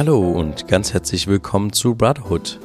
Hallo 0.00 0.30
und 0.30 0.66
ganz 0.66 0.94
herzlich 0.94 1.26
willkommen 1.26 1.74
zu 1.74 1.94
Brotherhood, 1.94 2.58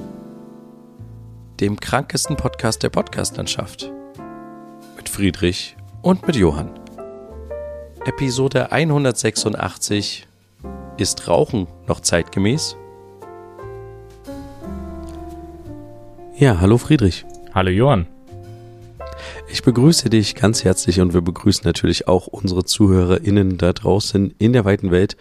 dem 1.60 1.78
krankesten 1.78 2.38
Podcast 2.38 2.82
der 2.82 2.88
Podcastlandschaft. 2.88 3.92
Mit 4.96 5.10
Friedrich 5.10 5.76
und 6.02 6.26
mit 6.26 6.38
Johann. 6.38 6.70
Episode 8.06 8.72
186 8.72 10.28
Ist 10.96 11.28
Rauchen 11.28 11.68
noch 11.88 12.00
zeitgemäß? 12.00 12.78
Ja, 16.38 16.62
hallo 16.62 16.78
Friedrich. 16.78 17.26
Hallo 17.54 17.70
Johann. 17.70 18.08
Ich 19.52 19.62
begrüße 19.62 20.10
dich 20.10 20.36
ganz 20.36 20.64
herzlich 20.64 21.02
und 21.02 21.14
wir 21.14 21.20
begrüßen 21.20 21.64
natürlich 21.66 22.08
auch 22.08 22.28
unsere 22.28 22.64
ZuhörerInnen 22.64 23.58
da 23.58 23.74
draußen 23.74 24.34
in 24.38 24.54
der 24.54 24.64
weiten 24.64 24.90
Welt 24.90 25.18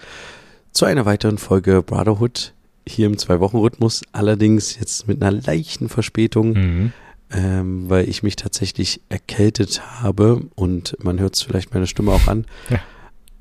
zu 0.75 0.85
einer 0.85 1.07
weiteren 1.07 1.39
Folge 1.39 1.83
Brotherhood 1.83 2.53
hier 2.87 3.07
im 3.07 3.17
Zwei-Wochen-Rhythmus, 3.17 4.03
allerdings 4.13 4.79
jetzt 4.79 5.09
mit 5.09 5.23
einer 5.23 5.31
leichten 5.41 5.89
Verspätung, 5.89 6.53
mhm. 6.53 6.93
ähm, 7.31 7.89
weil 7.89 8.09
ich 8.09 8.23
mich 8.23 8.37
tatsächlich 8.37 9.01
erkältet 9.09 10.03
habe 10.03 10.43
und 10.57 10.97
man 11.03 11.19
hört 11.21 11.37
es 11.37 11.43
vielleicht 11.43 11.73
meine 11.73 11.87
Stimme 11.87 12.13
auch 12.13 12.27
an. 12.27 12.45
Ja. 12.69 12.81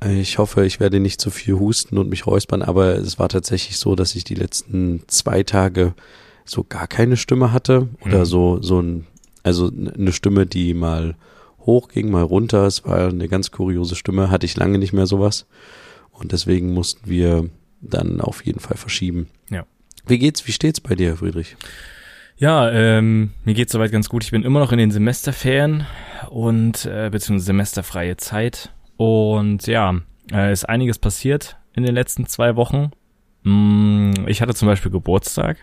Ich 0.09 0.37
hoffe, 0.37 0.65
ich 0.65 0.79
werde 0.79 0.99
nicht 0.99 1.21
zu 1.21 1.31
viel 1.31 1.55
husten 1.55 1.97
und 1.97 2.09
mich 2.09 2.27
räuspern, 2.27 2.61
aber 2.61 2.95
es 2.97 3.19
war 3.19 3.29
tatsächlich 3.29 3.77
so, 3.77 3.95
dass 3.95 4.15
ich 4.15 4.25
die 4.25 4.35
letzten 4.35 5.01
zwei 5.07 5.43
Tage 5.43 5.93
so 6.45 6.65
gar 6.67 6.87
keine 6.87 7.15
Stimme 7.15 7.53
hatte 7.53 7.87
oder 8.05 8.19
mhm. 8.19 8.25
so, 8.25 8.61
so 8.61 8.81
ein, 8.81 9.07
also 9.43 9.69
eine 9.69 10.11
Stimme, 10.11 10.45
die 10.45 10.73
mal 10.73 11.15
hoch 11.65 11.87
ging, 11.87 12.11
mal 12.11 12.23
runter. 12.23 12.65
Es 12.67 12.85
war 12.85 13.07
eine 13.07 13.29
ganz 13.29 13.51
kuriose 13.51 13.95
Stimme, 13.95 14.29
hatte 14.29 14.45
ich 14.45 14.57
lange 14.57 14.77
nicht 14.77 14.91
mehr 14.91 15.07
sowas. 15.07 15.45
Und 16.13 16.31
deswegen 16.31 16.73
mussten 16.73 17.09
wir 17.09 17.49
dann 17.81 18.21
auf 18.21 18.45
jeden 18.45 18.59
Fall 18.59 18.77
verschieben. 18.77 19.27
Ja. 19.49 19.65
Wie 20.05 20.19
geht's, 20.19 20.47
wie 20.47 20.51
steht's 20.51 20.79
bei 20.79 20.95
dir, 20.95 21.17
Friedrich? 21.17 21.57
Ja, 22.37 22.71
ähm, 22.71 23.31
mir 23.43 23.53
geht's 23.53 23.71
soweit 23.71 23.91
ganz 23.91 24.09
gut. 24.09 24.23
Ich 24.23 24.31
bin 24.31 24.43
immer 24.43 24.59
noch 24.59 24.71
in 24.71 24.77
den 24.77 24.91
Semesterferien 24.91 25.85
und 26.29 26.85
äh, 26.85 27.09
beziehungsweise 27.11 27.47
semesterfreie 27.47 28.17
Zeit. 28.17 28.71
Und 28.97 29.67
ja, 29.67 29.99
äh, 30.31 30.51
ist 30.51 30.67
einiges 30.67 30.99
passiert 30.99 31.57
in 31.73 31.83
den 31.83 31.93
letzten 31.93 32.25
zwei 32.25 32.55
Wochen. 32.55 32.91
Mm, 33.43 34.13
ich 34.27 34.41
hatte 34.41 34.53
zum 34.53 34.67
Beispiel 34.67 34.91
Geburtstag. 34.91 35.57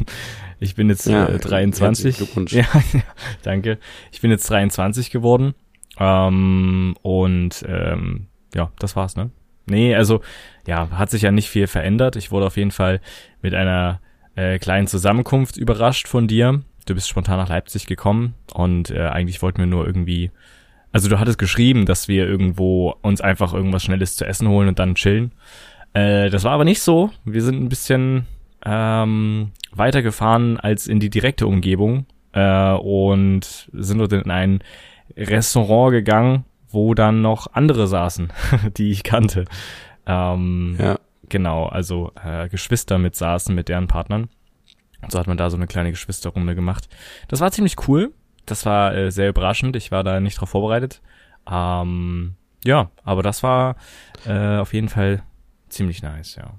ich 0.60 0.74
bin 0.74 0.88
jetzt 0.88 1.06
ja, 1.06 1.28
äh, 1.28 1.38
23. 1.38 2.16
Glückwunsch. 2.16 2.52
Ja, 2.54 2.66
ja, 2.92 3.02
danke. 3.42 3.78
Ich 4.12 4.20
bin 4.20 4.30
jetzt 4.30 4.48
23 4.48 5.10
geworden. 5.10 5.54
Ähm, 5.98 6.96
und 7.02 7.64
ähm, 7.68 8.28
ja, 8.54 8.70
das 8.78 8.96
war's, 8.96 9.16
ne? 9.16 9.30
Nee, 9.66 9.94
also 9.94 10.20
ja, 10.66 10.90
hat 10.90 11.10
sich 11.10 11.22
ja 11.22 11.32
nicht 11.32 11.48
viel 11.48 11.66
verändert. 11.66 12.16
Ich 12.16 12.30
wurde 12.30 12.46
auf 12.46 12.56
jeden 12.56 12.70
Fall 12.70 13.00
mit 13.42 13.54
einer 13.54 14.00
äh, 14.36 14.58
kleinen 14.58 14.86
Zusammenkunft 14.86 15.56
überrascht 15.56 16.08
von 16.08 16.28
dir. 16.28 16.62
Du 16.86 16.94
bist 16.94 17.08
spontan 17.08 17.38
nach 17.38 17.48
Leipzig 17.48 17.86
gekommen 17.86 18.34
und 18.54 18.90
äh, 18.90 19.08
eigentlich 19.08 19.42
wollten 19.42 19.58
wir 19.58 19.66
nur 19.66 19.86
irgendwie, 19.86 20.30
also 20.92 21.08
du 21.08 21.18
hattest 21.18 21.38
geschrieben, 21.38 21.84
dass 21.84 22.06
wir 22.06 22.26
irgendwo 22.26 22.94
uns 23.02 23.20
einfach 23.20 23.52
irgendwas 23.52 23.82
Schnelles 23.82 24.14
zu 24.14 24.24
essen 24.24 24.48
holen 24.48 24.68
und 24.68 24.78
dann 24.78 24.94
chillen. 24.94 25.32
Äh, 25.94 26.30
das 26.30 26.44
war 26.44 26.52
aber 26.52 26.64
nicht 26.64 26.80
so. 26.80 27.10
Wir 27.24 27.42
sind 27.42 27.60
ein 27.60 27.68
bisschen 27.68 28.26
ähm, 28.64 29.50
weitergefahren 29.72 30.60
als 30.60 30.86
in 30.86 31.00
die 31.00 31.10
direkte 31.10 31.46
Umgebung 31.46 32.06
äh, 32.32 32.72
und 32.72 33.68
sind 33.72 33.98
dort 33.98 34.12
in 34.12 34.30
ein 34.30 34.60
Restaurant 35.16 35.92
gegangen, 35.92 36.44
wo 36.68 36.94
dann 36.94 37.22
noch 37.22 37.52
andere 37.52 37.86
saßen, 37.86 38.32
die 38.76 38.90
ich 38.90 39.02
kannte. 39.02 39.44
Ähm, 40.06 40.76
ja. 40.78 40.98
Genau, 41.28 41.66
also 41.66 42.12
äh, 42.22 42.48
Geschwister 42.48 42.98
mit 42.98 43.16
saßen 43.16 43.54
mit 43.54 43.68
deren 43.68 43.88
Partnern. 43.88 44.28
Und 45.02 45.12
so 45.12 45.18
hat 45.18 45.26
man 45.26 45.36
da 45.36 45.50
so 45.50 45.56
eine 45.56 45.66
kleine 45.66 45.90
Geschwisterrunde 45.90 46.54
gemacht. 46.54 46.88
Das 47.28 47.40
war 47.40 47.50
ziemlich 47.50 47.88
cool. 47.88 48.12
Das 48.44 48.64
war 48.64 48.94
äh, 48.94 49.10
sehr 49.10 49.28
überraschend. 49.28 49.76
Ich 49.76 49.90
war 49.90 50.04
da 50.04 50.20
nicht 50.20 50.40
drauf 50.40 50.50
vorbereitet. 50.50 51.02
Ähm, 51.50 52.34
ja, 52.64 52.90
aber 53.04 53.22
das 53.22 53.42
war 53.42 53.76
äh, 54.26 54.58
auf 54.58 54.72
jeden 54.72 54.88
Fall 54.88 55.22
ziemlich 55.68 56.02
nice, 56.02 56.36
ja. 56.36 56.54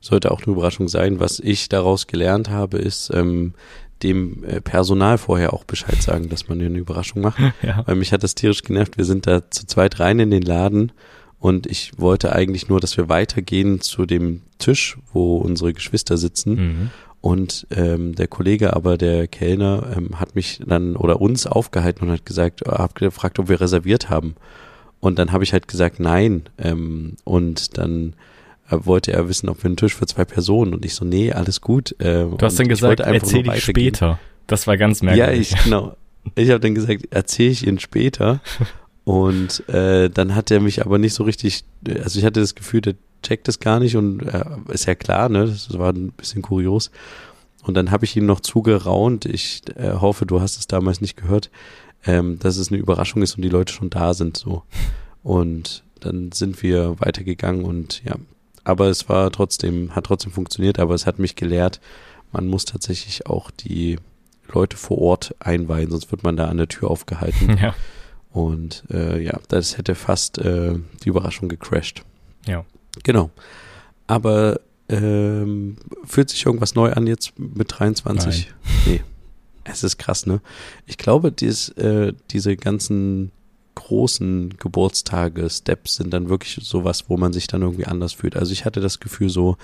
Sollte 0.00 0.30
auch 0.30 0.42
eine 0.42 0.52
Überraschung 0.52 0.88
sein. 0.88 1.20
Was 1.20 1.40
ich 1.40 1.68
daraus 1.68 2.06
gelernt 2.06 2.48
habe, 2.48 2.78
ist, 2.78 3.10
ähm, 3.12 3.54
dem 4.02 4.44
äh, 4.44 4.60
Personal 4.60 5.18
vorher 5.18 5.52
auch 5.52 5.64
Bescheid 5.64 6.00
sagen, 6.00 6.28
dass 6.28 6.48
man 6.48 6.60
eine 6.60 6.78
Überraschung 6.78 7.22
macht. 7.22 7.38
ja. 7.62 7.82
Weil 7.86 7.96
mich 7.96 8.12
hat 8.12 8.22
das 8.22 8.34
tierisch 8.34 8.62
genervt. 8.62 8.98
Wir 8.98 9.04
sind 9.04 9.26
da 9.26 9.50
zu 9.50 9.66
zweit 9.66 10.00
rein 10.00 10.18
in 10.18 10.30
den 10.30 10.42
Laden 10.42 10.92
und 11.38 11.66
ich 11.66 11.92
wollte 11.98 12.32
eigentlich 12.32 12.68
nur, 12.68 12.80
dass 12.80 12.96
wir 12.96 13.08
weitergehen 13.08 13.80
zu 13.80 14.06
dem 14.06 14.42
Tisch, 14.58 14.98
wo 15.12 15.36
unsere 15.36 15.72
Geschwister 15.72 16.16
sitzen. 16.16 16.54
Mhm. 16.54 16.90
Und 17.20 17.66
ähm, 17.70 18.14
der 18.14 18.28
Kollege, 18.28 18.74
aber 18.74 18.96
der 18.96 19.26
Kellner, 19.26 19.94
ähm, 19.96 20.20
hat 20.20 20.34
mich 20.34 20.60
dann 20.64 20.96
oder 20.96 21.20
uns 21.20 21.46
aufgehalten 21.46 22.04
und 22.04 22.12
hat 22.12 22.26
gesagt, 22.26 22.62
äh, 22.62 22.70
hat 22.70 22.94
gefragt, 22.94 23.38
ob 23.38 23.48
wir 23.48 23.60
reserviert 23.60 24.10
haben. 24.10 24.36
Und 25.00 25.18
dann 25.18 25.32
habe 25.32 25.44
ich 25.44 25.52
halt 25.52 25.68
gesagt, 25.68 26.00
nein. 26.00 26.44
Ähm, 26.58 27.16
und 27.24 27.78
dann 27.78 28.14
wollte 28.70 29.12
er 29.12 29.28
wissen, 29.28 29.48
ob 29.48 29.62
wir 29.62 29.66
einen 29.66 29.76
Tisch 29.76 29.94
für 29.94 30.06
zwei 30.06 30.24
Personen 30.24 30.74
und 30.74 30.84
ich 30.84 30.94
so, 30.94 31.04
nee, 31.04 31.32
alles 31.32 31.60
gut. 31.60 31.92
Äh, 32.00 32.24
du 32.24 32.38
hast 32.40 32.58
dann 32.58 32.68
gesagt, 32.68 33.00
erzähl 33.00 33.46
ich 33.48 33.64
später. 33.64 34.18
Das 34.46 34.66
war 34.66 34.76
ganz 34.76 35.02
merkwürdig. 35.02 35.50
Ja, 35.50 35.58
ich, 35.58 35.64
genau. 35.64 35.96
Ich 36.34 36.50
habe 36.50 36.60
dann 36.60 36.74
gesagt, 36.74 37.08
erzähl 37.10 37.50
ich 37.50 37.66
ihn 37.66 37.78
später. 37.78 38.40
und 39.04 39.68
äh, 39.68 40.10
dann 40.10 40.34
hat 40.34 40.50
er 40.50 40.60
mich 40.60 40.84
aber 40.84 40.98
nicht 40.98 41.14
so 41.14 41.24
richtig, 41.24 41.64
also 42.02 42.18
ich 42.18 42.24
hatte 42.24 42.40
das 42.40 42.54
Gefühl, 42.54 42.80
der 42.80 42.94
checkt 43.22 43.48
das 43.48 43.60
gar 43.60 43.80
nicht 43.80 43.96
und 43.96 44.22
äh, 44.22 44.44
ist 44.68 44.86
ja 44.86 44.94
klar, 44.94 45.28
ne, 45.28 45.46
das 45.46 45.76
war 45.78 45.92
ein 45.92 46.12
bisschen 46.12 46.42
kurios. 46.42 46.90
Und 47.62 47.74
dann 47.74 47.90
habe 47.90 48.04
ich 48.04 48.16
ihm 48.16 48.26
noch 48.26 48.40
zugeraunt, 48.40 49.24
ich 49.24 49.62
äh, 49.74 49.92
hoffe, 49.94 50.26
du 50.26 50.40
hast 50.40 50.56
es 50.56 50.68
damals 50.68 51.00
nicht 51.00 51.16
gehört, 51.16 51.50
ähm, 52.04 52.38
dass 52.38 52.56
es 52.56 52.70
eine 52.70 52.78
Überraschung 52.78 53.22
ist 53.22 53.34
und 53.36 53.42
die 53.42 53.48
Leute 53.48 53.72
schon 53.72 53.90
da 53.90 54.14
sind, 54.14 54.36
so. 54.36 54.62
Und 55.24 55.82
dann 55.98 56.30
sind 56.30 56.62
wir 56.62 57.00
weitergegangen 57.00 57.64
und 57.64 58.04
ja, 58.04 58.14
aber 58.66 58.88
es 58.88 59.08
war 59.08 59.30
trotzdem, 59.30 59.94
hat 59.94 60.06
trotzdem 60.06 60.32
funktioniert, 60.32 60.80
aber 60.80 60.92
es 60.92 61.06
hat 61.06 61.20
mich 61.20 61.36
gelehrt, 61.36 61.80
man 62.32 62.48
muss 62.48 62.64
tatsächlich 62.64 63.26
auch 63.26 63.52
die 63.52 63.96
Leute 64.52 64.76
vor 64.76 64.98
Ort 64.98 65.36
einweihen, 65.38 65.88
sonst 65.88 66.10
wird 66.10 66.24
man 66.24 66.36
da 66.36 66.46
an 66.46 66.56
der 66.56 66.68
Tür 66.68 66.90
aufgehalten. 66.90 67.56
Ja. 67.62 67.74
Und 68.32 68.84
äh, 68.90 69.22
ja, 69.22 69.40
das 69.48 69.78
hätte 69.78 69.94
fast 69.94 70.36
äh, 70.36 70.74
die 71.02 71.08
Überraschung 71.08 71.48
gecrashed. 71.48 72.02
Ja. 72.46 72.66
Genau. 73.02 73.30
Aber 74.06 74.60
ähm, 74.90 75.76
fühlt 76.04 76.28
sich 76.28 76.44
irgendwas 76.44 76.74
neu 76.74 76.92
an 76.92 77.06
jetzt 77.06 77.38
mit 77.38 77.78
23? 77.78 78.48
Nein. 78.48 78.74
Nee. 78.84 79.02
Es 79.64 79.82
ist 79.84 79.96
krass, 79.96 80.26
ne? 80.26 80.42
Ich 80.84 80.98
glaube, 80.98 81.32
dies, 81.32 81.70
äh, 81.70 82.12
diese 82.30 82.56
ganzen 82.56 83.32
großen 83.76 84.56
Geburtstage, 84.58 85.48
Steps 85.48 85.96
sind 85.96 86.12
dann 86.12 86.28
wirklich 86.28 86.58
sowas, 86.62 87.04
wo 87.08 87.16
man 87.16 87.32
sich 87.32 87.46
dann 87.46 87.62
irgendwie 87.62 87.86
anders 87.86 88.14
fühlt. 88.14 88.36
Also 88.36 88.52
ich 88.52 88.64
hatte 88.64 88.80
das 88.80 88.98
Gefühl 88.98 89.28
so, 89.28 89.56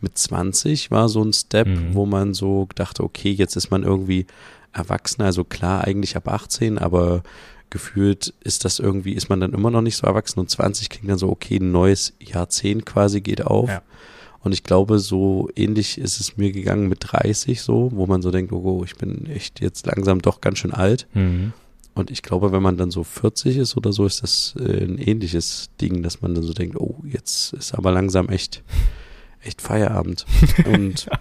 mit 0.00 0.18
20 0.18 0.90
war 0.90 1.08
so 1.08 1.24
ein 1.24 1.32
Step, 1.32 1.68
mhm. 1.68 1.94
wo 1.94 2.04
man 2.04 2.34
so 2.34 2.68
dachte, 2.74 3.02
okay, 3.02 3.30
jetzt 3.30 3.56
ist 3.56 3.70
man 3.70 3.84
irgendwie 3.84 4.26
erwachsen, 4.72 5.22
also 5.22 5.44
klar 5.44 5.84
eigentlich 5.84 6.16
ab 6.16 6.28
18, 6.28 6.78
aber 6.78 7.22
gefühlt 7.70 8.34
ist 8.42 8.64
das 8.64 8.78
irgendwie, 8.78 9.12
ist 9.12 9.30
man 9.30 9.40
dann 9.40 9.54
immer 9.54 9.70
noch 9.70 9.80
nicht 9.80 9.96
so 9.96 10.06
erwachsen 10.06 10.40
und 10.40 10.50
20 10.50 10.90
klingt 10.90 11.08
dann 11.08 11.18
so, 11.18 11.30
okay, 11.30 11.56
ein 11.56 11.72
neues 11.72 12.12
Jahrzehnt 12.20 12.84
quasi 12.84 13.20
geht 13.20 13.46
auf. 13.46 13.70
Ja. 13.70 13.82
Und 14.40 14.52
ich 14.52 14.64
glaube, 14.64 14.98
so 14.98 15.48
ähnlich 15.54 15.98
ist 15.98 16.20
es 16.20 16.36
mir 16.36 16.50
gegangen 16.50 16.88
mit 16.88 16.98
30 17.00 17.62
so, 17.62 17.90
wo 17.94 18.06
man 18.06 18.22
so 18.22 18.30
denkt, 18.30 18.52
oh, 18.52 18.82
ich 18.84 18.96
bin 18.96 19.26
echt 19.26 19.60
jetzt 19.60 19.86
langsam 19.86 20.20
doch 20.20 20.40
ganz 20.40 20.58
schön 20.58 20.72
alt. 20.72 21.06
Mhm. 21.14 21.52
Und 21.94 22.10
ich 22.10 22.22
glaube, 22.22 22.52
wenn 22.52 22.62
man 22.62 22.76
dann 22.76 22.90
so 22.90 23.04
40 23.04 23.58
ist 23.58 23.76
oder 23.76 23.92
so, 23.92 24.06
ist 24.06 24.22
das 24.22 24.54
äh, 24.58 24.84
ein 24.84 24.98
ähnliches 24.98 25.70
Ding, 25.80 26.02
dass 26.02 26.22
man 26.22 26.34
dann 26.34 26.44
so 26.44 26.54
denkt, 26.54 26.76
oh, 26.76 26.96
jetzt 27.04 27.52
ist 27.52 27.74
aber 27.74 27.92
langsam 27.92 28.28
echt, 28.28 28.62
echt 29.42 29.60
Feierabend. 29.60 30.24
Und 30.64 31.06
ja. 31.06 31.20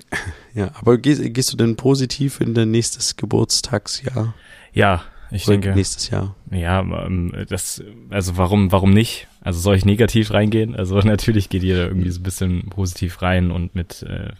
ja, 0.54 0.70
aber 0.74 0.98
gehst, 0.98 1.22
gehst 1.34 1.52
du 1.52 1.56
denn 1.56 1.76
positiv 1.76 2.40
in 2.40 2.54
dein 2.54 2.70
nächstes 2.70 3.16
Geburtstagsjahr? 3.16 4.34
Ja, 4.72 5.02
ich 5.30 5.46
oder 5.46 5.58
denke. 5.58 5.74
Nächstes 5.74 6.10
Jahr. 6.10 6.36
Ja, 6.50 6.80
ähm, 6.80 7.32
das, 7.48 7.82
also 8.10 8.36
warum, 8.36 8.72
warum 8.72 8.92
nicht? 8.92 9.28
Also 9.40 9.60
soll 9.60 9.76
ich 9.76 9.84
negativ 9.84 10.32
reingehen? 10.32 10.76
Also 10.76 10.98
natürlich 11.04 11.48
geht 11.48 11.62
jeder 11.62 11.86
irgendwie 11.86 12.10
so 12.10 12.20
ein 12.20 12.24
bisschen 12.24 12.68
positiv 12.68 13.22
rein 13.22 13.50
und 13.50 13.74
mit 13.74 14.02
äh, 14.02 14.32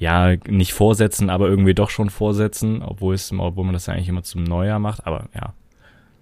ja, 0.00 0.34
nicht 0.48 0.72
vorsetzen, 0.72 1.28
aber 1.28 1.48
irgendwie 1.48 1.74
doch 1.74 1.90
schon 1.90 2.08
vorsetzen, 2.08 2.82
obwohl 2.82 3.14
es, 3.14 3.30
obwohl 3.32 3.64
man 3.64 3.74
das 3.74 3.84
ja 3.84 3.92
eigentlich 3.92 4.08
immer 4.08 4.22
zum 4.22 4.42
Neujahr 4.42 4.78
macht, 4.78 5.06
aber 5.06 5.28
ja. 5.34 5.52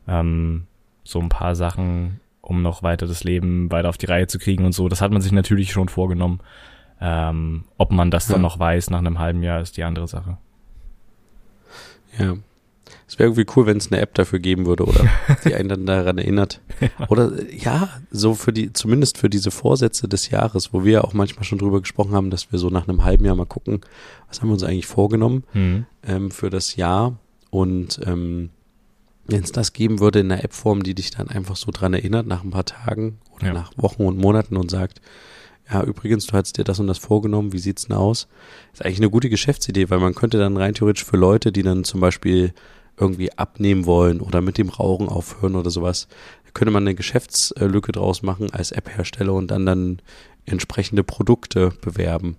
Ähm, 0.08 0.66
so 1.04 1.20
ein 1.20 1.28
paar 1.28 1.54
Sachen, 1.54 2.20
um 2.40 2.60
noch 2.60 2.82
weiter 2.82 3.06
das 3.06 3.22
Leben 3.22 3.70
weiter 3.70 3.88
auf 3.88 3.96
die 3.96 4.06
Reihe 4.06 4.26
zu 4.26 4.40
kriegen 4.40 4.64
und 4.64 4.72
so, 4.72 4.88
das 4.88 5.00
hat 5.00 5.12
man 5.12 5.22
sich 5.22 5.30
natürlich 5.30 5.70
schon 5.70 5.88
vorgenommen. 5.88 6.40
Ähm, 7.00 7.64
ob 7.76 7.92
man 7.92 8.10
das 8.10 8.26
dann 8.26 8.42
noch 8.42 8.58
weiß 8.58 8.90
nach 8.90 8.98
einem 8.98 9.20
halben 9.20 9.44
Jahr, 9.44 9.60
ist 9.60 9.76
die 9.76 9.84
andere 9.84 10.08
Sache. 10.08 10.38
Ja. 12.19 12.36
Es 13.08 13.19
wäre 13.19 13.31
irgendwie 13.31 13.46
cool, 13.56 13.64
wenn 13.66 13.78
es 13.78 13.90
eine 13.90 14.00
App 14.02 14.12
dafür 14.14 14.38
geben 14.38 14.66
würde 14.66 14.84
oder 14.84 15.05
die 15.44 15.55
einen 15.55 15.69
dann 15.70 15.87
daran 15.87 16.19
erinnert. 16.19 16.60
Oder 17.08 17.32
ja, 17.50 17.88
so 18.10 18.34
für 18.34 18.52
die, 18.52 18.72
zumindest 18.75 19.16
für 19.16 19.31
diese 19.31 19.50
Vorsätze 19.50 20.08
des 20.08 20.28
Jahres, 20.31 20.72
wo 20.75 20.84
wir 20.84 20.93
ja 20.93 21.00
auch 21.05 21.14
manchmal 21.14 21.44
schon 21.44 21.58
drüber 21.58 21.81
gesprochen 21.81 22.12
haben, 22.12 22.28
dass 22.31 22.52
wir 22.52 22.58
so 22.58 22.69
nach 22.69 22.87
einem 22.87 23.05
halben 23.05 23.25
Jahr 23.25 23.34
mal 23.34 23.46
gucken, 23.46 23.81
was 24.28 24.40
haben 24.40 24.49
wir 24.49 24.52
uns 24.55 24.62
eigentlich 24.62 24.87
vorgenommen 24.87 25.44
Mhm. 25.55 25.87
ähm, 26.06 26.31
für 26.31 26.50
das 26.50 26.76
Jahr. 26.76 27.16
Und 27.50 27.99
ähm, 28.05 28.50
wenn 29.26 29.43
es 29.43 29.52
das 29.52 29.72
geben 29.72 30.00
würde 30.00 30.20
in 30.20 30.31
einer 30.31 30.44
App-Form, 30.44 30.82
die 30.82 30.94
dich 30.94 31.10
dann 31.10 31.28
einfach 31.28 31.56
so 31.56 31.70
dran 31.70 31.94
erinnert 31.94 32.26
nach 32.26 32.44
ein 32.44 32.50
paar 32.50 32.66
Tagen 32.66 33.19
oder 33.37 33.46
Ja. 33.49 33.52
nach 33.55 33.72
Wochen 33.76 34.02
und 34.05 34.19
Monaten 34.19 34.56
und 34.56 34.70
sagt, 34.70 35.00
ja, 35.70 35.82
übrigens, 35.82 36.26
du 36.26 36.32
hast 36.34 36.56
dir 36.58 36.64
das 36.64 36.78
und 36.81 36.87
das 36.87 36.96
vorgenommen, 36.99 37.52
wie 37.52 37.58
sieht's 37.58 37.87
denn 37.87 37.96
aus? 37.96 38.26
Ist 38.72 38.84
eigentlich 38.84 38.99
eine 39.00 39.10
gute 39.10 39.28
Geschäftsidee, 39.31 39.88
weil 39.90 39.99
man 39.99 40.14
könnte 40.14 40.38
dann 40.38 40.56
rein 40.58 40.72
theoretisch 40.75 41.05
für 41.05 41.16
Leute, 41.19 41.52
die 41.52 41.62
dann 41.62 41.84
zum 41.84 42.00
Beispiel 42.00 42.52
irgendwie 43.00 43.32
abnehmen 43.32 43.86
wollen 43.86 44.20
oder 44.20 44.40
mit 44.40 44.58
dem 44.58 44.68
Rauchen 44.68 45.08
aufhören 45.08 45.56
oder 45.56 45.70
sowas, 45.70 46.08
da 46.44 46.50
könnte 46.52 46.72
man 46.72 46.82
eine 46.84 46.94
Geschäftslücke 46.94 47.92
draus 47.92 48.22
machen 48.22 48.50
als 48.52 48.72
App-Hersteller 48.72 49.32
und 49.34 49.50
dann 49.50 49.66
dann 49.66 49.98
entsprechende 50.46 51.04
Produkte 51.04 51.72
bewerben 51.82 52.36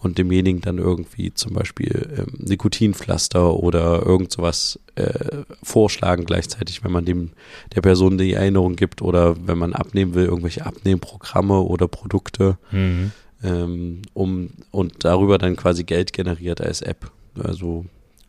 und 0.00 0.16
demjenigen 0.16 0.60
dann 0.60 0.78
irgendwie 0.78 1.34
zum 1.34 1.54
Beispiel 1.54 2.08
ähm, 2.16 2.34
Nikotinpflaster 2.38 3.54
oder 3.56 4.06
irgend 4.06 4.30
sowas 4.30 4.78
äh, 4.94 5.42
vorschlagen 5.62 6.24
gleichzeitig, 6.24 6.84
wenn 6.84 6.92
man 6.92 7.04
dem 7.04 7.30
der 7.74 7.80
Person 7.80 8.16
die 8.16 8.34
Erinnerung 8.34 8.76
gibt 8.76 9.02
oder 9.02 9.34
wenn 9.46 9.58
man 9.58 9.72
abnehmen 9.72 10.14
will, 10.14 10.26
irgendwelche 10.26 10.64
Abnehmprogramme 10.66 11.60
oder 11.60 11.88
Produkte, 11.88 12.58
Mhm. 12.70 13.10
ähm, 13.42 14.02
um 14.14 14.50
und 14.70 15.04
darüber 15.04 15.36
dann 15.36 15.56
quasi 15.56 15.82
Geld 15.82 16.12
generiert 16.12 16.60
als 16.60 16.80
App. 16.80 17.10
Also 17.42 17.84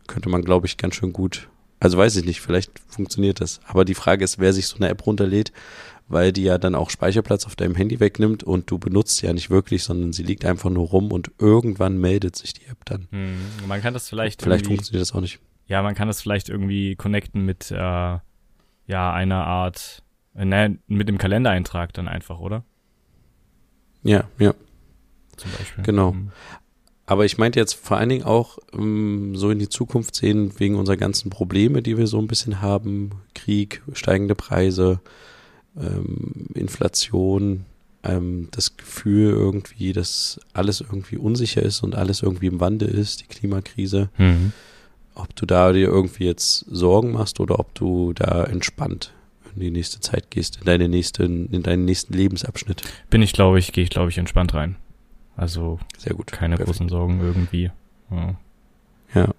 könnte 0.07 0.29
man, 0.29 0.41
glaube 0.43 0.65
ich, 0.65 0.77
ganz 0.77 0.95
schön 0.95 1.13
gut. 1.13 1.49
Also 1.79 1.97
weiß 1.97 2.15
ich 2.17 2.25
nicht, 2.25 2.41
vielleicht 2.41 2.79
funktioniert 2.87 3.41
das. 3.41 3.61
Aber 3.65 3.85
die 3.85 3.95
Frage 3.95 4.23
ist, 4.23 4.39
wer 4.39 4.53
sich 4.53 4.67
so 4.67 4.75
eine 4.77 4.89
App 4.89 5.05
runterlädt, 5.05 5.51
weil 6.09 6.33
die 6.33 6.43
ja 6.43 6.57
dann 6.57 6.75
auch 6.75 6.89
Speicherplatz 6.89 7.45
auf 7.45 7.55
deinem 7.55 7.75
Handy 7.75 7.99
wegnimmt 7.99 8.43
und 8.43 8.69
du 8.69 8.79
benutzt 8.79 9.17
sie 9.17 9.27
ja 9.27 9.33
nicht 9.33 9.49
wirklich, 9.49 9.83
sondern 9.83 10.11
sie 10.11 10.23
liegt 10.23 10.43
einfach 10.43 10.69
nur 10.69 10.87
rum 10.87 11.11
und 11.11 11.31
irgendwann 11.37 11.99
meldet 11.99 12.35
sich 12.35 12.53
die 12.53 12.65
App 12.65 12.83
dann. 12.85 13.07
Mhm. 13.11 13.67
Man 13.67 13.81
kann 13.81 13.93
das 13.93 14.09
vielleicht, 14.09 14.41
Vielleicht 14.41 14.65
funktioniert 14.65 15.01
das 15.01 15.13
auch 15.13 15.21
nicht. 15.21 15.39
Ja, 15.67 15.83
man 15.83 15.93
kann 15.93 16.07
das 16.07 16.21
vielleicht 16.21 16.49
irgendwie 16.49 16.95
connecten 16.95 17.45
mit, 17.45 17.69
äh, 17.71 17.75
ja, 17.75 19.13
einer 19.13 19.45
Art, 19.45 20.03
äh, 20.35 20.45
ne, 20.45 20.79
mit 20.87 21.07
dem 21.07 21.19
Kalendereintrag 21.19 21.93
dann 21.93 22.07
einfach, 22.07 22.39
oder? 22.39 22.63
Ja, 24.03 24.27
ja. 24.39 24.53
Zum 25.37 25.51
Beispiel. 25.51 25.83
Genau. 25.83 26.15
Aber 27.09 27.25
ich 27.25 27.39
meinte 27.39 27.59
jetzt 27.59 27.73
vor 27.73 27.97
allen 27.97 28.09
Dingen 28.09 28.23
auch 28.23 28.59
ähm, 28.71 29.35
so 29.35 29.49
in 29.49 29.57
die 29.57 29.67
Zukunft 29.67 30.15
sehen, 30.15 30.51
wegen 30.59 30.75
unserer 30.75 30.95
ganzen 30.95 31.31
Probleme, 31.31 31.81
die 31.81 31.97
wir 31.97 32.05
so 32.05 32.19
ein 32.19 32.27
bisschen 32.27 32.61
haben. 32.61 33.09
Krieg, 33.33 33.81
steigende 33.93 34.35
Preise, 34.35 34.99
ähm, 35.75 36.45
Inflation, 36.53 37.65
ähm, 38.03 38.49
das 38.51 38.77
Gefühl 38.77 39.31
irgendwie, 39.31 39.91
dass 39.91 40.39
alles 40.53 40.81
irgendwie 40.81 41.17
unsicher 41.17 41.63
ist 41.63 41.81
und 41.81 41.95
alles 41.95 42.21
irgendwie 42.21 42.45
im 42.45 42.59
Wandel 42.59 42.89
ist, 42.89 43.21
die 43.21 43.25
Klimakrise. 43.27 44.09
Mhm. 44.19 44.53
Ob 45.15 45.35
du 45.35 45.47
da 45.47 45.73
dir 45.73 45.87
irgendwie 45.87 46.25
jetzt 46.25 46.59
Sorgen 46.69 47.13
machst 47.13 47.39
oder 47.39 47.57
ob 47.59 47.73
du 47.73 48.13
da 48.13 48.43
entspannt 48.43 49.13
in 49.55 49.61
die 49.61 49.71
nächste 49.71 49.99
Zeit 49.99 50.29
gehst, 50.29 50.57
in 50.57 50.65
deine 50.65 50.87
nächsten, 50.87 51.47
in 51.47 51.63
deinen 51.63 51.85
nächsten 51.85 52.13
Lebensabschnitt. 52.13 52.83
Bin 53.09 53.23
ich, 53.23 53.33
glaube 53.33 53.57
ich, 53.57 53.71
gehe 53.71 53.83
ich, 53.83 53.89
glaube 53.89 54.11
ich, 54.11 54.19
entspannt 54.19 54.53
rein. 54.53 54.75
Also 55.39 55.79
Sehr 55.97 56.13
gut. 56.13 56.31
keine 56.31 56.55
Perfekt. 56.57 56.67
großen 56.77 56.89
Sorgen 56.89 57.19
irgendwie. 57.21 57.71
Ja. 58.11 58.35
Ja, 59.13 59.29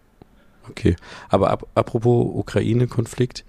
okay. 0.69 0.97
Aber 1.29 1.51
ap 1.51 1.67
apropos 1.75 2.27
Ukraine-Konflikt, 2.35 3.45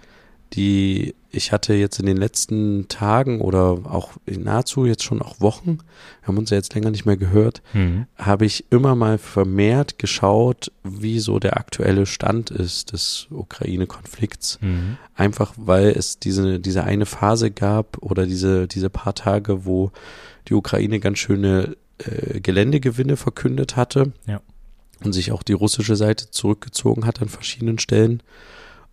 die 0.53 1.15
ich 1.33 1.53
hatte 1.53 1.73
jetzt 1.73 1.97
in 1.97 2.05
den 2.05 2.17
letzten 2.17 2.89
Tagen 2.89 3.39
oder 3.39 3.79
auch 3.85 4.11
nahezu 4.27 4.85
jetzt 4.85 5.03
schon 5.03 5.21
auch 5.21 5.39
Wochen, 5.39 5.77
wir 6.19 6.27
haben 6.27 6.37
uns 6.37 6.49
ja 6.49 6.57
jetzt 6.57 6.73
länger 6.75 6.91
nicht 6.91 7.05
mehr 7.05 7.15
gehört, 7.15 7.61
Mhm. 7.73 8.05
habe 8.17 8.45
ich 8.45 8.65
immer 8.69 8.95
mal 8.95 9.17
vermehrt 9.17 9.97
geschaut, 9.97 10.73
wie 10.83 11.19
so 11.19 11.39
der 11.39 11.55
aktuelle 11.55 12.05
Stand 12.05 12.51
ist 12.51 12.91
des 12.91 13.27
Ukraine-Konflikts. 13.31 14.59
Mhm. 14.61 14.97
Einfach 15.15 15.53
weil 15.55 15.87
es 15.91 16.19
diese, 16.19 16.59
diese 16.59 16.83
eine 16.83 17.05
Phase 17.05 17.49
gab 17.51 17.97
oder 17.99 18.25
diese, 18.25 18.67
diese 18.67 18.89
paar 18.89 19.15
Tage, 19.15 19.65
wo 19.65 19.91
die 20.49 20.53
Ukraine 20.53 20.99
ganz 20.99 21.19
schöne 21.19 21.77
äh, 22.05 22.39
Geländegewinne 22.39 23.17
verkündet 23.17 23.75
hatte. 23.75 24.13
Ja. 24.27 24.41
Und 25.03 25.13
sich 25.13 25.31
auch 25.31 25.41
die 25.41 25.53
russische 25.53 25.95
Seite 25.95 26.29
zurückgezogen 26.29 27.05
hat 27.05 27.21
an 27.21 27.29
verschiedenen 27.29 27.79
Stellen. 27.79 28.21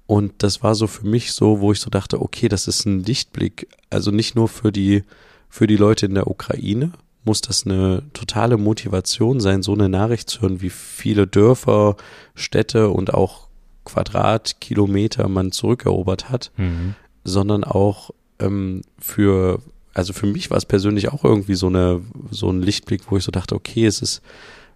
Und 0.06 0.42
das 0.42 0.62
war 0.62 0.74
so 0.74 0.86
für 0.86 1.06
mich 1.06 1.32
so, 1.32 1.60
wo 1.60 1.70
ich 1.72 1.80
so 1.80 1.90
dachte, 1.90 2.22
okay, 2.22 2.48
das 2.48 2.66
ist 2.66 2.86
ein 2.86 3.02
Lichtblick. 3.04 3.68
Also 3.90 4.10
nicht 4.10 4.34
nur 4.34 4.48
für 4.48 4.72
die, 4.72 5.04
für 5.50 5.66
die 5.66 5.76
Leute 5.76 6.06
in 6.06 6.14
der 6.14 6.26
Ukraine 6.28 6.92
muss 7.24 7.42
das 7.42 7.66
eine 7.66 8.04
totale 8.14 8.56
Motivation 8.56 9.38
sein, 9.40 9.62
so 9.62 9.74
eine 9.74 9.90
Nachricht 9.90 10.30
zu 10.30 10.40
hören, 10.40 10.62
wie 10.62 10.70
viele 10.70 11.26
Dörfer, 11.26 11.96
Städte 12.34 12.88
und 12.88 13.12
auch 13.12 13.48
Quadratkilometer 13.84 15.28
man 15.28 15.52
zurückerobert 15.52 16.30
hat, 16.30 16.52
Mhm. 16.56 16.94
sondern 17.24 17.64
auch 17.64 18.10
ähm, 18.38 18.82
für, 18.98 19.60
also 19.98 20.12
für 20.12 20.26
mich 20.26 20.50
war 20.50 20.56
es 20.56 20.64
persönlich 20.64 21.08
auch 21.08 21.24
irgendwie 21.24 21.56
so 21.56 21.66
eine, 21.66 22.00
so 22.30 22.48
ein 22.50 22.62
Lichtblick, 22.62 23.10
wo 23.10 23.16
ich 23.16 23.24
so 23.24 23.32
dachte, 23.32 23.56
okay, 23.56 23.84
es 23.84 24.00
ist 24.00 24.22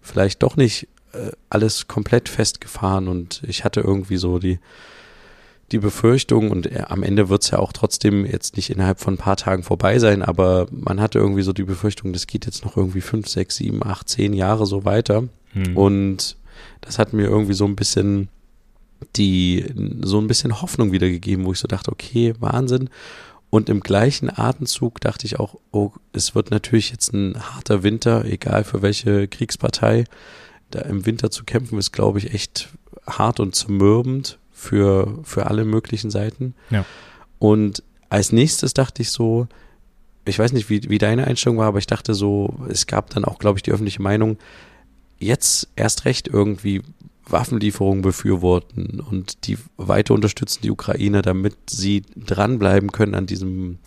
vielleicht 0.01 0.43
doch 0.43 0.57
nicht 0.57 0.89
äh, 1.13 1.31
alles 1.49 1.87
komplett 1.87 2.27
festgefahren 2.27 3.07
und 3.07 3.41
ich 3.47 3.63
hatte 3.63 3.79
irgendwie 3.79 4.17
so 4.17 4.37
die, 4.37 4.59
die 5.71 5.79
Befürchtung 5.79 6.51
und 6.51 6.69
äh, 6.69 6.83
am 6.87 7.03
Ende 7.03 7.29
wird 7.29 7.43
es 7.43 7.51
ja 7.51 7.59
auch 7.59 7.71
trotzdem 7.71 8.25
jetzt 8.25 8.57
nicht 8.57 8.69
innerhalb 8.69 8.99
von 8.99 9.13
ein 9.13 9.17
paar 9.17 9.37
Tagen 9.37 9.63
vorbei 9.63 9.97
sein, 9.97 10.23
aber 10.23 10.67
man 10.71 10.99
hatte 10.99 11.19
irgendwie 11.19 11.43
so 11.43 11.53
die 11.53 11.63
Befürchtung, 11.63 12.11
das 12.11 12.27
geht 12.27 12.45
jetzt 12.45 12.65
noch 12.65 12.75
irgendwie 12.75 13.01
fünf, 13.01 13.29
sechs, 13.29 13.55
sieben, 13.55 13.81
acht, 13.81 14.09
zehn 14.09 14.33
Jahre 14.33 14.65
so 14.65 14.83
weiter. 14.83 15.23
Mhm. 15.53 15.77
Und 15.77 16.37
das 16.81 16.99
hat 16.99 17.13
mir 17.13 17.27
irgendwie 17.27 17.53
so 17.53 17.63
ein 17.65 17.77
bisschen 17.77 18.27
die, 19.15 19.65
so 20.01 20.19
ein 20.19 20.27
bisschen 20.27 20.61
Hoffnung 20.61 20.91
wiedergegeben, 20.91 21.45
wo 21.45 21.53
ich 21.53 21.59
so 21.59 21.67
dachte, 21.67 21.91
okay, 21.91 22.33
Wahnsinn. 22.39 22.89
Und 23.53 23.69
im 23.69 23.81
gleichen 23.81 24.35
Atemzug 24.35 24.99
dachte 24.99 25.27
ich 25.27 25.39
auch, 25.39 25.59
oh, 25.71 25.91
es 26.11 26.33
wird 26.33 26.49
natürlich 26.49 26.89
jetzt 26.89 27.13
ein 27.13 27.37
harter 27.39 27.83
Winter, 27.83 28.25
egal 28.25 28.63
für 28.63 28.81
welche 28.81 29.27
Kriegspartei. 29.27 30.05
Da 30.71 30.79
im 30.79 31.05
Winter 31.05 31.29
zu 31.29 31.43
kämpfen 31.43 31.77
ist, 31.77 31.91
glaube 31.91 32.17
ich, 32.17 32.33
echt 32.33 32.69
hart 33.05 33.39
und 33.39 33.53
zermürbend 33.53 34.39
für, 34.51 35.19
für 35.21 35.45
alle 35.45 35.65
möglichen 35.65 36.09
Seiten. 36.09 36.55
Ja. 36.71 36.83
Und 37.37 37.83
als 38.09 38.31
nächstes 38.31 38.73
dachte 38.73 39.03
ich 39.03 39.11
so, 39.11 39.47
ich 40.25 40.39
weiß 40.39 40.51
nicht, 40.53 40.71
wie, 40.71 40.89
wie 40.89 40.97
deine 40.97 41.27
Einstellung 41.27 41.59
war, 41.59 41.67
aber 41.67 41.77
ich 41.77 41.85
dachte 41.85 42.15
so, 42.15 42.55
es 42.69 42.87
gab 42.87 43.11
dann 43.11 43.23
auch, 43.23 43.37
glaube 43.37 43.59
ich, 43.59 43.61
die 43.61 43.71
öffentliche 43.71 44.01
Meinung, 44.01 44.39
jetzt 45.19 45.67
erst 45.75 46.05
recht 46.05 46.27
irgendwie 46.27 46.81
Waffenlieferungen 47.27 48.01
befürworten 48.01 48.99
und 48.99 49.47
die 49.47 49.57
weiter 49.77 50.13
unterstützen 50.13 50.59
die 50.63 50.71
Ukraine, 50.71 51.21
damit 51.21 51.55
sie 51.69 52.03
dranbleiben 52.15 52.91
können 52.91 53.15
an 53.15 53.25
diesem, 53.25 53.79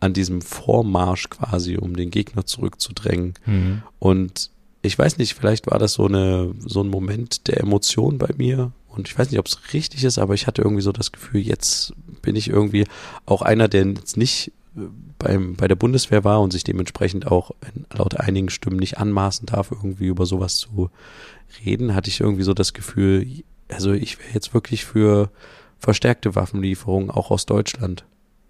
an 0.00 0.12
diesem 0.12 0.40
Vormarsch 0.40 1.28
quasi, 1.28 1.76
um 1.76 1.96
den 1.96 2.10
Gegner 2.10 2.46
zurückzudrängen. 2.46 3.34
Mhm. 3.46 3.82
Und 3.98 4.50
ich 4.82 4.98
weiß 4.98 5.18
nicht, 5.18 5.34
vielleicht 5.34 5.70
war 5.70 5.78
das 5.78 5.94
so 5.94 6.06
eine, 6.06 6.54
so 6.58 6.82
ein 6.82 6.88
Moment 6.88 7.48
der 7.48 7.60
Emotion 7.60 8.18
bei 8.18 8.30
mir. 8.36 8.72
Und 8.88 9.08
ich 9.08 9.18
weiß 9.18 9.30
nicht, 9.30 9.38
ob 9.38 9.46
es 9.46 9.72
richtig 9.72 10.04
ist, 10.04 10.18
aber 10.18 10.34
ich 10.34 10.46
hatte 10.46 10.62
irgendwie 10.62 10.82
so 10.82 10.92
das 10.92 11.12
Gefühl, 11.12 11.40
jetzt 11.40 11.92
bin 12.22 12.34
ich 12.34 12.48
irgendwie 12.48 12.86
auch 13.26 13.42
einer, 13.42 13.68
der 13.68 13.86
jetzt 13.86 14.16
nicht 14.16 14.52
beim, 15.18 15.54
bei 15.56 15.68
der 15.68 15.74
Bundeswehr 15.76 16.24
war 16.24 16.40
und 16.40 16.52
sich 16.52 16.64
dementsprechend 16.64 17.26
auch 17.26 17.50
laut 17.92 18.18
einigen 18.18 18.50
Stimmen 18.50 18.78
nicht 18.78 18.98
anmaßen 18.98 19.46
darf, 19.46 19.70
irgendwie 19.72 20.06
über 20.06 20.26
sowas 20.26 20.56
zu 20.56 20.90
reden, 21.64 21.94
hatte 21.94 22.08
ich 22.08 22.20
irgendwie 22.20 22.42
so 22.44 22.54
das 22.54 22.72
Gefühl, 22.72 23.26
also 23.68 23.92
ich 23.92 24.18
wäre 24.18 24.30
jetzt 24.34 24.54
wirklich 24.54 24.84
für 24.84 25.30
verstärkte 25.78 26.34
Waffenlieferungen 26.34 27.10
auch 27.10 27.30
aus 27.30 27.46
Deutschland. 27.46 28.04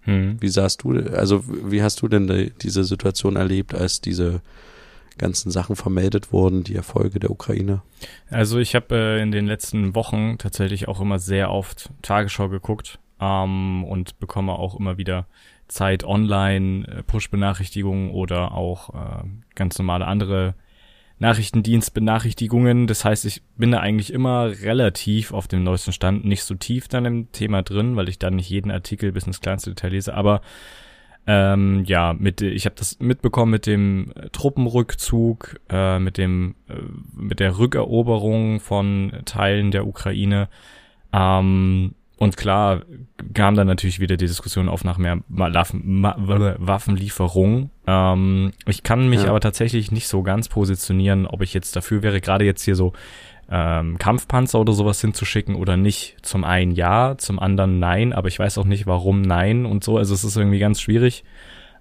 Mhm. 0.05 0.37
Wie 0.39 0.49
sahst 0.49 0.83
du, 0.83 0.91
also 0.91 1.43
wie 1.47 1.81
hast 1.81 2.01
du 2.01 2.07
denn 2.07 2.27
die- 2.27 2.51
diese 2.61 2.83
Situation 2.83 3.35
erlebt, 3.35 3.73
als 3.73 4.01
diese 4.01 4.41
ganzen 5.17 5.51
Sachen 5.51 5.75
vermeldet 5.75 6.31
wurden, 6.33 6.63
die 6.63 6.75
Erfolge 6.75 7.19
der 7.19 7.29
Ukraine? 7.31 7.81
Also 8.29 8.57
ich 8.59 8.75
habe 8.75 8.95
äh, 8.95 9.21
in 9.21 9.31
den 9.31 9.45
letzten 9.45 9.93
Wochen 9.95 10.37
tatsächlich 10.37 10.87
auch 10.87 10.99
immer 11.01 11.19
sehr 11.19 11.51
oft 11.51 11.89
Tagesschau 12.01 12.49
geguckt 12.49 12.97
ähm, 13.19 13.83
und 13.83 14.19
bekomme 14.19 14.53
auch 14.53 14.79
immer 14.79 14.97
wieder 14.97 15.27
Zeit 15.71 16.03
online, 16.03 16.85
äh, 16.87 17.03
Push-Benachrichtigungen 17.03 18.11
oder 18.11 18.53
auch 18.53 18.89
äh, 18.93 19.23
ganz 19.55 19.77
normale 19.79 20.05
andere 20.05 20.53
Nachrichtendienstbenachrichtigungen. 21.19 22.87
Das 22.87 23.05
heißt, 23.05 23.25
ich 23.25 23.41
bin 23.55 23.71
da 23.71 23.79
eigentlich 23.79 24.11
immer 24.11 24.51
relativ 24.61 25.33
auf 25.33 25.47
dem 25.47 25.63
neuesten 25.63 25.93
Stand, 25.93 26.25
nicht 26.25 26.43
so 26.43 26.55
tief 26.55 26.87
dann 26.87 27.05
im 27.05 27.31
Thema 27.31 27.61
drin, 27.61 27.95
weil 27.95 28.09
ich 28.09 28.19
dann 28.19 28.35
nicht 28.35 28.49
jeden 28.49 28.71
Artikel 28.71 29.11
bis 29.11 29.27
ins 29.27 29.39
kleinste 29.39 29.69
Detail 29.69 29.89
lese, 29.89 30.13
aber 30.13 30.41
ähm, 31.27 31.83
ja, 31.85 32.13
mit 32.13 32.41
ich 32.41 32.65
habe 32.65 32.75
das 32.75 32.99
mitbekommen 32.99 33.51
mit 33.51 33.67
dem 33.67 34.11
äh, 34.15 34.29
Truppenrückzug, 34.29 35.59
äh, 35.69 35.99
mit 35.99 36.17
dem 36.17 36.55
äh, 36.67 36.73
mit 37.13 37.39
der 37.39 37.59
Rückeroberung 37.59 38.59
von 38.59 39.13
Teilen 39.25 39.69
der 39.69 39.85
Ukraine. 39.85 40.49
Ähm, 41.13 41.93
und 42.21 42.37
klar 42.37 42.83
kam 43.33 43.55
dann 43.55 43.65
natürlich 43.65 43.99
wieder 43.99 44.15
die 44.15 44.27
Diskussion 44.27 44.69
auf 44.69 44.83
nach 44.83 44.99
mehr 44.99 45.21
Waffenlieferung. 45.27 47.71
Ähm, 47.87 48.51
ich 48.67 48.83
kann 48.83 49.09
mich 49.09 49.23
ja. 49.23 49.29
aber 49.29 49.39
tatsächlich 49.39 49.91
nicht 49.91 50.07
so 50.07 50.21
ganz 50.21 50.47
positionieren, 50.47 51.25
ob 51.25 51.41
ich 51.41 51.55
jetzt 51.55 51.75
dafür 51.75 52.03
wäre, 52.03 52.21
gerade 52.21 52.45
jetzt 52.45 52.61
hier 52.61 52.75
so 52.75 52.93
ähm, 53.49 53.97
Kampfpanzer 53.97 54.59
oder 54.59 54.73
sowas 54.73 55.01
hinzuschicken 55.01 55.55
oder 55.55 55.77
nicht. 55.77 56.17
Zum 56.21 56.43
einen 56.43 56.73
ja, 56.73 57.17
zum 57.17 57.39
anderen 57.39 57.79
nein, 57.79 58.13
aber 58.13 58.27
ich 58.27 58.37
weiß 58.37 58.59
auch 58.59 58.65
nicht, 58.65 58.85
warum 58.85 59.23
nein 59.23 59.65
und 59.65 59.83
so. 59.83 59.97
Also 59.97 60.13
es 60.13 60.23
ist 60.23 60.37
irgendwie 60.37 60.59
ganz 60.59 60.79
schwierig. 60.79 61.23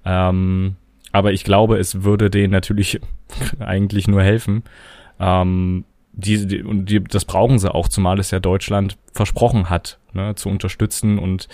Ähm, 0.06 0.76
aber 1.12 1.34
ich 1.34 1.44
glaube, 1.44 1.76
es 1.76 2.02
würde 2.02 2.30
denen 2.30 2.50
natürlich 2.50 2.98
eigentlich 3.58 4.08
nur 4.08 4.22
helfen. 4.22 4.62
Ähm, 5.18 5.84
die, 6.12 6.46
die, 6.46 6.62
und 6.62 6.86
die, 6.86 7.02
das 7.02 7.24
brauchen 7.24 7.58
sie 7.58 7.72
auch, 7.72 7.88
zumal 7.88 8.18
es 8.18 8.30
ja 8.30 8.40
Deutschland 8.40 8.96
versprochen 9.12 9.70
hat, 9.70 9.98
ne, 10.12 10.34
zu 10.34 10.48
unterstützen 10.48 11.18
und 11.18 11.48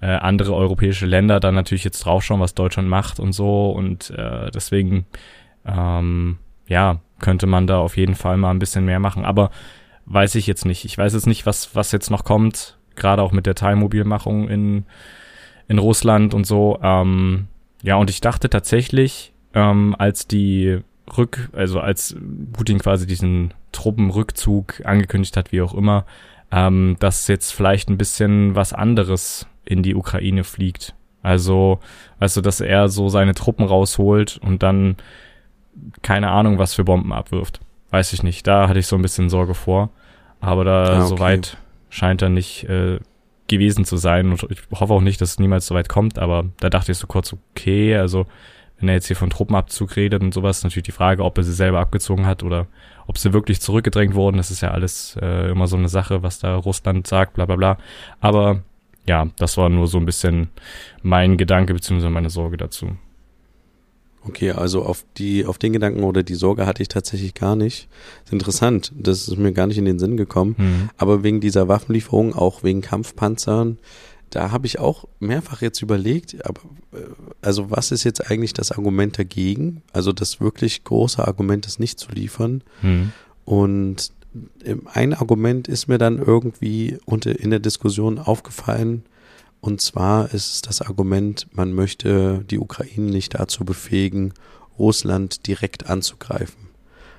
äh, 0.00 0.06
andere 0.06 0.54
europäische 0.54 1.06
Länder 1.06 1.40
dann 1.40 1.54
natürlich 1.54 1.84
jetzt 1.84 2.04
draufschauen, 2.04 2.40
was 2.40 2.54
Deutschland 2.54 2.88
macht 2.88 3.20
und 3.20 3.32
so. 3.32 3.70
Und 3.70 4.10
äh, 4.10 4.50
deswegen, 4.50 5.06
ähm, 5.66 6.38
ja, 6.66 7.00
könnte 7.20 7.46
man 7.46 7.66
da 7.66 7.78
auf 7.78 7.96
jeden 7.96 8.14
Fall 8.14 8.36
mal 8.36 8.50
ein 8.50 8.58
bisschen 8.58 8.84
mehr 8.84 8.98
machen. 9.00 9.24
Aber 9.24 9.50
weiß 10.06 10.34
ich 10.36 10.46
jetzt 10.46 10.64
nicht. 10.64 10.84
Ich 10.84 10.96
weiß 10.96 11.12
jetzt 11.12 11.26
nicht, 11.26 11.44
was, 11.44 11.74
was 11.74 11.92
jetzt 11.92 12.10
noch 12.10 12.24
kommt, 12.24 12.78
gerade 12.96 13.22
auch 13.22 13.32
mit 13.32 13.46
der 13.46 13.54
Teilmobilmachung 13.54 14.48
in, 14.48 14.86
in 15.68 15.78
Russland 15.78 16.32
und 16.32 16.46
so. 16.46 16.78
Ähm, 16.82 17.48
ja, 17.82 17.96
und 17.96 18.08
ich 18.08 18.20
dachte 18.20 18.48
tatsächlich, 18.48 19.32
ähm, 19.54 19.94
als 19.98 20.26
die 20.26 20.80
Rück, 21.16 21.50
also 21.52 21.80
als 21.80 22.16
Putin 22.52 22.78
quasi 22.78 23.06
diesen 23.06 23.54
Truppenrückzug 23.72 24.82
angekündigt 24.84 25.36
hat, 25.36 25.52
wie 25.52 25.62
auch 25.62 25.74
immer, 25.74 26.04
ähm, 26.50 26.96
dass 27.00 27.28
jetzt 27.28 27.52
vielleicht 27.52 27.88
ein 27.88 27.98
bisschen 27.98 28.54
was 28.54 28.72
anderes 28.72 29.46
in 29.64 29.82
die 29.82 29.94
Ukraine 29.94 30.44
fliegt. 30.44 30.94
Also, 31.22 31.80
also, 32.18 32.40
dass 32.40 32.60
er 32.60 32.88
so 32.88 33.08
seine 33.08 33.34
Truppen 33.34 33.64
rausholt 33.64 34.40
und 34.42 34.62
dann 34.62 34.96
keine 36.02 36.30
Ahnung, 36.30 36.58
was 36.58 36.74
für 36.74 36.84
Bomben 36.84 37.12
abwirft. 37.12 37.60
Weiß 37.90 38.12
ich 38.12 38.22
nicht. 38.22 38.46
Da 38.46 38.68
hatte 38.68 38.78
ich 38.78 38.86
so 38.86 38.96
ein 38.96 39.02
bisschen 39.02 39.28
Sorge 39.28 39.54
vor. 39.54 39.90
Aber 40.40 40.64
da 40.64 40.84
ah, 40.84 40.98
okay. 40.98 41.08
soweit 41.08 41.56
scheint 41.88 42.22
er 42.22 42.28
nicht 42.28 42.64
äh, 42.64 42.98
gewesen 43.48 43.84
zu 43.84 43.96
sein. 43.96 44.30
Und 44.30 44.46
ich 44.50 44.60
hoffe 44.72 44.94
auch 44.94 45.00
nicht, 45.00 45.20
dass 45.20 45.32
es 45.32 45.38
niemals 45.38 45.66
so 45.66 45.74
weit 45.74 45.88
kommt. 45.88 46.18
Aber 46.18 46.46
da 46.60 46.70
dachte 46.70 46.92
ich 46.92 46.98
so 46.98 47.06
kurz, 47.06 47.34
okay, 47.54 47.96
also 47.96 48.26
wenn 48.80 48.88
er 48.88 48.94
jetzt 48.94 49.06
hier 49.06 49.16
von 49.16 49.30
Truppenabzug 49.30 49.96
redet 49.96 50.22
und 50.22 50.34
sowas, 50.34 50.64
natürlich 50.64 50.86
die 50.86 50.92
Frage, 50.92 51.22
ob 51.22 51.38
er 51.38 51.44
sie 51.44 51.52
selber 51.52 51.80
abgezogen 51.80 52.26
hat 52.26 52.42
oder 52.42 52.66
ob 53.06 53.18
sie 53.18 53.32
wirklich 53.32 53.60
zurückgedrängt 53.60 54.14
wurden. 54.14 54.38
Das 54.38 54.50
ist 54.50 54.62
ja 54.62 54.70
alles 54.70 55.16
äh, 55.20 55.50
immer 55.50 55.66
so 55.66 55.76
eine 55.76 55.88
Sache, 55.88 56.22
was 56.22 56.38
da 56.38 56.56
Russland 56.56 57.06
sagt, 57.06 57.34
bla 57.34 57.44
bla 57.44 57.56
bla. 57.56 57.78
Aber 58.20 58.62
ja, 59.06 59.28
das 59.36 59.56
war 59.56 59.68
nur 59.68 59.86
so 59.86 59.98
ein 59.98 60.06
bisschen 60.06 60.48
mein 61.02 61.36
Gedanke 61.36 61.74
beziehungsweise 61.74 62.10
meine 62.10 62.30
Sorge 62.30 62.56
dazu. 62.56 62.96
Okay, 64.22 64.50
also 64.50 64.82
auf 64.82 65.04
die, 65.16 65.46
auf 65.46 65.56
den 65.56 65.72
Gedanken 65.72 66.04
oder 66.04 66.22
die 66.22 66.34
Sorge 66.34 66.66
hatte 66.66 66.82
ich 66.82 66.88
tatsächlich 66.88 67.32
gar 67.32 67.56
nicht. 67.56 67.88
Das 68.18 68.26
ist 68.26 68.32
interessant, 68.34 68.92
das 68.94 69.28
ist 69.28 69.38
mir 69.38 69.52
gar 69.52 69.66
nicht 69.66 69.78
in 69.78 69.86
den 69.86 69.98
Sinn 69.98 70.18
gekommen. 70.18 70.54
Mhm. 70.58 70.90
Aber 70.98 71.22
wegen 71.22 71.40
dieser 71.40 71.68
Waffenlieferung, 71.68 72.34
auch 72.34 72.62
wegen 72.62 72.82
Kampfpanzern, 72.82 73.78
da 74.30 74.50
habe 74.50 74.66
ich 74.66 74.78
auch 74.78 75.06
mehrfach 75.18 75.60
jetzt 75.62 75.82
überlegt, 75.82 76.44
aber 76.46 76.60
äh, 76.92 76.98
also 77.42 77.70
was 77.70 77.92
ist 77.92 78.04
jetzt 78.04 78.30
eigentlich 78.30 78.52
das 78.52 78.72
Argument 78.72 79.18
dagegen? 79.18 79.82
Also 79.92 80.12
das 80.12 80.40
wirklich 80.40 80.84
große 80.84 81.26
Argument, 81.26 81.66
das 81.66 81.78
nicht 81.78 81.98
zu 81.98 82.10
liefern. 82.12 82.62
Mhm. 82.82 83.12
Und 83.44 84.12
ähm, 84.64 84.82
ein 84.92 85.14
Argument 85.14 85.68
ist 85.68 85.88
mir 85.88 85.98
dann 85.98 86.18
irgendwie 86.18 86.98
unter, 87.04 87.38
in 87.38 87.50
der 87.50 87.60
Diskussion 87.60 88.18
aufgefallen, 88.18 89.04
und 89.60 89.80
zwar 89.80 90.32
ist 90.32 90.54
es 90.54 90.62
das 90.62 90.80
Argument, 90.80 91.46
man 91.52 91.72
möchte 91.72 92.44
die 92.50 92.58
Ukraine 92.58 93.10
nicht 93.10 93.34
dazu 93.34 93.64
befähigen, 93.64 94.32
Russland 94.78 95.46
direkt 95.46 95.86
anzugreifen. 95.86 96.68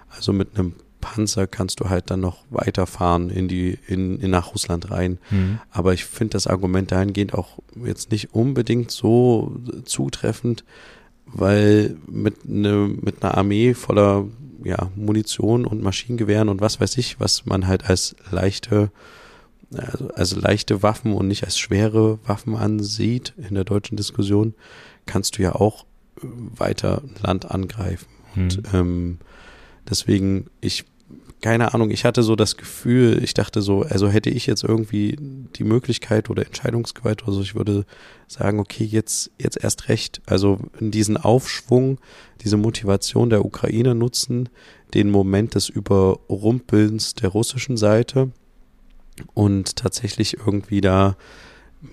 Also 0.10 0.34
mit 0.34 0.58
einem 0.58 0.74
Panzer 1.02 1.48
kannst 1.48 1.80
du 1.80 1.90
halt 1.90 2.10
dann 2.10 2.22
noch 2.22 2.44
weiterfahren 2.50 3.30
in 3.30 3.48
die, 3.48 3.78
in, 3.88 4.20
in 4.20 4.32
nach 4.32 4.54
Russland 4.54 4.92
rein. 4.92 5.18
Mhm. 5.30 5.60
Aber 5.72 5.94
ich 5.94 6.06
finde 6.06 6.34
das 6.34 6.48
Argument 6.48 6.92
dahingehend 6.92 7.34
auch 7.34 7.60
jetzt 7.84 8.12
nicht 8.12 8.34
unbedingt 8.34 8.92
so 8.92 9.56
zutreffend, 9.84 10.64
weil 11.26 11.98
mit, 12.08 12.48
ne, 12.48 12.90
mit 13.02 13.24
einer 13.24 13.38
Armee 13.38 13.74
voller 13.74 14.26
ja, 14.64 14.92
Munition 14.96 15.66
und 15.66 15.82
Maschinengewehren 15.82 16.48
und 16.48 16.62
was 16.62 16.80
weiß 16.80 16.98
ich, 16.98 17.20
was 17.20 17.46
man 17.46 17.68
halt 17.68 17.90
als 17.90 18.16
leichte 18.30 18.92
also, 19.76 20.10
also 20.10 20.40
leichte 20.40 20.84
Waffen 20.84 21.14
und 21.14 21.28
nicht 21.28 21.44
als 21.44 21.58
schwere 21.58 22.20
Waffen 22.28 22.56
ansieht 22.56 23.34
in 23.38 23.56
der 23.56 23.64
deutschen 23.64 23.96
Diskussion, 23.96 24.54
kannst 25.06 25.38
du 25.38 25.44
ja 25.44 25.56
auch 25.56 25.86
weiter 26.22 27.02
Land 27.22 27.50
angreifen. 27.50 28.08
Hm. 28.34 28.44
Und 28.44 28.62
ähm, 28.74 29.18
deswegen, 29.90 30.50
ich, 30.62 30.86
keine 31.42 31.74
Ahnung, 31.74 31.92
ich 31.92 32.06
hatte 32.06 32.24
so 32.24 32.36
das 32.36 32.58
Gefühl, 32.58 33.24
ich 33.24 33.34
dachte 33.34 33.62
so, 33.62 33.82
also 33.82 34.10
hätte 34.10 34.30
ich 34.30 34.46
jetzt 34.46 34.64
irgendwie 34.64 35.18
die 35.20 35.64
Möglichkeit 35.64 36.30
oder 36.30 36.46
Entscheidungsgewalt 36.46 37.24
oder 37.24 37.34
so, 37.34 37.42
ich 37.42 37.56
würde 37.56 37.86
sagen, 38.28 38.60
okay, 38.60 38.84
jetzt, 38.84 39.32
jetzt 39.40 39.62
erst 39.62 39.90
recht. 39.90 40.22
Also 40.26 40.60
in 40.80 40.92
diesen 40.92 41.18
Aufschwung, 41.18 42.00
diese 42.42 42.58
Motivation 42.58 43.30
der 43.30 43.44
Ukraine 43.44 43.96
nutzen, 43.96 44.50
den 44.94 45.10
Moment 45.10 45.56
des 45.56 45.70
Überrumpelns 45.70 47.16
der 47.16 47.30
russischen 47.30 47.78
Seite 47.78 48.32
und 49.34 49.76
tatsächlich 49.76 50.38
irgendwie 50.38 50.82
da 50.82 51.16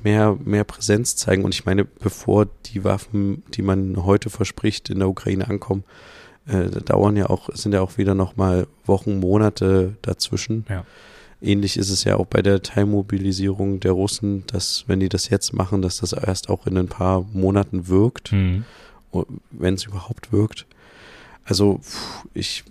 mehr, 0.02 0.36
mehr 0.44 0.64
Präsenz 0.64 1.16
zeigen. 1.16 1.44
Und 1.44 1.54
ich 1.54 1.64
meine, 1.64 1.84
bevor 1.84 2.46
die 2.66 2.84
Waffen, 2.84 3.42
die 3.54 3.62
man 3.62 4.04
heute 4.04 4.30
verspricht, 4.30 4.90
in 4.90 4.98
der 4.98 5.08
Ukraine 5.08 5.48
ankommen, 5.48 5.84
äh, 6.48 6.68
dauern 6.82 7.16
ja 7.16 7.30
auch, 7.30 7.48
sind 7.54 7.72
ja 7.72 7.80
auch 7.80 7.98
wieder 7.98 8.14
nochmal 8.14 8.66
Wochen, 8.84 9.20
Monate 9.20 9.96
dazwischen. 10.02 10.64
Ja. 10.68 10.84
Ähnlich 11.40 11.76
ist 11.76 11.90
es 11.90 12.02
ja 12.04 12.16
auch 12.16 12.26
bei 12.26 12.42
der 12.42 12.62
Teilmobilisierung 12.62 13.78
der 13.78 13.92
Russen, 13.92 14.44
dass 14.48 14.84
wenn 14.88 14.98
die 14.98 15.08
das 15.08 15.28
jetzt 15.28 15.52
machen, 15.52 15.82
dass 15.82 15.98
das 15.98 16.12
erst 16.12 16.48
auch 16.48 16.66
in 16.66 16.76
ein 16.76 16.88
paar 16.88 17.24
Monaten 17.32 17.86
wirkt, 17.86 18.32
mhm. 18.32 18.64
wenn 19.50 19.74
es 19.74 19.84
überhaupt 19.84 20.32
wirkt. 20.32 20.66
Also 21.44 21.80
ich 22.34 22.64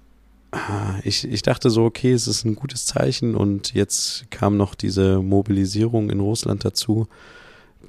ich, 1.03 1.25
ich 1.25 1.41
dachte 1.41 1.69
so, 1.69 1.83
okay, 1.83 2.13
es 2.13 2.27
ist 2.27 2.45
ein 2.45 2.55
gutes 2.55 2.85
Zeichen 2.85 3.35
und 3.35 3.73
jetzt 3.73 4.29
kam 4.31 4.57
noch 4.57 4.75
diese 4.75 5.21
Mobilisierung 5.21 6.09
in 6.09 6.19
Russland 6.19 6.63
dazu, 6.63 7.07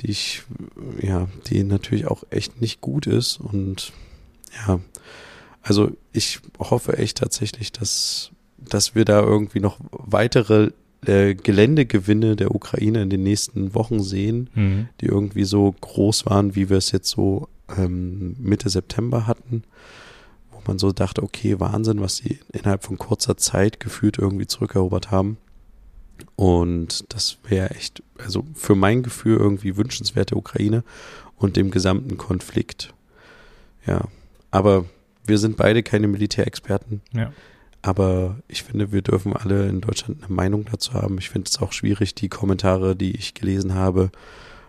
die 0.00 0.10
ich, 0.10 0.42
ja, 1.00 1.28
die 1.46 1.62
natürlich 1.62 2.06
auch 2.06 2.24
echt 2.30 2.60
nicht 2.60 2.80
gut 2.80 3.06
ist 3.06 3.38
und 3.38 3.92
ja, 4.66 4.80
also 5.62 5.90
ich 6.12 6.40
hoffe 6.58 6.98
echt 6.98 7.18
tatsächlich, 7.18 7.72
dass, 7.72 8.30
dass 8.58 8.94
wir 8.94 9.04
da 9.04 9.20
irgendwie 9.20 9.60
noch 9.60 9.78
weitere 9.90 10.70
äh, 11.04 11.34
Geländegewinne 11.34 12.36
der 12.36 12.54
Ukraine 12.54 13.02
in 13.02 13.10
den 13.10 13.22
nächsten 13.22 13.74
Wochen 13.74 14.00
sehen, 14.00 14.50
mhm. 14.54 14.88
die 15.00 15.06
irgendwie 15.06 15.44
so 15.44 15.74
groß 15.80 16.26
waren, 16.26 16.54
wie 16.54 16.70
wir 16.70 16.78
es 16.78 16.92
jetzt 16.92 17.10
so 17.10 17.48
ähm, 17.76 18.36
Mitte 18.38 18.70
September 18.70 19.26
hatten 19.26 19.62
man 20.68 20.78
so 20.78 20.92
dachte, 20.92 21.22
okay, 21.22 21.58
Wahnsinn, 21.58 22.00
was 22.00 22.18
sie 22.18 22.38
innerhalb 22.52 22.84
von 22.84 22.98
kurzer 22.98 23.36
Zeit 23.36 23.80
gefühlt 23.80 24.18
irgendwie 24.18 24.46
zurückerobert 24.46 25.10
haben. 25.10 25.38
Und 26.36 27.12
das 27.12 27.38
wäre 27.48 27.70
echt, 27.70 28.02
also 28.18 28.44
für 28.54 28.76
mein 28.76 29.02
Gefühl 29.02 29.38
irgendwie 29.38 29.76
wünschenswerte 29.76 30.36
Ukraine 30.36 30.84
und 31.36 31.56
dem 31.56 31.70
gesamten 31.70 32.18
Konflikt. 32.18 32.92
Ja, 33.86 34.02
aber 34.50 34.84
wir 35.28 35.38
sind 35.38 35.56
beide 35.56 35.82
keine 35.82 36.08
Militärexperten. 36.08 37.02
Ja. 37.12 37.32
Aber 37.82 38.36
ich 38.48 38.64
finde, 38.64 38.92
wir 38.92 39.02
dürfen 39.02 39.34
alle 39.34 39.68
in 39.68 39.80
Deutschland 39.80 40.24
eine 40.24 40.34
Meinung 40.34 40.64
dazu 40.70 40.94
haben. 40.94 41.18
Ich 41.18 41.30
finde 41.30 41.48
es 41.48 41.60
auch 41.60 41.72
schwierig, 41.72 42.14
die 42.14 42.28
Kommentare, 42.28 42.96
die 42.96 43.14
ich 43.14 43.34
gelesen 43.34 43.74
habe, 43.74 44.10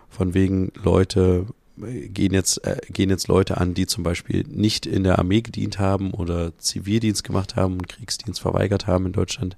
von 0.08 0.34
wegen 0.34 0.72
Leute 0.82 1.46
gehen 1.76 2.34
jetzt, 2.34 2.64
äh, 2.64 2.78
gehen 2.90 3.10
jetzt 3.10 3.28
Leute 3.28 3.58
an, 3.58 3.74
die 3.74 3.86
zum 3.86 4.04
Beispiel 4.04 4.44
nicht 4.46 4.86
in 4.86 5.02
der 5.04 5.18
Armee 5.18 5.40
gedient 5.40 5.78
haben 5.78 6.12
oder 6.12 6.56
Zivildienst 6.58 7.24
gemacht 7.24 7.56
haben 7.56 7.74
und 7.74 7.88
Kriegsdienst 7.88 8.40
verweigert 8.40 8.86
haben 8.86 9.06
in 9.06 9.12
Deutschland 9.12 9.56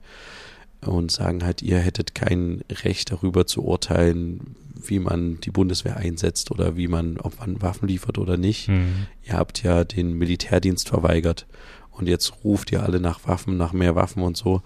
und 0.86 1.10
sagen 1.10 1.44
halt, 1.44 1.62
ihr 1.62 1.78
hättet 1.78 2.14
kein 2.14 2.62
Recht 2.70 3.12
darüber 3.12 3.46
zu 3.46 3.64
urteilen, 3.64 4.56
wie 4.74 4.98
man 4.98 5.40
die 5.40 5.50
Bundeswehr 5.50 5.96
einsetzt 5.96 6.50
oder 6.50 6.76
wie 6.76 6.88
man, 6.88 7.18
ob 7.18 7.38
man 7.38 7.62
Waffen 7.62 7.88
liefert 7.88 8.18
oder 8.18 8.36
nicht. 8.36 8.68
Mhm. 8.68 9.06
Ihr 9.24 9.34
habt 9.34 9.62
ja 9.62 9.84
den 9.84 10.14
Militärdienst 10.14 10.88
verweigert 10.88 11.46
und 11.92 12.08
jetzt 12.08 12.44
ruft 12.44 12.72
ihr 12.72 12.82
alle 12.82 13.00
nach 13.00 13.20
Waffen, 13.26 13.56
nach 13.56 13.72
mehr 13.72 13.94
Waffen 13.94 14.22
und 14.22 14.36
so. 14.36 14.62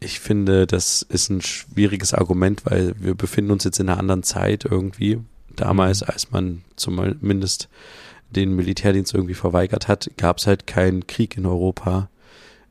Ich 0.00 0.20
finde, 0.20 0.66
das 0.66 1.02
ist 1.02 1.28
ein 1.28 1.40
schwieriges 1.40 2.14
Argument, 2.14 2.62
weil 2.64 2.94
wir 2.98 3.14
befinden 3.14 3.50
uns 3.50 3.64
jetzt 3.64 3.80
in 3.80 3.88
einer 3.88 3.98
anderen 3.98 4.22
Zeit 4.22 4.64
irgendwie, 4.64 5.18
damals, 5.54 6.02
mhm. 6.02 6.06
als 6.08 6.30
man 6.30 6.62
zumindest 6.76 7.68
den 8.30 8.54
Militärdienst 8.56 9.14
irgendwie 9.14 9.34
verweigert 9.34 9.88
hat, 9.88 10.10
gab 10.16 10.38
es 10.38 10.46
halt 10.46 10.66
keinen 10.66 11.06
Krieg 11.06 11.36
in 11.36 11.46
Europa 11.46 12.10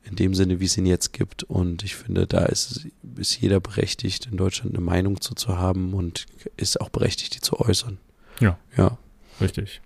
in 0.08 0.16
dem 0.16 0.34
Sinne, 0.34 0.60
wie 0.60 0.64
es 0.64 0.76
ihn 0.76 0.86
jetzt 0.86 1.12
gibt. 1.12 1.42
Und 1.44 1.84
ich 1.84 1.96
finde, 1.96 2.26
da 2.26 2.46
ist 2.46 2.86
ist 3.16 3.40
jeder 3.40 3.60
berechtigt, 3.60 4.28
in 4.30 4.36
Deutschland 4.36 4.74
eine 4.74 4.84
Meinung 4.84 5.20
zu, 5.20 5.34
zu 5.34 5.58
haben 5.58 5.94
und 5.94 6.26
ist 6.56 6.80
auch 6.80 6.88
berechtigt, 6.88 7.34
die 7.34 7.40
zu 7.40 7.58
äußern. 7.58 7.98
Ja. 8.40 8.58
Ja. 8.76 8.98
Richtig. 9.40 9.80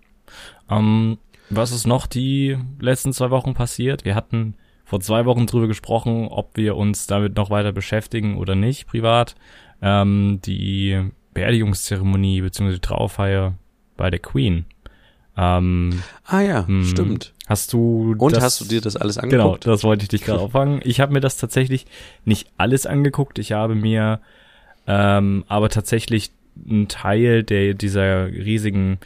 Ähm, 0.71 1.19
was 1.51 1.73
ist 1.73 1.87
noch 1.87 2.07
die 2.07 2.57
letzten 2.81 3.13
zwei 3.13 3.31
Wochen 3.31 3.55
passiert? 3.55 4.05
Wir 4.05 4.15
hatten 4.15 4.55
vor 4.85 5.01
zwei 5.01 5.25
Wochen 5.25 5.47
drüber 5.47 5.69
gesprochen, 5.69 6.29
ob 6.29 6.57
wir 6.57 6.77
uns 6.77 7.07
damit 7.07 7.37
noch 7.37 7.51
weiter 7.51 7.73
beschäftigen 7.73 8.37
oder 8.37 8.55
nicht, 8.55 8.87
privat. 8.87 9.35
Ähm, 9.81 10.41
die 10.45 11.11
Beerdigungszeremonie 11.35 12.43
bzw. 12.43 12.79
Trauerfeier 12.79 13.55
bei 13.97 14.11
der 14.11 14.21
Queen. 14.21 14.67
Ähm, 15.37 16.03
ah 16.27 16.41
ja, 16.41 16.67
hm, 16.67 16.85
stimmt. 16.85 17.33
Hast 17.47 17.73
du 17.73 18.15
Und 18.19 18.37
das, 18.37 18.43
hast 18.43 18.61
du 18.61 18.65
dir 18.67 18.81
das 18.81 18.97
alles 18.97 19.17
Genau, 19.17 19.45
angeguckt? 19.45 19.67
das 19.67 19.85
wollte 19.85 20.05
ich 20.05 20.09
dich 20.09 20.25
gerade 20.25 20.41
auffangen. 20.41 20.81
Ich 20.85 21.01
habe 21.01 21.13
mir 21.13 21.21
das 21.21 21.37
tatsächlich 21.37 21.87
nicht 22.25 22.49
alles 22.59 22.87
angeguckt. 22.87 23.39
Ich 23.39 23.53
habe 23.53 23.75
mir 23.75 24.21
ähm, 24.87 25.45
aber 25.49 25.69
tatsächlich 25.69 26.33
einen 26.69 26.89
Teil 26.89 27.43
der 27.43 27.75
dieser 27.75 28.27
riesigen 28.27 28.99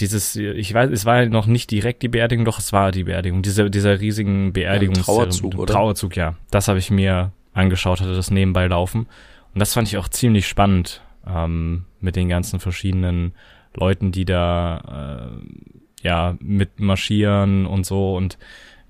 dieses, 0.00 0.36
ich 0.36 0.72
weiß, 0.72 0.90
es 0.90 1.04
war 1.06 1.26
noch 1.26 1.46
nicht 1.46 1.70
direkt 1.70 2.02
die 2.02 2.08
Beerdigung, 2.08 2.44
doch 2.44 2.58
es 2.58 2.72
war 2.72 2.92
die 2.92 3.04
Beerdigung, 3.04 3.42
dieser, 3.42 3.68
dieser 3.68 4.00
riesigen 4.00 4.52
Beerdigungs 4.52 5.00
Trauerzug, 5.00 5.56
oder? 5.56 5.72
Trauerzug, 5.72 6.16
ja. 6.16 6.36
Das 6.52 6.68
habe 6.68 6.78
ich 6.78 6.90
mir 6.90 7.32
angeschaut, 7.52 8.00
hatte 8.00 8.14
das 8.14 8.30
nebenbei 8.30 8.68
laufen. 8.68 9.08
Und 9.54 9.60
das 9.60 9.74
fand 9.74 9.88
ich 9.88 9.96
auch 9.96 10.08
ziemlich 10.08 10.46
spannend, 10.46 11.02
ähm, 11.26 11.84
mit 12.00 12.14
den 12.14 12.28
ganzen 12.28 12.60
verschiedenen 12.60 13.32
Leuten, 13.78 14.12
die 14.12 14.24
da 14.24 15.30
äh, 15.30 16.06
ja 16.06 16.36
mit 16.40 16.80
marschieren 16.80 17.66
und 17.66 17.86
so 17.86 18.16
und 18.16 18.38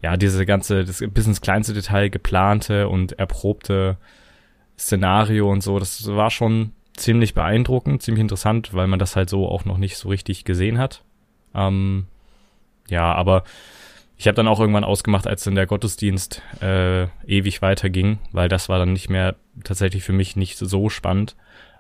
ja, 0.03 0.17
diese 0.17 0.47
ganze, 0.47 0.85
das 0.85 1.03
bis 1.11 1.27
ins 1.27 1.41
kleinste 1.41 1.75
Detail 1.75 2.09
geplante 2.09 2.89
und 2.89 3.19
erprobte 3.19 3.97
Szenario 4.79 5.51
und 5.51 5.63
so, 5.63 5.79
das 5.79 6.07
war 6.07 6.31
schon 6.31 6.73
ziemlich 6.97 7.35
beeindruckend, 7.35 8.03
ziemlich 8.03 8.21
interessant, 8.21 8.75
weil 8.75 8.87
man 8.87 8.99
das 8.99 9.17
halt 9.17 9.29
so 9.29 9.49
auch 9.49 9.65
noch 9.65 9.79
nicht 9.79 9.97
so 9.97 10.09
richtig 10.09 10.45
gesehen 10.45 10.79
hat. 10.79 11.03
Ähm, 11.55 12.07
ja, 12.89 13.13
aber 13.13 13.45
ich 14.17 14.27
habe 14.27 14.35
dann 14.35 14.49
auch 14.49 14.61
irgendwann 14.61 14.85
ausgemacht, 14.85 15.27
als 15.27 15.45
dann 15.45 15.55
der 15.55 15.67
Gottesdienst 15.67 16.43
äh, 16.61 17.05
ewig 17.27 17.63
weiterging, 17.63 18.19
weil 18.33 18.49
das 18.49 18.69
war 18.69 18.79
dann 18.79 18.93
nicht 18.93 19.09
mehr 19.09 19.37
tatsächlich 19.65 20.03
für 20.03 20.13
mich 20.13 20.37
nicht 20.37 20.59
so 20.59 20.89
spannend. 20.89 21.37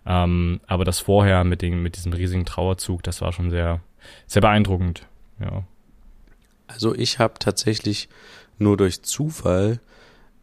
Ähm, 0.07 0.61
aber 0.67 0.85
das 0.85 1.01
vorher 1.01 1.45
mit, 1.45 1.63
den, 1.63 1.83
mit 1.83 1.97
diesem 1.97 2.13
riesigen 2.13 2.45
Trauerzug, 2.47 3.03
das 3.03 3.21
war 3.21 3.33
schon 3.33 3.51
sehr, 3.51 3.81
sehr 4.27 4.43
beeindruckend. 4.43 5.07
Ja. 5.41 5.65
Also 6.67 6.95
ich 6.95 7.19
habe 7.19 7.35
tatsächlich 7.39 8.09
nur 8.59 8.77
durch 8.77 9.03
Zufall, 9.03 9.81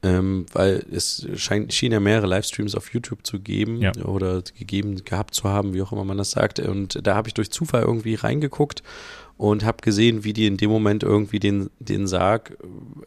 ähm, 0.03 0.45
weil 0.53 0.85
es 0.91 1.27
scheint, 1.35 1.73
schien 1.73 1.91
ja 1.91 1.99
mehrere 1.99 2.27
Livestreams 2.27 2.75
auf 2.75 2.93
YouTube 2.93 3.25
zu 3.25 3.39
geben 3.39 3.81
Ja. 3.81 3.91
oder 4.03 4.41
gegeben 4.57 5.03
gehabt 5.03 5.33
zu 5.33 5.45
haben, 5.49 5.73
wie 5.73 5.81
auch 5.81 5.91
immer 5.91 6.03
man 6.05 6.17
das 6.17 6.31
sagt. 6.31 6.59
Und 6.59 6.99
da 7.05 7.15
habe 7.15 7.27
ich 7.27 7.33
durch 7.33 7.49
Zufall 7.51 7.81
irgendwie 7.81 8.15
reingeguckt 8.15 8.83
und 9.37 9.65
habe 9.65 9.77
gesehen, 9.81 10.23
wie 10.23 10.33
die 10.33 10.45
in 10.47 10.57
dem 10.57 10.69
Moment 10.69 11.03
irgendwie 11.03 11.39
den, 11.39 11.69
den 11.79 12.07
Sarg 12.07 12.57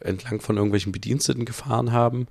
äh, 0.01 0.05
entlang 0.07 0.41
von 0.41 0.57
irgendwelchen 0.57 0.91
Bediensteten 0.91 1.45
gefahren 1.45 1.91
haben 1.91 2.27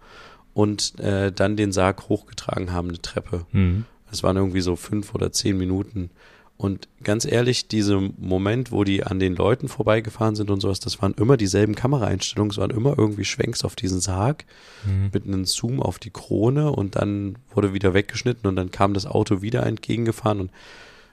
und 0.54 0.98
äh, 1.00 1.32
dann 1.32 1.56
den 1.56 1.72
Sarg 1.72 2.08
hochgetragen 2.08 2.72
haben, 2.72 2.88
eine 2.88 3.00
Treppe. 3.00 3.46
Mhm. 3.52 3.84
Es 4.10 4.22
waren 4.22 4.36
irgendwie 4.36 4.60
so 4.60 4.76
fünf 4.76 5.14
oder 5.14 5.32
zehn 5.32 5.56
Minuten. 5.58 6.10
Und 6.56 6.88
ganz 7.04 7.24
ehrlich, 7.24 7.68
dieser 7.68 8.00
Moment, 8.18 8.72
wo 8.72 8.82
die 8.82 9.04
an 9.04 9.20
den 9.20 9.36
Leuten 9.36 9.68
vorbeigefahren 9.68 10.34
sind 10.34 10.50
und 10.50 10.60
sowas, 10.60 10.80
das 10.80 11.00
waren 11.00 11.14
immer 11.14 11.36
dieselben 11.36 11.76
Kameraeinstellungen, 11.76 12.50
es 12.50 12.58
waren 12.58 12.70
immer 12.72 12.98
irgendwie 12.98 13.24
Schwenks 13.24 13.64
auf 13.64 13.76
diesen 13.76 14.00
Sarg 14.00 14.44
Mhm. 14.84 15.10
mit 15.12 15.24
einem 15.24 15.44
Zoom 15.44 15.80
auf 15.80 16.00
die 16.00 16.10
Krone 16.10 16.72
und 16.72 16.96
dann 16.96 17.36
wurde 17.54 17.74
wieder 17.74 17.94
weggeschnitten 17.94 18.48
und 18.48 18.56
dann 18.56 18.72
kam 18.72 18.92
das 18.92 19.06
Auto 19.06 19.40
wieder 19.40 19.64
entgegengefahren 19.66 20.40
und 20.40 20.50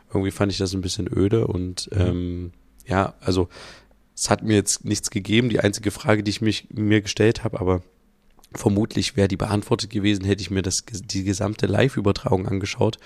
irgendwie 0.09 0.31
fand 0.31 0.51
ich 0.51 0.57
das 0.57 0.73
ein 0.73 0.81
bisschen 0.81 1.07
öde 1.15 1.45
und 1.45 1.89
Mhm. 1.93 2.01
ähm, 2.01 2.51
ja, 2.87 3.13
also 3.21 3.47
es 4.15 4.31
hat 4.31 4.41
mir 4.43 4.55
jetzt 4.55 4.83
nichts 4.85 5.11
gegeben. 5.11 5.49
Die 5.49 5.59
einzige 5.59 5.91
Frage, 5.91 6.23
die 6.23 6.31
ich 6.31 6.41
mich, 6.41 6.69
mir 6.73 7.01
gestellt 7.01 7.43
habe, 7.43 7.59
aber 7.59 7.83
vermutlich 8.55 9.15
wäre 9.15 9.27
die 9.27 9.37
beantwortet 9.37 9.89
gewesen, 9.89 10.25
hätte 10.25 10.41
ich 10.41 10.49
mir 10.51 10.61
das, 10.61 10.83
die 10.89 11.23
gesamte 11.23 11.65
Live-Übertragung 11.67 12.47
angeschaut, 12.47 12.97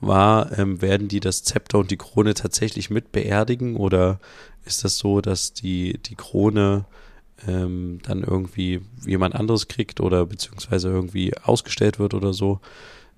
war, 0.00 0.56
ähm, 0.58 0.80
werden 0.82 1.08
die 1.08 1.20
das 1.20 1.42
Zepter 1.44 1.78
und 1.78 1.90
die 1.90 1.96
Krone 1.96 2.34
tatsächlich 2.34 2.90
mit 2.90 3.12
beerdigen 3.12 3.76
oder 3.76 4.18
ist 4.64 4.84
das 4.84 4.98
so, 4.98 5.20
dass 5.20 5.52
die, 5.52 5.98
die 5.98 6.14
Krone 6.14 6.84
ähm, 7.46 7.98
dann 8.04 8.22
irgendwie 8.22 8.80
jemand 9.06 9.34
anderes 9.34 9.68
kriegt 9.68 10.00
oder 10.00 10.26
beziehungsweise 10.26 10.88
irgendwie 10.88 11.36
ausgestellt 11.42 11.98
wird 11.98 12.14
oder 12.14 12.32
so? 12.32 12.60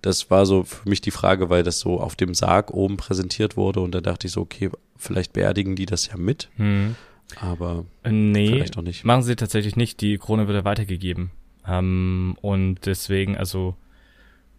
Das 0.02 0.30
war 0.30 0.44
so 0.44 0.64
für 0.64 0.86
mich 0.88 1.00
die 1.00 1.10
Frage, 1.10 1.48
weil 1.48 1.62
das 1.62 1.80
so 1.80 2.00
auf 2.00 2.14
dem 2.16 2.34
Sarg 2.34 2.72
oben 2.72 2.96
präsentiert 2.98 3.56
wurde 3.56 3.80
und 3.80 3.94
da 3.94 4.00
dachte 4.02 4.26
ich 4.26 4.32
so, 4.34 4.42
okay, 4.42 4.70
vielleicht 4.96 5.32
beerdigen 5.32 5.76
die 5.76 5.86
das 5.86 6.06
ja 6.08 6.16
mit, 6.16 6.48
Mhm. 6.58 6.96
aber 7.40 7.86
Äh, 8.02 8.10
Nee, 8.12 8.48
vielleicht 8.48 8.76
auch 8.76 8.82
nicht. 8.82 9.04
machen 9.04 9.22
sie 9.22 9.36
tatsächlich 9.36 9.76
nicht. 9.76 10.00
Die 10.02 10.18
Krone 10.18 10.46
wird 10.46 10.56
ja 10.58 10.64
weitergegeben. 10.64 11.30
Ähm, 11.66 12.36
und 12.42 12.84
deswegen, 12.86 13.36
also 13.36 13.74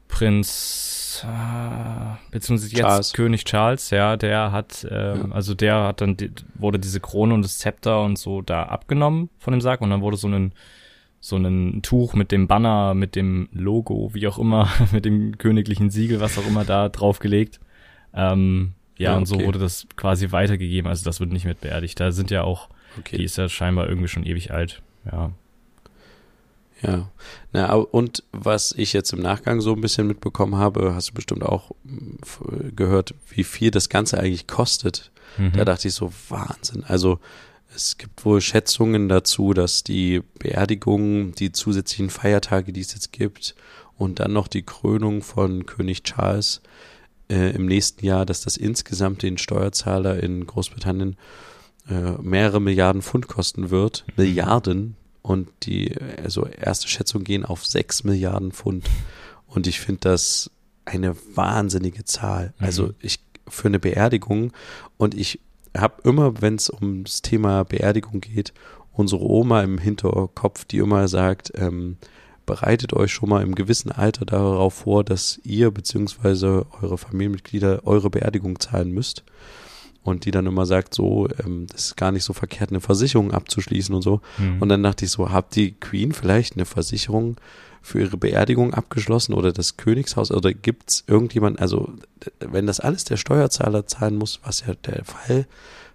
Prinz, 0.08 1.26
äh, 1.26 2.32
beziehungsweise 2.32 2.72
jetzt 2.72 2.82
Charles. 2.82 3.14
König 3.14 3.44
Charles, 3.46 3.90
ja, 3.90 4.18
der 4.18 4.52
hat, 4.52 4.86
ähm, 4.90 5.30
Ja. 5.30 5.36
also 5.36 5.54
der 5.54 5.84
hat 5.84 6.02
dann, 6.02 6.16
die, 6.18 6.32
wurde 6.56 6.80
diese 6.80 7.00
Krone 7.00 7.34
und 7.34 7.42
das 7.44 7.58
Zepter 7.58 8.02
und 8.04 8.18
so 8.18 8.42
da 8.42 8.64
abgenommen 8.64 9.30
von 9.40 9.52
dem 9.52 9.62
Sarg 9.62 9.82
und 9.82 9.90
dann 9.90 10.02
wurde 10.02 10.18
so 10.18 10.28
ein, 10.28 10.54
so 11.20 11.38
ein 11.38 11.82
Tuch 11.82 12.14
mit 12.14 12.32
dem 12.32 12.48
Banner, 12.48 12.94
mit 12.94 13.16
dem 13.16 13.50
Logo, 13.52 14.12
wie 14.14 14.28
auch 14.28 14.38
immer, 14.38 14.70
mit 14.92 15.06
dem 15.06 15.38
königlichen 15.38 15.90
Siegel, 15.90 16.20
was 16.20 16.38
auch 16.38 16.46
immer 16.48 16.66
da 16.66 16.90
draufgelegt. 16.90 17.60
Ähm, 18.14 18.74
ja, 18.98 19.12
Ja, 19.12 19.18
und 19.18 19.26
so 19.26 19.40
wurde 19.42 19.60
das 19.60 19.88
quasi 19.98 20.32
weitergegeben. 20.32 20.88
Also 20.90 21.04
das 21.04 21.20
wird 21.20 21.32
nicht 21.34 21.46
mit 21.46 21.60
beerdigt. 21.62 22.00
Da 22.00 22.12
sind 22.12 22.32
ja 22.32 22.44
auch 22.44 22.70
Okay. 22.98 23.18
die 23.18 23.26
ist 23.26 23.38
ja 23.38 23.50
scheinbar 23.50 23.90
irgendwie 23.90 24.08
schon 24.08 24.24
ewig 24.26 24.52
alt. 24.52 24.82
Ja. 25.12 25.32
Ja. 26.82 27.10
Na, 27.54 27.74
und 27.74 28.24
was 28.32 28.74
ich 28.78 28.94
jetzt 28.94 29.14
im 29.14 29.22
Nachgang 29.22 29.62
so 29.62 29.74
ein 29.74 29.82
bisschen 29.82 30.08
mitbekommen 30.08 30.56
habe, 30.56 30.94
hast 30.94 31.10
du 31.10 31.14
bestimmt 31.14 31.44
auch 31.44 31.72
f- 32.22 32.42
gehört, 32.76 33.14
wie 33.30 33.44
viel 33.46 33.72
das 33.72 33.90
Ganze 33.90 34.20
eigentlich 34.20 34.46
kostet. 34.46 35.12
Mhm. 35.38 35.54
Da 35.54 35.66
dachte 35.66 35.88
ich 35.88 35.94
so, 35.94 36.12
Wahnsinn. 36.30 36.84
Also 36.86 37.20
es 37.74 37.98
gibt 37.98 38.24
wohl 38.26 38.42
Schätzungen 38.42 39.10
dazu, 39.10 39.54
dass 39.54 39.84
die 39.84 40.22
Beerdigung, 40.40 41.34
die 41.34 41.52
zusätzlichen 41.52 42.10
Feiertage, 42.10 42.72
die 42.74 42.82
es 42.82 42.94
jetzt 42.94 43.12
gibt, 43.12 43.56
und 43.98 44.20
dann 44.20 44.34
noch 44.34 44.48
die 44.50 44.64
Krönung 44.64 45.22
von 45.22 45.66
König 45.66 46.04
Charles 46.04 46.62
äh, 47.30 47.56
im 47.56 47.66
nächsten 47.66 48.06
Jahr, 48.06 48.26
dass 48.26 48.42
das 48.42 48.58
insgesamt 48.58 49.24
den 49.24 49.38
Steuerzahler 49.38 50.22
in 50.22 50.46
Großbritannien 50.46 51.16
äh, 51.90 52.12
mehrere 52.22 52.60
Milliarden 52.60 53.02
Pfund 53.02 53.28
kosten 53.28 53.70
wird. 53.70 54.06
Milliarden. 54.18 54.98
Und 55.26 55.50
die, 55.64 55.92
also 56.24 56.46
erste 56.46 56.88
Schätzungen 56.88 57.24
gehen 57.24 57.46
auf 57.46 57.66
sechs 57.66 58.04
Milliarden 58.04 58.52
Pfund. 58.52 58.88
Und 59.48 59.66
ich 59.66 59.80
finde 59.80 60.02
das 60.02 60.52
eine 60.86 61.16
wahnsinnige 61.34 62.06
Zahl. 62.06 62.54
Also 62.60 62.88
Mhm. 62.88 62.94
ich 63.02 63.20
für 63.48 63.68
eine 63.68 63.80
Beerdigung 63.80 64.54
und 64.98 65.16
ich 65.16 65.40
habe 65.76 65.96
immer, 66.04 66.42
wenn 66.44 66.56
es 66.56 66.70
ums 66.70 67.24
Thema 67.24 67.64
Beerdigung 67.64 68.22
geht, 68.22 68.54
unsere 68.92 69.24
Oma 69.24 69.64
im 69.64 69.80
Hinterkopf, 69.80 70.66
die 70.66 70.78
immer 70.78 71.08
sagt, 71.08 71.52
ähm, 71.56 71.98
bereitet 72.46 72.94
euch 72.94 73.12
schon 73.12 73.30
mal 73.30 73.42
im 73.42 73.56
gewissen 73.56 73.92
Alter 73.92 74.26
darauf 74.26 74.76
vor, 74.76 75.04
dass 75.04 75.40
ihr 75.44 75.72
beziehungsweise 75.72 76.68
eure 76.82 77.00
Familienmitglieder 77.00 77.82
eure 77.86 78.12
Beerdigung 78.12 78.60
zahlen 78.60 78.92
müsst. 78.92 79.24
Und 80.06 80.26
die 80.26 80.32
dann 80.32 80.46
immer 80.46 80.68
sagt, 80.68 80.94
so, 80.94 81.28
ähm, 81.44 81.66
das 81.68 81.88
ist 81.88 81.98
gar 81.98 82.12
nicht 82.12 82.24
so 82.24 82.34
verkehrt, 82.34 82.70
eine 82.70 82.80
Versicherung 82.80 83.32
abzuschließen 83.32 83.94
und 83.94 84.04
so. 84.04 84.22
Mhm. 84.38 84.62
Und 84.62 84.70
dann 84.70 84.84
dachte 84.84 85.04
ich 85.04 85.12
so, 85.12 85.32
habt 85.32 85.56
die 85.56 85.72
Queen 85.72 86.14
vielleicht 86.14 86.54
eine 86.54 86.66
Versicherung 86.66 87.38
für 87.82 88.02
ihre 88.02 88.16
Beerdigung 88.16 88.76
abgeschlossen 88.76 89.34
oder 89.34 89.52
das 89.52 89.78
Königshaus 89.78 90.30
oder 90.32 90.54
gibt's 90.54 91.04
irgendjemand, 91.08 91.60
also 91.60 91.92
wenn 92.40 92.68
das 92.68 92.80
alles 92.80 93.04
der 93.04 93.18
Steuerzahler 93.18 93.88
zahlen 93.88 94.16
muss, 94.16 94.40
was 94.44 94.64
ja 94.68 94.76
der 94.76 95.06
Fall 95.06 95.48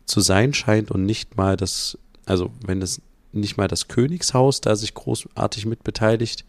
zu 0.07 0.21
sein 0.21 0.55
scheint 0.55 0.91
und 0.91 1.07
nicht 1.07 1.37
mal 1.37 1.57
das, 1.57 1.97
also 2.27 2.51
wenn 2.67 2.81
das 2.81 3.01
nicht 3.33 3.57
mal 3.57 3.69
das 3.69 3.87
Königshaus 3.87 4.61
da 4.61 4.75
sich 4.75 4.93
großartig 4.93 5.67
mit 5.67 5.85
beteiligt, 5.85 6.45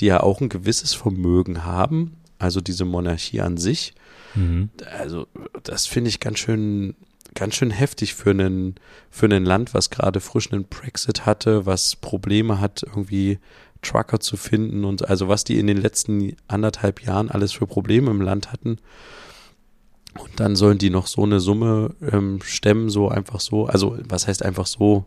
die 0.00 0.06
ja 0.06 0.20
auch 0.20 0.40
ein 0.40 0.48
gewisses 0.48 0.94
Vermögen 0.94 1.64
haben, 1.64 2.16
also 2.40 2.60
diese 2.60 2.84
Monarchie 2.84 3.40
an 3.40 3.56
sich, 3.56 3.94
Mhm. 4.34 4.70
also 4.98 5.26
das 5.62 5.86
finde 5.86 6.08
ich 6.08 6.20
ganz 6.20 6.38
schön, 6.38 6.94
ganz 7.34 7.54
schön 7.54 7.70
heftig 7.70 8.14
für 8.14 8.30
einen, 8.30 8.76
für 9.10 9.26
ein 9.26 9.44
Land, 9.44 9.74
was 9.74 9.90
gerade 9.90 10.20
frisch 10.20 10.52
einen 10.52 10.64
Brexit 10.64 11.26
hatte, 11.26 11.66
was 11.66 11.96
Probleme 11.96 12.60
hat, 12.60 12.82
irgendwie 12.82 13.38
Trucker 13.82 14.18
zu 14.18 14.36
finden 14.36 14.84
und 14.84 15.08
also 15.08 15.28
was 15.28 15.44
die 15.44 15.58
in 15.58 15.66
den 15.66 15.76
letzten 15.76 16.36
anderthalb 16.48 17.02
Jahren 17.02 17.30
alles 17.30 17.52
für 17.52 17.66
Probleme 17.66 18.10
im 18.10 18.20
Land 18.20 18.50
hatten. 18.50 18.78
Und 20.18 20.38
dann 20.38 20.56
sollen 20.56 20.78
die 20.78 20.90
noch 20.90 21.06
so 21.06 21.24
eine 21.24 21.40
Summe 21.40 21.94
ähm, 22.00 22.40
stemmen, 22.42 22.88
so 22.88 23.08
einfach 23.08 23.40
so. 23.40 23.66
Also 23.66 23.98
was 24.08 24.26
heißt 24.26 24.44
einfach 24.44 24.66
so, 24.66 25.04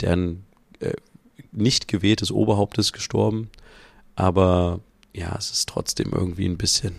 deren 0.00 0.44
äh, 0.80 0.92
nicht 1.52 1.88
gewähltes 1.88 2.30
Oberhaupt 2.30 2.78
ist 2.78 2.92
gestorben, 2.92 3.50
aber 4.14 4.80
ja, 5.14 5.34
es 5.38 5.50
ist 5.50 5.68
trotzdem 5.68 6.12
irgendwie 6.12 6.46
ein 6.46 6.58
bisschen 6.58 6.96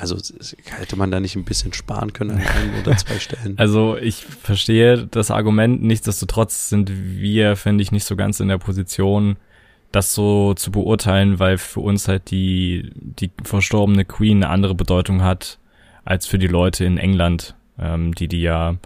also 0.00 0.16
hätte 0.64 0.96
man 0.96 1.10
da 1.10 1.20
nicht 1.20 1.36
ein 1.36 1.44
bisschen 1.44 1.72
sparen 1.72 2.12
können 2.12 2.30
an 2.30 2.38
ein 2.38 2.80
oder 2.80 2.96
zwei 2.96 3.18
Stellen? 3.18 3.58
Also 3.58 3.96
ich 3.96 4.24
verstehe 4.24 5.06
das 5.06 5.30
Argument, 5.30 5.82
nichtsdestotrotz 5.82 6.68
sind 6.70 6.90
wir, 6.90 7.56
finde 7.56 7.82
ich, 7.82 7.92
nicht 7.92 8.04
so 8.04 8.16
ganz 8.16 8.40
in 8.40 8.48
der 8.48 8.58
Position, 8.58 9.36
das 9.92 10.14
so 10.14 10.54
zu 10.54 10.70
beurteilen, 10.70 11.38
weil 11.38 11.58
für 11.58 11.80
uns 11.80 12.08
halt 12.08 12.30
die, 12.30 12.90
die 12.94 13.30
verstorbene 13.42 14.04
Queen 14.04 14.38
eine 14.38 14.52
andere 14.52 14.74
Bedeutung 14.74 15.22
hat 15.22 15.58
als 16.04 16.26
für 16.26 16.38
die 16.38 16.46
Leute 16.46 16.84
in 16.84 16.96
England, 16.96 17.54
ähm, 17.78 18.14
die 18.14 18.28
die 18.28 18.40
ja 18.40 18.76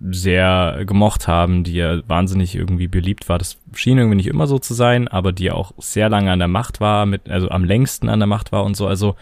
sehr 0.00 0.82
gemocht 0.86 1.26
haben, 1.26 1.64
die 1.64 1.74
ja 1.74 2.06
wahnsinnig 2.06 2.54
irgendwie 2.54 2.88
beliebt 2.88 3.28
war. 3.28 3.38
Das 3.38 3.58
schien 3.74 3.98
irgendwie 3.98 4.16
nicht 4.16 4.26
immer 4.26 4.46
so 4.46 4.58
zu 4.58 4.74
sein, 4.74 5.08
aber 5.08 5.32
die 5.32 5.44
ja 5.44 5.54
auch 5.54 5.72
sehr 5.78 6.08
lange 6.08 6.30
an 6.30 6.38
der 6.38 6.48
Macht 6.48 6.80
war, 6.80 7.06
mit, 7.06 7.28
also 7.30 7.48
am 7.48 7.64
längsten 7.64 8.08
an 8.08 8.20
der 8.20 8.26
Macht 8.26 8.52
war 8.52 8.64
und 8.64 8.76
so. 8.76 8.86
Also 8.86 9.16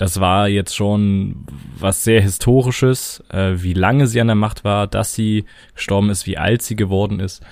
das 0.00 0.18
war 0.18 0.48
jetzt 0.48 0.74
schon 0.74 1.44
was 1.78 2.04
sehr 2.04 2.22
Historisches, 2.22 3.22
äh, 3.28 3.52
wie 3.56 3.74
lange 3.74 4.06
sie 4.06 4.18
an 4.18 4.28
der 4.28 4.34
Macht 4.34 4.64
war, 4.64 4.86
dass 4.86 5.14
sie 5.14 5.44
gestorben 5.74 6.08
ist, 6.08 6.26
wie 6.26 6.38
alt 6.38 6.62
sie 6.62 6.74
geworden 6.74 7.20
ist. 7.20 7.42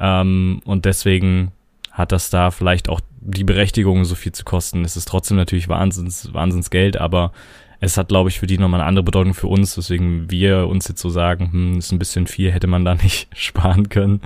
Ähm, 0.00 0.62
und 0.64 0.84
deswegen 0.84 1.52
hat 1.92 2.10
das 2.10 2.28
da 2.28 2.50
vielleicht 2.50 2.88
auch 2.88 3.00
die 3.20 3.44
Berechtigung, 3.44 4.04
so 4.04 4.16
viel 4.16 4.32
zu 4.32 4.42
kosten. 4.42 4.84
Es 4.84 4.96
ist 4.96 5.06
trotzdem 5.06 5.36
natürlich 5.36 5.68
Wahnsinns, 5.68 6.34
Wahnsinns 6.34 6.70
Geld, 6.70 6.96
aber 6.96 7.30
es 7.78 7.96
hat, 7.96 8.08
glaube 8.08 8.30
ich, 8.30 8.40
für 8.40 8.48
die 8.48 8.58
nochmal 8.58 8.80
eine 8.80 8.88
andere 8.88 9.04
Bedeutung 9.04 9.34
für 9.34 9.46
uns, 9.46 9.78
weswegen 9.78 10.28
wir 10.28 10.66
uns 10.66 10.88
jetzt 10.88 11.00
so 11.00 11.08
sagen, 11.08 11.52
hm, 11.52 11.78
ist 11.78 11.92
ein 11.92 12.00
bisschen 12.00 12.26
viel, 12.26 12.50
hätte 12.50 12.66
man 12.66 12.84
da 12.84 12.94
nicht 13.00 13.28
sparen 13.38 13.90
können. 13.90 14.22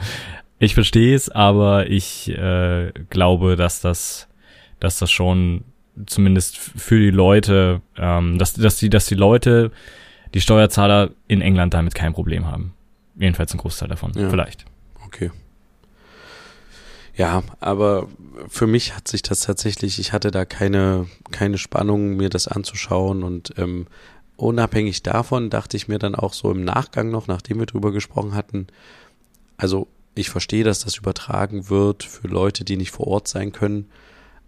Ich 0.58 0.72
verstehe 0.72 1.14
es, 1.14 1.28
aber 1.28 1.90
ich 1.90 2.30
äh, 2.30 2.92
glaube, 3.10 3.54
dass 3.56 3.82
das, 3.82 4.28
dass 4.80 4.98
das 4.98 5.10
schon 5.10 5.64
zumindest 6.04 6.58
für 6.58 6.98
die 6.98 7.10
Leute, 7.10 7.80
ähm, 7.96 8.38
dass, 8.38 8.54
dass, 8.54 8.76
die, 8.76 8.90
dass 8.90 9.06
die 9.06 9.14
Leute, 9.14 9.70
die 10.34 10.40
Steuerzahler 10.40 11.10
in 11.28 11.40
England 11.40 11.74
damit 11.74 11.94
kein 11.94 12.12
Problem 12.12 12.46
haben. 12.46 12.74
Jedenfalls 13.16 13.54
ein 13.54 13.58
Großteil 13.58 13.88
davon. 13.88 14.12
Ja. 14.14 14.28
Vielleicht. 14.28 14.66
Okay. 15.06 15.30
Ja, 17.14 17.42
aber 17.60 18.08
für 18.48 18.66
mich 18.66 18.94
hat 18.94 19.08
sich 19.08 19.22
das 19.22 19.40
tatsächlich, 19.40 19.98
ich 19.98 20.12
hatte 20.12 20.30
da 20.30 20.44
keine, 20.44 21.06
keine 21.30 21.56
Spannung, 21.56 22.16
mir 22.16 22.28
das 22.28 22.46
anzuschauen 22.46 23.22
und 23.22 23.54
ähm, 23.56 23.86
unabhängig 24.36 25.02
davon 25.02 25.48
dachte 25.48 25.78
ich 25.78 25.88
mir 25.88 25.98
dann 25.98 26.14
auch 26.14 26.34
so 26.34 26.50
im 26.50 26.62
Nachgang 26.62 27.10
noch, 27.10 27.26
nachdem 27.26 27.58
wir 27.58 27.64
drüber 27.64 27.90
gesprochen 27.90 28.34
hatten, 28.34 28.66
also 29.56 29.88
ich 30.14 30.28
verstehe, 30.28 30.64
dass 30.64 30.80
das 30.80 30.96
übertragen 30.96 31.70
wird 31.70 32.02
für 32.02 32.28
Leute, 32.28 32.64
die 32.64 32.76
nicht 32.76 32.90
vor 32.90 33.06
Ort 33.06 33.28
sein 33.28 33.52
können 33.52 33.86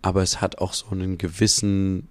aber 0.03 0.23
es 0.23 0.41
hat 0.41 0.59
auch 0.59 0.73
so 0.73 0.87
einen 0.91 1.19
gewissen 1.19 2.09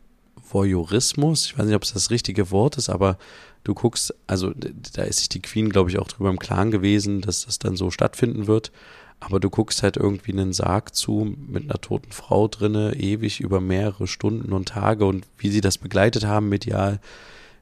Voyeurismus. 0.50 1.46
Ich 1.46 1.58
weiß 1.58 1.66
nicht, 1.66 1.76
ob 1.76 1.84
es 1.84 1.94
das 1.94 2.10
richtige 2.10 2.52
Wort 2.52 2.78
ist, 2.78 2.90
aber 2.90 3.18
du 3.64 3.74
guckst, 3.74 4.14
also 4.28 4.54
da 4.94 5.04
ist 5.04 5.20
sich 5.20 5.30
die 5.30 5.42
Queen, 5.42 5.70
glaube 5.70 5.90
ich, 5.90 6.00
auch 6.00 6.08
drüber 6.08 6.30
im 6.30 6.40
Klaren 6.40 6.72
gewesen, 6.72 7.22
dass 7.22 7.46
das 7.46 7.60
dann 7.60 7.76
so 7.76 7.92
stattfinden 7.92 8.48
wird. 8.48 8.72
Aber 9.20 9.40
du 9.40 9.50
guckst 9.50 9.82
halt 9.82 9.98
irgendwie 9.98 10.32
einen 10.32 10.54
Sarg 10.54 10.94
zu 10.96 11.36
mit 11.48 11.64
einer 11.64 11.82
toten 11.82 12.12
Frau 12.12 12.48
drinne, 12.48 12.96
ewig 12.96 13.40
über 13.40 13.60
mehrere 13.60 14.06
Stunden 14.06 14.54
und 14.54 14.70
Tage 14.70 15.06
und 15.06 15.26
wie 15.38 15.50
sie 15.50 15.62
das 15.62 15.80
begleitet 15.80 16.26
haben 16.26 16.50
medial 16.50 17.00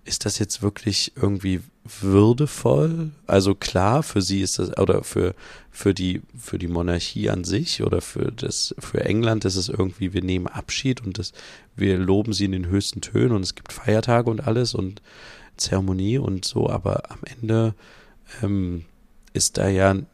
ist 0.05 0.25
das 0.25 0.39
jetzt 0.39 0.61
wirklich 0.61 1.11
irgendwie 1.15 1.61
würdevoll? 2.01 3.11
Also 3.27 3.55
klar, 3.55 4.03
für 4.03 4.21
sie 4.21 4.41
ist 4.41 4.59
das, 4.59 4.77
oder 4.77 5.03
für, 5.03 5.33
für 5.71 5.93
die, 5.93 6.21
für 6.37 6.59
die 6.59 6.67
Monarchie 6.67 7.29
an 7.29 7.43
sich 7.43 7.83
oder 7.83 8.01
für 8.01 8.31
das, 8.31 8.75
für 8.79 9.03
England 9.03 9.45
ist 9.45 9.55
es 9.55 9.67
irgendwie, 9.67 10.13
wir 10.13 10.23
nehmen 10.23 10.47
Abschied 10.47 11.03
und 11.03 11.17
das, 11.17 11.33
wir 11.75 11.97
loben 11.97 12.33
sie 12.33 12.45
in 12.45 12.51
den 12.51 12.67
höchsten 12.67 13.01
Tönen 13.01 13.33
und 13.33 13.43
es 13.43 13.55
gibt 13.55 13.73
Feiertage 13.73 14.29
und 14.29 14.47
alles 14.47 14.75
und 14.75 15.01
Zeremonie 15.57 16.19
und 16.19 16.45
so, 16.45 16.69
aber 16.69 17.11
am 17.11 17.19
Ende 17.41 17.73
ähm, 18.43 18.85
ist 19.33 19.57
da 19.57 19.67
ja 19.67 19.89
eine 19.89 20.05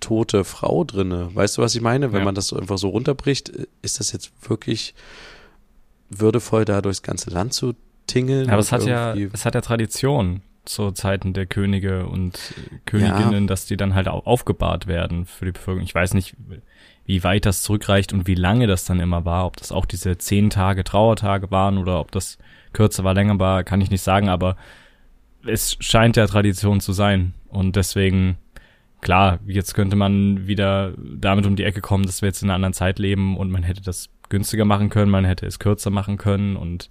tote 0.00 0.44
Frau 0.44 0.84
drinne. 0.84 1.30
Weißt 1.34 1.58
du, 1.58 1.62
was 1.62 1.74
ich 1.74 1.82
meine? 1.82 2.12
Wenn 2.12 2.20
ja. 2.20 2.24
man 2.24 2.34
das 2.34 2.48
so 2.48 2.56
einfach 2.56 2.78
so 2.78 2.88
runterbricht, 2.88 3.50
ist 3.82 4.00
das 4.00 4.12
jetzt 4.12 4.32
wirklich 4.48 4.94
würdevoll, 6.10 6.64
da 6.64 6.80
durchs 6.80 7.02
ganze 7.02 7.30
Land 7.30 7.52
zu 7.52 7.74
tingeln. 8.06 8.50
Aber 8.50 8.60
es 8.60 8.72
hat 8.72 8.84
ja, 8.84 9.14
es 9.14 9.44
hat 9.44 9.54
ja 9.54 9.60
Tradition 9.60 10.42
zu 10.64 10.92
Zeiten 10.92 11.34
der 11.34 11.46
Könige 11.46 12.06
und 12.06 12.54
Königinnen, 12.86 13.44
ja. 13.44 13.46
dass 13.46 13.66
die 13.66 13.76
dann 13.76 13.94
halt 13.94 14.08
auch 14.08 14.26
aufgebahrt 14.26 14.86
werden 14.86 15.26
für 15.26 15.44
die 15.44 15.52
Bevölkerung. 15.52 15.84
Ich 15.84 15.94
weiß 15.94 16.14
nicht, 16.14 16.36
wie 17.04 17.22
weit 17.22 17.44
das 17.44 17.62
zurückreicht 17.62 18.12
und 18.12 18.26
wie 18.26 18.34
lange 18.34 18.66
das 18.66 18.84
dann 18.84 19.00
immer 19.00 19.24
war, 19.24 19.46
ob 19.46 19.58
das 19.58 19.72
auch 19.72 19.84
diese 19.84 20.16
zehn 20.16 20.48
Tage 20.50 20.84
Trauertage 20.84 21.50
waren 21.50 21.76
oder 21.76 22.00
ob 22.00 22.12
das 22.12 22.38
kürzer 22.72 23.04
war, 23.04 23.14
länger 23.14 23.38
war, 23.38 23.62
kann 23.62 23.80
ich 23.80 23.90
nicht 23.90 24.02
sagen, 24.02 24.28
aber 24.28 24.56
es 25.46 25.76
scheint 25.80 26.16
ja 26.16 26.26
Tradition 26.26 26.80
zu 26.80 26.92
sein 26.92 27.34
und 27.48 27.76
deswegen 27.76 28.38
klar, 29.02 29.38
jetzt 29.46 29.74
könnte 29.74 29.96
man 29.96 30.46
wieder 30.46 30.94
damit 30.96 31.44
um 31.46 31.56
die 31.56 31.64
Ecke 31.64 31.82
kommen, 31.82 32.06
dass 32.06 32.22
wir 32.22 32.28
jetzt 32.28 32.42
in 32.42 32.48
einer 32.48 32.56
anderen 32.56 32.72
Zeit 32.72 32.98
leben 32.98 33.36
und 33.36 33.50
man 33.50 33.62
hätte 33.62 33.82
das 33.82 34.08
günstiger 34.30 34.64
machen 34.64 34.88
können, 34.88 35.10
man 35.10 35.26
hätte 35.26 35.46
es 35.46 35.58
kürzer 35.58 35.90
machen 35.90 36.16
können 36.16 36.56
und 36.56 36.88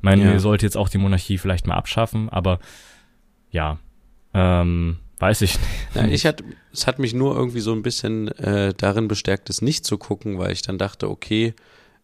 man 0.00 0.20
ja. 0.20 0.38
sollte 0.38 0.66
jetzt 0.66 0.76
auch 0.76 0.88
die 0.88 0.98
Monarchie 0.98 1.38
vielleicht 1.38 1.66
mal 1.66 1.74
abschaffen, 1.74 2.28
aber 2.28 2.58
ja, 3.50 3.78
ähm, 4.34 4.98
weiß 5.18 5.42
ich 5.42 5.58
nicht. 5.58 5.70
Ja, 5.94 6.06
ich 6.06 6.26
hat, 6.26 6.42
es 6.72 6.86
hat 6.86 6.98
mich 6.98 7.14
nur 7.14 7.36
irgendwie 7.36 7.60
so 7.60 7.72
ein 7.72 7.82
bisschen 7.82 8.28
äh, 8.28 8.74
darin 8.76 9.08
bestärkt, 9.08 9.50
es 9.50 9.62
nicht 9.62 9.84
zu 9.84 9.98
gucken, 9.98 10.38
weil 10.38 10.52
ich 10.52 10.62
dann 10.62 10.78
dachte, 10.78 11.10
okay, 11.10 11.54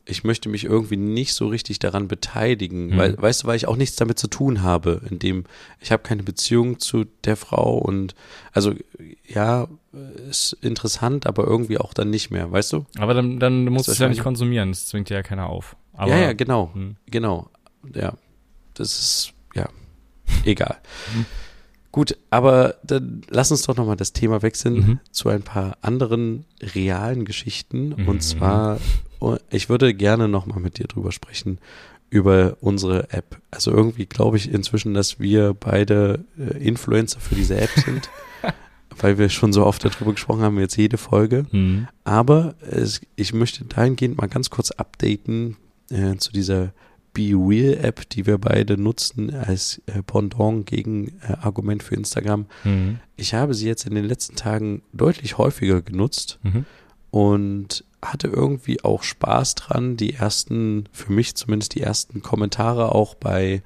ich 0.08 0.22
möchte 0.22 0.48
mich 0.48 0.64
irgendwie 0.64 0.96
nicht 0.96 1.34
so 1.34 1.48
richtig 1.48 1.80
daran 1.80 2.06
beteiligen, 2.06 2.90
mhm. 2.90 2.96
weil, 2.96 3.20
weißt 3.20 3.42
du, 3.42 3.48
weil 3.48 3.56
ich 3.56 3.66
auch 3.66 3.76
nichts 3.76 3.96
damit 3.96 4.18
zu 4.20 4.28
tun 4.28 4.62
habe, 4.62 5.02
indem 5.10 5.44
ich 5.80 5.90
habe 5.90 6.04
keine 6.04 6.22
Beziehung 6.22 6.78
zu 6.78 7.06
der 7.24 7.36
Frau 7.36 7.76
und 7.78 8.14
also 8.52 8.72
ja, 9.26 9.66
ist 10.30 10.52
interessant, 10.60 11.26
aber 11.26 11.44
irgendwie 11.44 11.78
auch 11.78 11.92
dann 11.92 12.10
nicht 12.10 12.30
mehr, 12.30 12.50
weißt 12.52 12.72
du? 12.72 12.86
Aber 12.98 13.14
dann, 13.14 13.40
dann 13.40 13.64
musst 13.64 13.88
du 13.88 13.92
es 13.92 13.98
ja 13.98 14.08
nicht 14.08 14.22
konsumieren, 14.22 14.70
das 14.70 14.86
zwingt 14.86 15.10
dir 15.10 15.14
ja 15.14 15.22
keiner 15.22 15.48
auf. 15.48 15.76
Aber, 15.92 16.10
ja, 16.10 16.18
ja, 16.18 16.32
genau, 16.34 16.70
mh. 16.74 16.94
genau 17.06 17.48
ja, 17.94 18.14
das 18.74 18.98
ist, 18.98 19.32
ja, 19.54 19.68
egal. 20.44 20.78
Gut, 21.96 22.18
aber 22.28 22.74
dann 22.82 23.22
lass 23.30 23.50
uns 23.50 23.62
doch 23.62 23.74
nochmal 23.74 23.96
das 23.96 24.12
Thema 24.12 24.42
wechseln 24.42 24.74
mhm. 24.74 25.00
zu 25.12 25.30
ein 25.30 25.42
paar 25.42 25.78
anderen 25.80 26.44
realen 26.60 27.24
Geschichten. 27.24 27.94
Mhm. 27.96 28.08
Und 28.08 28.22
zwar, 28.22 28.78
oh, 29.18 29.36
ich 29.48 29.70
würde 29.70 29.94
gerne 29.94 30.28
nochmal 30.28 30.60
mit 30.60 30.76
dir 30.76 30.88
drüber 30.88 31.10
sprechen, 31.10 31.58
über 32.10 32.58
unsere 32.60 33.12
App. 33.14 33.40
Also 33.50 33.70
irgendwie 33.70 34.04
glaube 34.04 34.36
ich 34.36 34.52
inzwischen, 34.52 34.92
dass 34.92 35.18
wir 35.20 35.54
beide 35.54 36.26
äh, 36.38 36.62
Influencer 36.62 37.18
für 37.18 37.34
diese 37.34 37.58
App 37.58 37.70
sind, 37.70 38.10
weil 38.98 39.16
wir 39.16 39.30
schon 39.30 39.54
so 39.54 39.64
oft 39.64 39.82
darüber 39.82 40.12
gesprochen 40.12 40.42
haben, 40.42 40.60
jetzt 40.60 40.76
jede 40.76 40.98
Folge. 40.98 41.46
Mhm. 41.50 41.88
Aber 42.04 42.56
es, 42.60 43.00
ich 43.16 43.32
möchte 43.32 43.64
dahingehend 43.64 44.18
mal 44.18 44.28
ganz 44.28 44.50
kurz 44.50 44.70
updaten 44.70 45.56
äh, 45.90 46.16
zu 46.16 46.30
dieser 46.30 46.74
Be 47.16 47.32
Real 47.34 47.82
App, 47.82 48.06
die 48.10 48.26
wir 48.26 48.36
beide 48.36 48.76
nutzen 48.76 49.34
als 49.34 49.80
äh, 49.86 50.02
Pendant 50.02 50.66
gegen 50.66 51.18
äh, 51.22 51.32
Argument 51.40 51.82
für 51.82 51.94
Instagram. 51.94 52.44
Mhm. 52.62 53.00
Ich 53.16 53.32
habe 53.32 53.54
sie 53.54 53.66
jetzt 53.66 53.86
in 53.86 53.94
den 53.94 54.04
letzten 54.04 54.36
Tagen 54.36 54.82
deutlich 54.92 55.38
häufiger 55.38 55.80
genutzt 55.80 56.38
mhm. 56.42 56.66
und 57.10 57.84
hatte 58.02 58.28
irgendwie 58.28 58.84
auch 58.84 59.02
Spaß 59.02 59.54
dran, 59.54 59.96
die 59.96 60.12
ersten, 60.12 60.90
für 60.92 61.10
mich 61.10 61.34
zumindest 61.34 61.74
die 61.74 61.80
ersten 61.80 62.20
Kommentare 62.20 62.94
auch 62.94 63.14
bei 63.14 63.62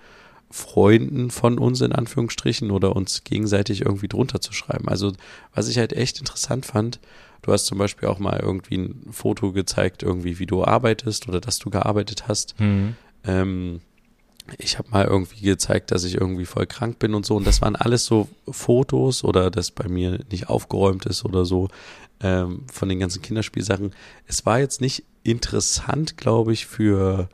Freunden 0.53 1.31
von 1.31 1.59
uns 1.59 1.81
in 1.81 1.93
Anführungsstrichen 1.93 2.71
oder 2.71 2.95
uns 2.95 3.25
gegenseitig 3.25 3.81
irgendwie 3.81 4.09
drunter 4.09 4.41
zu 4.41 4.53
schreiben. 4.53 4.89
Also 4.89 5.13
was 5.53 5.67
ich 5.67 5.79
halt 5.79 5.93
echt 5.93 6.21
interessant 6.21 6.67
fand, 6.67 7.01
du 7.43 7.53
hast 7.53 7.67
zum 7.67 7.79
Beispiel 7.79 8.09
auch 8.09 8.21
mal 8.21 8.39
irgendwie 8.41 8.79
ein 8.79 9.09
Foto 9.11 9.51
gezeigt, 9.51 10.05
irgendwie 10.05 10.39
wie 10.39 10.47
du 10.47 10.65
arbeitest 10.65 11.29
oder 11.29 11.41
dass 11.41 11.59
du 11.59 11.69
gearbeitet 11.71 12.29
hast. 12.29 12.59
Mhm. 12.61 12.95
Ähm, 13.25 13.81
ich 14.59 14.79
habe 14.79 14.91
mal 14.91 15.05
irgendwie 15.05 15.43
gezeigt, 15.43 15.91
dass 15.91 16.05
ich 16.05 16.15
irgendwie 16.15 16.45
voll 16.45 16.67
krank 16.67 16.99
bin 16.99 17.15
und 17.15 17.25
so. 17.25 17.37
Und 17.37 17.47
das 17.47 17.61
waren 17.63 17.77
alles 17.77 18.05
so 18.05 18.29
Fotos 18.49 19.25
oder 19.25 19.51
dass 19.51 19.71
bei 19.71 19.89
mir 19.89 20.21
nicht 20.31 20.49
aufgeräumt 20.49 21.07
ist 21.07 21.25
oder 21.25 21.45
so 21.45 21.69
ähm, 22.21 22.65
von 22.71 22.89
den 22.89 22.99
ganzen 22.99 23.23
Kinderspielsachen. 23.23 23.93
Es 24.27 24.47
war 24.47 24.59
jetzt 24.59 24.81
nicht 24.81 25.05
interessant, 25.23 26.17
glaube 26.17 26.53
ich, 26.53 26.67
für 26.67 27.29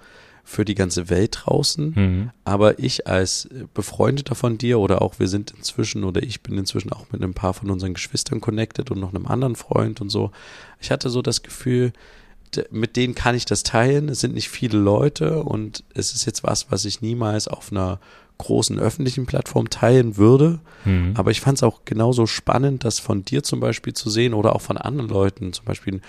für 0.49 0.65
die 0.65 0.77
ganze 0.77 1.11
Welt 1.11 1.41
draußen. 1.43 1.93
Mhm. 1.97 2.31
Aber 2.45 2.79
ich 2.79 3.09
als 3.09 3.49
Befreundeter 3.75 4.37
von 4.37 4.59
dir 4.59 4.79
oder 4.79 5.03
auch 5.03 5.19
wir 5.19 5.27
sind 5.27 5.51
inzwischen 5.51 6.05
oder 6.05 6.23
ich 6.23 6.41
bin 6.41 6.57
inzwischen 6.57 6.93
auch 6.93 7.07
mit 7.11 7.21
ein 7.21 7.35
paar 7.35 7.53
von 7.53 7.69
unseren 7.69 7.95
Geschwistern 7.95 8.41
connected 8.41 8.93
und 8.93 9.01
noch 9.01 9.13
einem 9.13 9.27
anderen 9.27 9.57
Freund 9.57 10.01
und 10.01 10.09
so. 10.09 10.31
Ich 10.81 10.93
hatte 10.93 11.11
so 11.11 11.21
das 11.21 11.43
Gefühl, 11.43 11.93
mit 12.71 12.97
denen 12.97 13.15
kann 13.15 13.35
ich 13.35 13.45
das 13.45 13.63
teilen. 13.63 14.09
Es 14.09 14.21
sind 14.21 14.35
nicht 14.35 14.49
viele 14.49 14.79
Leute 14.79 15.43
und 15.43 15.85
es 15.95 16.13
ist 16.13 16.27
jetzt 16.27 16.45
was, 16.45 16.71
was 16.71 16.85
ich 16.85 17.03
niemals 17.03 17.49
auf 17.49 17.71
einer 17.71 17.99
großen 18.39 18.79
öffentlichen 18.79 19.27
Plattform 19.27 19.71
teilen 19.71 20.17
würde. 20.17 20.61
Mhm. 20.85 21.15
Aber 21.17 21.31
ich 21.31 21.41
fand 21.41 21.59
es 21.59 21.63
auch 21.63 21.81
genauso 21.85 22.27
spannend, 22.27 22.85
das 22.85 22.99
von 22.99 23.25
dir 23.25 23.43
zum 23.43 23.61
Beispiel 23.61 23.95
zu 23.95 24.11
sehen 24.11 24.35
oder 24.35 24.55
auch 24.55 24.61
von 24.61 24.77
anderen 24.77 25.09
Leuten, 25.09 25.53
zum 25.53 25.65
Beispiel 25.65 26.01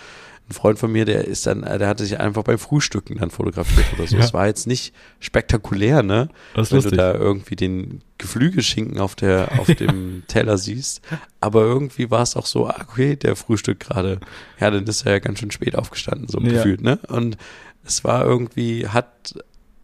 ein 0.50 0.54
Freund 0.54 0.80
von 0.80 0.92
mir, 0.92 1.04
der 1.06 1.26
ist 1.26 1.46
dann, 1.46 1.62
der 1.62 1.88
hatte 1.90 2.04
sich 2.06 2.20
einfach 2.20 2.44
beim 2.44 2.58
Frühstücken 2.58 3.18
dann 3.18 3.32
fotografiert 3.32 3.86
oder 3.98 4.08
so. 4.08 4.18
Es 4.18 4.34
war 4.34 4.48
jetzt 4.48 4.66
nicht 4.66 4.94
spektakulär, 5.20 6.04
ne? 6.04 6.30
Das 6.54 6.68
ist 6.68 6.72
Wenn 6.72 6.76
lustig. 6.78 6.92
du 6.92 6.98
da 6.98 7.14
irgendwie 7.14 7.56
den 7.58 8.02
Geflügelschinken 8.18 9.00
auf 9.00 9.16
der, 9.16 9.60
auf 9.60 9.68
dem 9.76 10.24
Teller 10.28 10.58
siehst. 10.58 11.02
Aber 11.42 11.62
irgendwie 11.64 12.10
war 12.12 12.22
es 12.22 12.36
auch 12.38 12.46
so, 12.46 12.68
ah, 12.68 12.78
okay, 12.90 13.16
der 13.18 13.36
Frühstück 13.36 13.82
gerade. 13.82 14.20
Ja, 14.60 14.72
dann 14.72 14.86
ist 14.86 15.06
er 15.06 15.14
ja 15.14 15.20
ganz 15.20 15.40
schön 15.40 15.52
spät 15.52 15.76
aufgestanden, 15.76 16.28
so 16.30 16.40
Ja. 16.40 16.54
gefühlt, 16.54 16.82
ne? 16.82 16.98
Und 17.10 17.38
es 17.84 18.04
war 18.06 18.24
irgendwie, 18.26 18.88
hat, 18.88 19.36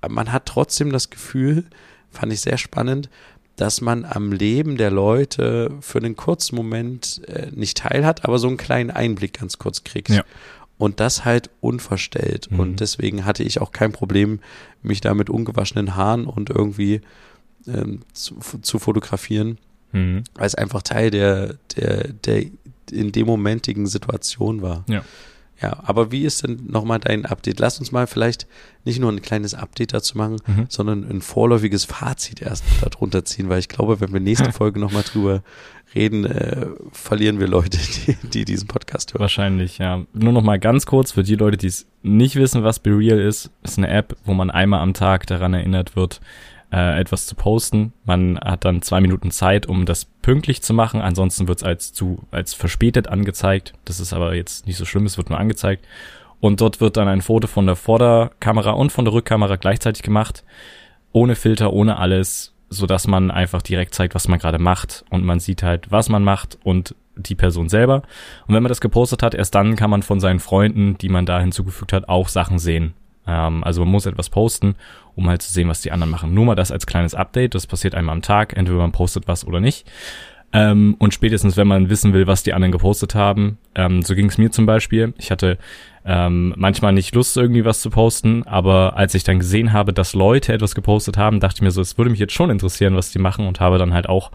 man 0.07 0.31
hat 0.31 0.45
trotzdem 0.45 0.91
das 0.91 1.09
Gefühl, 1.09 1.65
fand 2.09 2.31
ich 2.31 2.41
sehr 2.41 2.57
spannend, 2.57 3.09
dass 3.55 3.81
man 3.81 4.05
am 4.05 4.31
Leben 4.31 4.77
der 4.77 4.89
Leute 4.91 5.71
für 5.81 5.99
einen 5.99 6.15
kurzen 6.15 6.55
Moment 6.55 7.21
äh, 7.27 7.51
nicht 7.53 7.77
teilhat, 7.77 8.25
aber 8.25 8.39
so 8.39 8.47
einen 8.47 8.57
kleinen 8.57 8.89
Einblick 8.91 9.39
ganz 9.39 9.59
kurz 9.59 9.83
kriegt. 9.83 10.09
Ja. 10.09 10.23
Und 10.77 10.99
das 10.99 11.23
halt 11.23 11.49
unverstellt. 11.61 12.51
Mhm. 12.51 12.59
Und 12.59 12.79
deswegen 12.79 13.25
hatte 13.25 13.43
ich 13.43 13.61
auch 13.61 13.71
kein 13.71 13.91
Problem, 13.91 14.39
mich 14.81 15.01
da 15.01 15.13
mit 15.13 15.29
ungewaschenen 15.29 15.95
Haaren 15.95 16.25
und 16.25 16.49
irgendwie 16.49 17.01
ähm, 17.67 18.01
zu, 18.13 18.35
zu 18.61 18.79
fotografieren, 18.79 19.57
Mhm. 19.93 20.23
weil 20.33 20.47
es 20.47 20.55
einfach 20.55 20.81
Teil 20.81 21.11
der, 21.11 21.53
der, 21.77 22.07
der 22.07 22.45
in 22.91 23.11
dem 23.11 23.27
momentigen 23.27 23.85
Situation 23.85 24.63
war. 24.63 24.83
Ja. 24.89 25.03
Ja, 25.61 25.77
aber 25.83 26.11
wie 26.11 26.25
ist 26.25 26.43
denn 26.43 26.59
nochmal 26.67 26.99
dein 26.99 27.25
Update? 27.25 27.59
Lass 27.59 27.79
uns 27.79 27.91
mal 27.91 28.05
vielleicht 28.07 28.47
nicht 28.83 28.99
nur 28.99 29.11
ein 29.11 29.21
kleines 29.21 29.53
Update 29.53 29.93
dazu 29.93 30.17
machen, 30.17 30.37
Mhm. 30.45 30.65
sondern 30.67 31.09
ein 31.09 31.21
vorläufiges 31.21 31.85
Fazit 31.85 32.41
erstmal 32.41 32.89
darunter 32.89 33.23
ziehen, 33.23 33.47
weil 33.49 33.59
ich 33.59 33.69
glaube, 33.69 34.01
wenn 34.01 34.11
wir 34.11 34.19
nächste 34.19 34.51
Folge 34.51 34.79
nochmal 34.79 35.03
drüber 35.03 35.41
reden, 35.95 36.25
äh, 36.25 36.65
verlieren 36.91 37.39
wir 37.39 37.47
Leute, 37.47 37.77
die, 37.77 38.15
die 38.29 38.45
diesen 38.45 38.67
Podcast 38.67 39.13
hören. 39.13 39.21
Wahrscheinlich, 39.21 39.77
ja. 39.77 40.03
Nur 40.13 40.33
noch 40.33 40.41
mal 40.41 40.59
ganz 40.59 40.85
kurz 40.85 41.11
für 41.11 41.23
die 41.23 41.35
Leute, 41.35 41.55
die 41.57 41.67
es 41.67 41.85
nicht 42.01 42.35
wissen, 42.35 42.63
was 42.63 42.79
BeReal 42.79 43.19
ist. 43.19 43.51
Ist 43.61 43.77
eine 43.77 43.89
App, 43.89 44.17
wo 44.25 44.33
man 44.33 44.49
einmal 44.49 44.81
am 44.81 44.93
Tag 44.93 45.27
daran 45.27 45.53
erinnert 45.53 45.95
wird, 45.95 46.19
äh, 46.73 46.99
etwas 46.99 47.27
zu 47.27 47.35
posten. 47.35 47.93
Man 48.03 48.39
hat 48.39 48.65
dann 48.65 48.81
zwei 48.81 48.99
Minuten 48.99 49.29
Zeit, 49.29 49.67
um 49.67 49.85
das 49.85 50.05
pünktlich 50.05 50.63
zu 50.63 50.73
machen. 50.73 51.01
Ansonsten 51.01 51.47
wird 51.47 51.59
es 51.59 51.63
als 51.63 51.93
zu 51.93 52.23
als 52.31 52.55
verspätet 52.55 53.07
angezeigt. 53.07 53.73
Das 53.85 53.99
ist 53.99 54.11
aber 54.11 54.33
jetzt 54.33 54.65
nicht 54.65 54.77
so 54.77 54.85
schlimm. 54.85 55.05
Es 55.05 55.17
wird 55.17 55.29
nur 55.29 55.39
angezeigt. 55.39 55.85
Und 56.39 56.61
dort 56.61 56.81
wird 56.81 56.97
dann 56.97 57.07
ein 57.07 57.21
Foto 57.21 57.47
von 57.47 57.67
der 57.67 57.75
Vorderkamera 57.75 58.71
und 58.71 58.91
von 58.91 59.05
der 59.05 59.13
Rückkamera 59.13 59.55
gleichzeitig 59.55 60.01
gemacht, 60.01 60.43
ohne 61.11 61.35
Filter, 61.35 61.71
ohne 61.71 61.99
alles, 61.99 62.53
so 62.69 62.87
dass 62.87 63.07
man 63.07 63.31
einfach 63.31 63.61
direkt 63.61 63.93
zeigt, 63.93 64.15
was 64.15 64.27
man 64.27 64.39
gerade 64.39 64.59
macht 64.59 65.05
und 65.09 65.23
man 65.23 65.39
sieht 65.39 65.63
halt, 65.63 65.91
was 65.91 66.09
man 66.09 66.23
macht 66.23 66.57
und 66.63 66.95
die 67.15 67.35
Person 67.35 67.69
selber. 67.69 68.01
Und 68.47 68.55
wenn 68.55 68.63
man 68.63 68.69
das 68.69 68.81
gepostet 68.81 69.23
hat, 69.23 69.35
erst 69.35 69.55
dann 69.55 69.75
kann 69.75 69.91
man 69.91 70.01
von 70.01 70.19
seinen 70.19 70.39
Freunden, 70.39 70.97
die 70.97 71.09
man 71.09 71.25
da 71.25 71.39
hinzugefügt 71.39 71.93
hat, 71.93 72.09
auch 72.09 72.27
Sachen 72.27 72.59
sehen. 72.59 72.93
Ähm, 73.27 73.63
also 73.63 73.81
man 73.81 73.91
muss 73.91 74.05
etwas 74.05 74.29
posten, 74.29 74.75
um 75.15 75.29
halt 75.29 75.41
zu 75.41 75.51
sehen, 75.51 75.69
was 75.69 75.81
die 75.81 75.91
anderen 75.91 76.11
machen. 76.11 76.33
Nur 76.33 76.45
mal 76.45 76.55
das 76.55 76.71
als 76.71 76.85
kleines 76.85 77.15
Update. 77.15 77.55
Das 77.55 77.67
passiert 77.67 77.95
einmal 77.95 78.13
am 78.13 78.21
Tag. 78.21 78.55
Entweder 78.55 78.79
man 78.79 78.91
postet 78.91 79.27
was 79.27 79.45
oder 79.45 79.59
nicht. 79.59 79.89
Ähm, 80.55 80.95
und 80.99 81.15
spätestens, 81.15 81.57
wenn 81.57 81.67
man 81.67 81.89
wissen 81.89 82.13
will, 82.13 82.27
was 82.27 82.43
die 82.43 82.53
anderen 82.53 82.71
gepostet 82.71 83.15
haben, 83.15 83.57
ähm, 83.73 84.03
so 84.03 84.13
ging 84.13 84.27
es 84.27 84.37
mir 84.37 84.51
zum 84.51 84.67
Beispiel. 84.67 85.13
Ich 85.17 85.31
hatte 85.31 85.57
ähm, 86.05 86.53
manchmal 86.57 86.93
nicht 86.93 87.15
Lust, 87.15 87.35
irgendwie 87.35 87.65
was 87.65 87.81
zu 87.81 87.89
posten, 87.89 88.43
aber 88.43 88.95
als 88.95 89.15
ich 89.15 89.23
dann 89.23 89.39
gesehen 89.39 89.73
habe, 89.73 89.93
dass 89.93 90.13
Leute 90.13 90.53
etwas 90.53 90.75
gepostet 90.75 91.17
haben, 91.17 91.39
dachte 91.39 91.57
ich 91.57 91.61
mir 91.63 91.71
so, 91.71 91.81
es 91.81 91.97
würde 91.97 92.11
mich 92.11 92.19
jetzt 92.19 92.33
schon 92.33 92.51
interessieren, 92.51 92.95
was 92.95 93.11
die 93.11 93.19
machen 93.19 93.47
und 93.47 93.59
habe 93.59 93.79
dann 93.79 93.93
halt 93.93 94.07
auch 94.07 94.31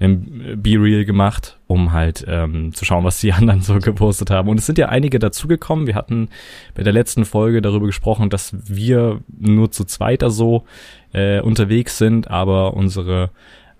einen 0.00 0.62
Be-Real 0.62 1.04
gemacht, 1.04 1.58
um 1.66 1.92
halt 1.92 2.24
ähm, 2.28 2.72
zu 2.72 2.84
schauen, 2.84 3.04
was 3.04 3.20
die 3.20 3.32
anderen 3.34 3.60
so 3.62 3.78
gepostet 3.78 4.30
haben. 4.30 4.48
Und 4.48 4.58
es 4.58 4.66
sind 4.66 4.78
ja 4.78 4.88
einige 4.88 5.18
dazugekommen. 5.18 5.86
Wir 5.86 5.94
hatten 5.94 6.28
bei 6.74 6.82
der 6.82 6.92
letzten 6.92 7.24
Folge 7.24 7.62
darüber 7.62 7.86
gesprochen, 7.86 8.30
dass 8.30 8.54
wir 8.68 9.20
nur 9.38 9.70
zu 9.70 9.84
zweiter 9.84 10.30
so 10.30 10.64
äh, 11.12 11.40
unterwegs 11.40 11.98
sind, 11.98 12.30
aber 12.30 12.74
unsere 12.74 13.30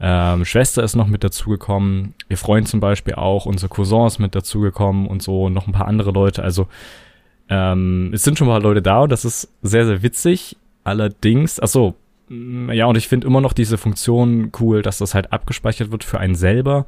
ähm, 0.00 0.44
Schwester 0.44 0.82
ist 0.82 0.94
noch 0.94 1.08
mit 1.08 1.24
dazugekommen, 1.24 2.14
ihr 2.28 2.36
Freund 2.36 2.68
zum 2.68 2.78
Beispiel 2.80 3.14
auch, 3.14 3.46
unser 3.46 3.68
Cousin 3.68 4.06
ist 4.06 4.18
mit 4.18 4.34
dazugekommen 4.34 5.06
und 5.06 5.22
so 5.22 5.44
und 5.44 5.54
noch 5.54 5.66
ein 5.66 5.72
paar 5.72 5.88
andere 5.88 6.12
Leute. 6.12 6.42
Also 6.42 6.68
ähm, 7.48 8.10
es 8.12 8.22
sind 8.22 8.38
schon 8.38 8.46
mal 8.46 8.62
Leute 8.62 8.82
da 8.82 9.00
und 9.00 9.10
das 9.10 9.24
ist 9.24 9.52
sehr, 9.62 9.86
sehr 9.86 10.02
witzig. 10.02 10.56
Allerdings, 10.84 11.60
ach 11.60 11.68
so, 11.68 11.94
ja, 12.30 12.86
und 12.86 12.96
ich 12.96 13.08
finde 13.08 13.26
immer 13.26 13.40
noch 13.40 13.52
diese 13.52 13.78
Funktion 13.78 14.52
cool, 14.60 14.82
dass 14.82 14.98
das 14.98 15.14
halt 15.14 15.32
abgespeichert 15.32 15.90
wird 15.90 16.04
für 16.04 16.18
einen 16.18 16.34
selber 16.34 16.86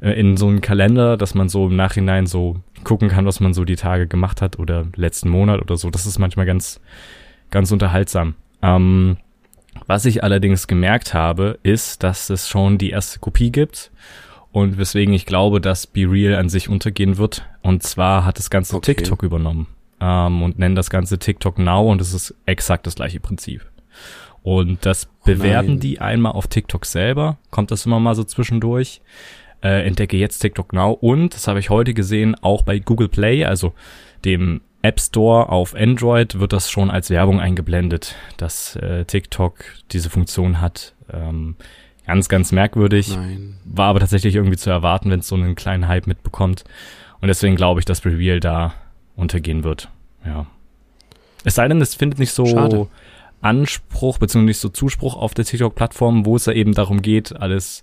äh, 0.00 0.12
in 0.12 0.36
so 0.36 0.48
einen 0.48 0.60
Kalender, 0.60 1.16
dass 1.16 1.34
man 1.34 1.48
so 1.48 1.68
im 1.68 1.76
Nachhinein 1.76 2.26
so 2.26 2.56
gucken 2.84 3.08
kann, 3.08 3.24
was 3.24 3.40
man 3.40 3.54
so 3.54 3.64
die 3.64 3.76
Tage 3.76 4.06
gemacht 4.06 4.42
hat 4.42 4.58
oder 4.58 4.86
letzten 4.96 5.28
Monat 5.28 5.60
oder 5.62 5.76
so. 5.76 5.90
Das 5.90 6.06
ist 6.06 6.18
manchmal 6.18 6.46
ganz, 6.46 6.80
ganz 7.50 7.72
unterhaltsam. 7.72 8.34
Ähm, 8.62 9.16
was 9.86 10.04
ich 10.04 10.22
allerdings 10.22 10.66
gemerkt 10.66 11.14
habe, 11.14 11.58
ist, 11.62 12.02
dass 12.02 12.28
es 12.30 12.48
schon 12.48 12.78
die 12.78 12.90
erste 12.90 13.18
Kopie 13.18 13.50
gibt 13.50 13.90
und 14.52 14.76
weswegen 14.76 15.14
ich 15.14 15.24
glaube, 15.24 15.60
dass 15.60 15.86
BeReal 15.86 16.34
an 16.36 16.48
sich 16.48 16.68
untergehen 16.68 17.16
wird. 17.16 17.46
Und 17.62 17.82
zwar 17.82 18.24
hat 18.24 18.38
das 18.38 18.50
Ganze 18.50 18.76
Okay. 18.76 18.94
TikTok 18.94 19.22
übernommen 19.22 19.66
ähm, 20.00 20.42
und 20.42 20.58
nennen 20.58 20.74
das 20.74 20.90
Ganze 20.90 21.18
TikTok 21.18 21.58
Now 21.58 21.90
und 21.90 22.00
es 22.00 22.12
ist 22.12 22.34
exakt 22.44 22.86
das 22.86 22.96
gleiche 22.96 23.20
Prinzip. 23.20 23.71
Und 24.42 24.84
das 24.84 25.08
bewerben 25.24 25.68
nein. 25.68 25.80
die 25.80 26.00
einmal 26.00 26.32
auf 26.32 26.48
TikTok 26.48 26.84
selber, 26.84 27.38
kommt 27.50 27.70
das 27.70 27.86
immer 27.86 28.00
mal 28.00 28.14
so 28.14 28.24
zwischendurch. 28.24 29.00
Äh, 29.62 29.86
entdecke 29.86 30.16
jetzt 30.16 30.40
TikTok 30.40 30.72
Now 30.72 30.90
und, 30.92 31.34
das 31.34 31.46
habe 31.46 31.60
ich 31.60 31.70
heute 31.70 31.94
gesehen, 31.94 32.34
auch 32.42 32.62
bei 32.62 32.80
Google 32.80 33.08
Play, 33.08 33.44
also 33.44 33.74
dem 34.24 34.60
App 34.82 35.00
Store 35.00 35.48
auf 35.48 35.76
Android, 35.76 36.40
wird 36.40 36.52
das 36.52 36.68
schon 36.68 36.90
als 36.90 37.10
Werbung 37.10 37.38
eingeblendet, 37.38 38.16
dass 38.36 38.74
äh, 38.76 39.04
TikTok 39.04 39.64
diese 39.92 40.10
Funktion 40.10 40.60
hat. 40.60 40.94
Ähm, 41.12 41.54
ganz, 42.04 42.28
ganz 42.28 42.50
merkwürdig. 42.50 43.14
Nein. 43.16 43.54
War 43.64 43.86
aber 43.86 44.00
tatsächlich 44.00 44.34
irgendwie 44.34 44.56
zu 44.56 44.70
erwarten, 44.70 45.10
wenn 45.10 45.20
es 45.20 45.28
so 45.28 45.36
einen 45.36 45.54
kleinen 45.54 45.86
Hype 45.86 46.08
mitbekommt. 46.08 46.64
Und 47.20 47.28
deswegen 47.28 47.54
glaube 47.54 47.78
ich, 47.78 47.86
dass 47.86 48.04
Reveal 48.04 48.40
da 48.40 48.74
untergehen 49.14 49.62
wird. 49.62 49.88
Ja. 50.26 50.46
Es 51.44 51.54
sei 51.54 51.68
denn, 51.68 51.80
es 51.80 51.94
findet 51.94 52.18
nicht 52.18 52.32
so 52.32 52.46
Schade. 52.46 52.88
Anspruch, 53.42 54.18
beziehungsweise 54.18 54.46
nicht 54.46 54.58
so 54.58 54.68
Zuspruch 54.68 55.16
auf 55.16 55.34
der 55.34 55.44
TikTok-Plattform, 55.44 56.24
wo 56.24 56.36
es 56.36 56.46
ja 56.46 56.52
eben 56.52 56.74
darum 56.74 57.02
geht, 57.02 57.36
alles, 57.36 57.82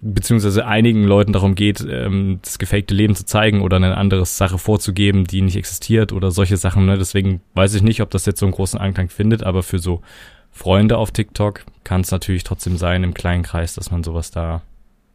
beziehungsweise 0.00 0.66
einigen 0.66 1.04
Leuten 1.04 1.32
darum 1.32 1.54
geht, 1.54 1.84
ähm, 1.88 2.38
das 2.42 2.58
gefakte 2.58 2.94
Leben 2.94 3.16
zu 3.16 3.24
zeigen 3.24 3.62
oder 3.62 3.76
eine 3.76 3.96
andere 3.96 4.24
Sache 4.26 4.58
vorzugeben, 4.58 5.24
die 5.24 5.42
nicht 5.42 5.56
existiert 5.56 6.12
oder 6.12 6.30
solche 6.30 6.56
Sachen. 6.56 6.86
Ne? 6.86 6.98
Deswegen 6.98 7.40
weiß 7.54 7.74
ich 7.74 7.82
nicht, 7.82 8.02
ob 8.02 8.10
das 8.10 8.26
jetzt 8.26 8.40
so 8.40 8.46
einen 8.46 8.54
großen 8.54 8.78
Anklang 8.78 9.08
findet, 9.08 9.42
aber 9.42 9.62
für 9.62 9.78
so 9.78 10.02
Freunde 10.50 10.98
auf 10.98 11.10
TikTok 11.10 11.64
kann 11.82 12.02
es 12.02 12.10
natürlich 12.10 12.44
trotzdem 12.44 12.76
sein, 12.76 13.04
im 13.04 13.14
kleinen 13.14 13.42
Kreis, 13.42 13.74
dass 13.74 13.90
man 13.90 14.04
sowas 14.04 14.30
da 14.30 14.62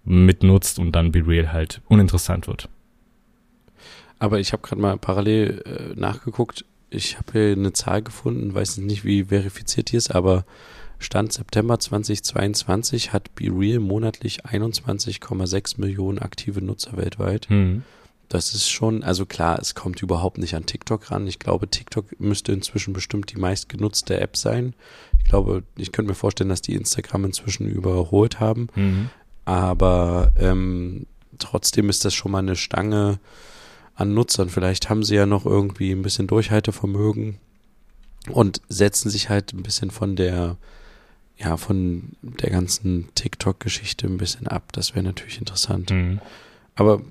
mitnutzt 0.03 0.79
und 0.79 0.93
dann 0.93 1.11
Be 1.11 1.25
Real 1.25 1.51
halt 1.51 1.81
uninteressant 1.87 2.47
wird. 2.47 2.69
Aber 4.19 4.39
ich 4.39 4.51
habe 4.51 4.63
gerade 4.63 4.81
mal 4.81 4.97
parallel 4.97 5.61
äh, 5.65 5.99
nachgeguckt. 5.99 6.65
Ich 6.89 7.17
habe 7.17 7.31
hier 7.33 7.51
eine 7.51 7.73
Zahl 7.73 8.01
gefunden, 8.01 8.53
weiß 8.53 8.77
nicht, 8.77 9.03
wie 9.03 9.25
verifiziert 9.25 9.91
die 9.91 9.97
ist, 9.97 10.13
aber 10.13 10.45
Stand 10.99 11.33
September 11.33 11.79
2022 11.79 13.13
hat 13.13 13.35
BeReal 13.35 13.79
monatlich 13.79 14.45
21,6 14.45 15.79
Millionen 15.79 16.19
aktive 16.19 16.61
Nutzer 16.61 16.97
weltweit. 16.97 17.49
Hm. 17.49 17.83
Das 18.29 18.53
ist 18.53 18.69
schon, 18.69 19.03
also 19.03 19.25
klar, 19.25 19.57
es 19.59 19.73
kommt 19.73 20.01
überhaupt 20.01 20.37
nicht 20.37 20.55
an 20.55 20.65
TikTok 20.65 21.11
ran. 21.11 21.27
Ich 21.27 21.39
glaube, 21.39 21.69
TikTok 21.69 22.19
müsste 22.19 22.51
inzwischen 22.51 22.93
bestimmt 22.93 23.31
die 23.31 23.39
meistgenutzte 23.39 24.19
App 24.19 24.35
sein. 24.35 24.73
Ich 25.19 25.25
glaube, 25.25 25.63
ich 25.77 25.93
könnte 25.93 26.09
mir 26.09 26.15
vorstellen, 26.15 26.49
dass 26.49 26.61
die 26.61 26.75
Instagram 26.75 27.25
inzwischen 27.25 27.69
überholt 27.69 28.39
haben. 28.41 28.67
Mhm. 28.75 29.09
Aber 29.45 30.33
ähm, 30.37 31.05
trotzdem 31.39 31.89
ist 31.89 32.03
das 32.03 32.13
schon 32.13 32.33
mal 32.33 32.39
eine 32.39 32.57
Stange 32.57 33.19
an 33.97 34.13
Nutzern. 34.13 34.49
Vielleicht 34.49 34.89
haben 34.89 35.03
sie 35.03 35.15
ja 35.15 35.25
noch 35.25 35.45
irgendwie 35.45 35.91
ein 35.91 36.03
bisschen 36.03 36.27
Durchhaltevermögen 36.27 37.37
und 38.29 38.61
setzen 38.69 39.09
sich 39.09 39.29
halt 39.29 39.53
ein 39.53 39.63
bisschen 39.63 39.91
von 39.91 40.15
der, 40.15 40.55
ja, 41.37 41.57
von 41.57 42.15
der 42.21 42.51
ganzen 42.51 43.09
TikTok-Geschichte 43.15 44.07
ein 44.07 44.17
bisschen 44.17 44.47
ab. 44.47 44.71
Das 44.71 44.93
wäre 44.93 45.03
natürlich 45.03 45.39
interessant. 45.39 45.89
Mhm. 45.89 46.21
Aber 46.75 47.01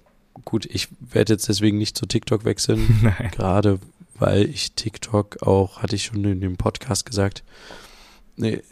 gut, 0.44 0.64
ich 0.66 0.88
werde 1.00 1.32
jetzt 1.32 1.48
deswegen 1.48 1.76
nicht 1.76 1.98
zu 1.98 2.06
TikTok 2.06 2.44
wechseln, 2.44 3.00
Nein. 3.02 3.30
gerade 3.32 3.80
weil 4.18 4.48
ich 4.48 4.72
TikTok 4.72 5.42
auch, 5.42 5.82
hatte 5.82 5.96
ich 5.96 6.04
schon 6.04 6.24
in 6.24 6.40
dem 6.40 6.56
Podcast 6.56 7.04
gesagt, 7.04 7.42
ne, 8.36 8.62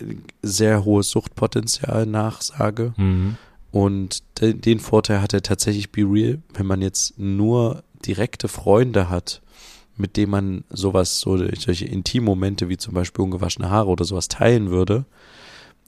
sehr 0.41 0.85
hohes 0.85 1.11
Suchtpotenzial 1.11 2.07
nachsage. 2.07 2.95
Mhm. 2.97 3.37
Und 3.73 4.23
de 4.41 4.55
den 4.55 4.79
Vorteil 4.79 5.21
hat 5.21 5.35
er 5.35 5.43
tatsächlich 5.43 5.91
Be 5.91 6.03
Real, 6.03 6.39
wenn 6.55 6.67
man 6.67 6.81
jetzt 6.81 7.19
nur 7.19 7.83
direkte 8.07 8.49
Freunde 8.49 9.09
hat, 9.11 9.41
mit 9.97 10.17
denen 10.17 10.31
man 10.31 10.65
sowas, 10.71 11.21
so 11.21 11.37
solche 11.37 11.85
Intimmomente 11.87 12.69
wie 12.69 12.77
zum 12.77 12.95
Beispiel 12.95 13.25
ungewaschene 13.25 13.71
Haare 13.71 13.89
oder 13.89 14.05
sowas 14.05 14.29
teilen 14.29 14.71
würde 14.71 15.05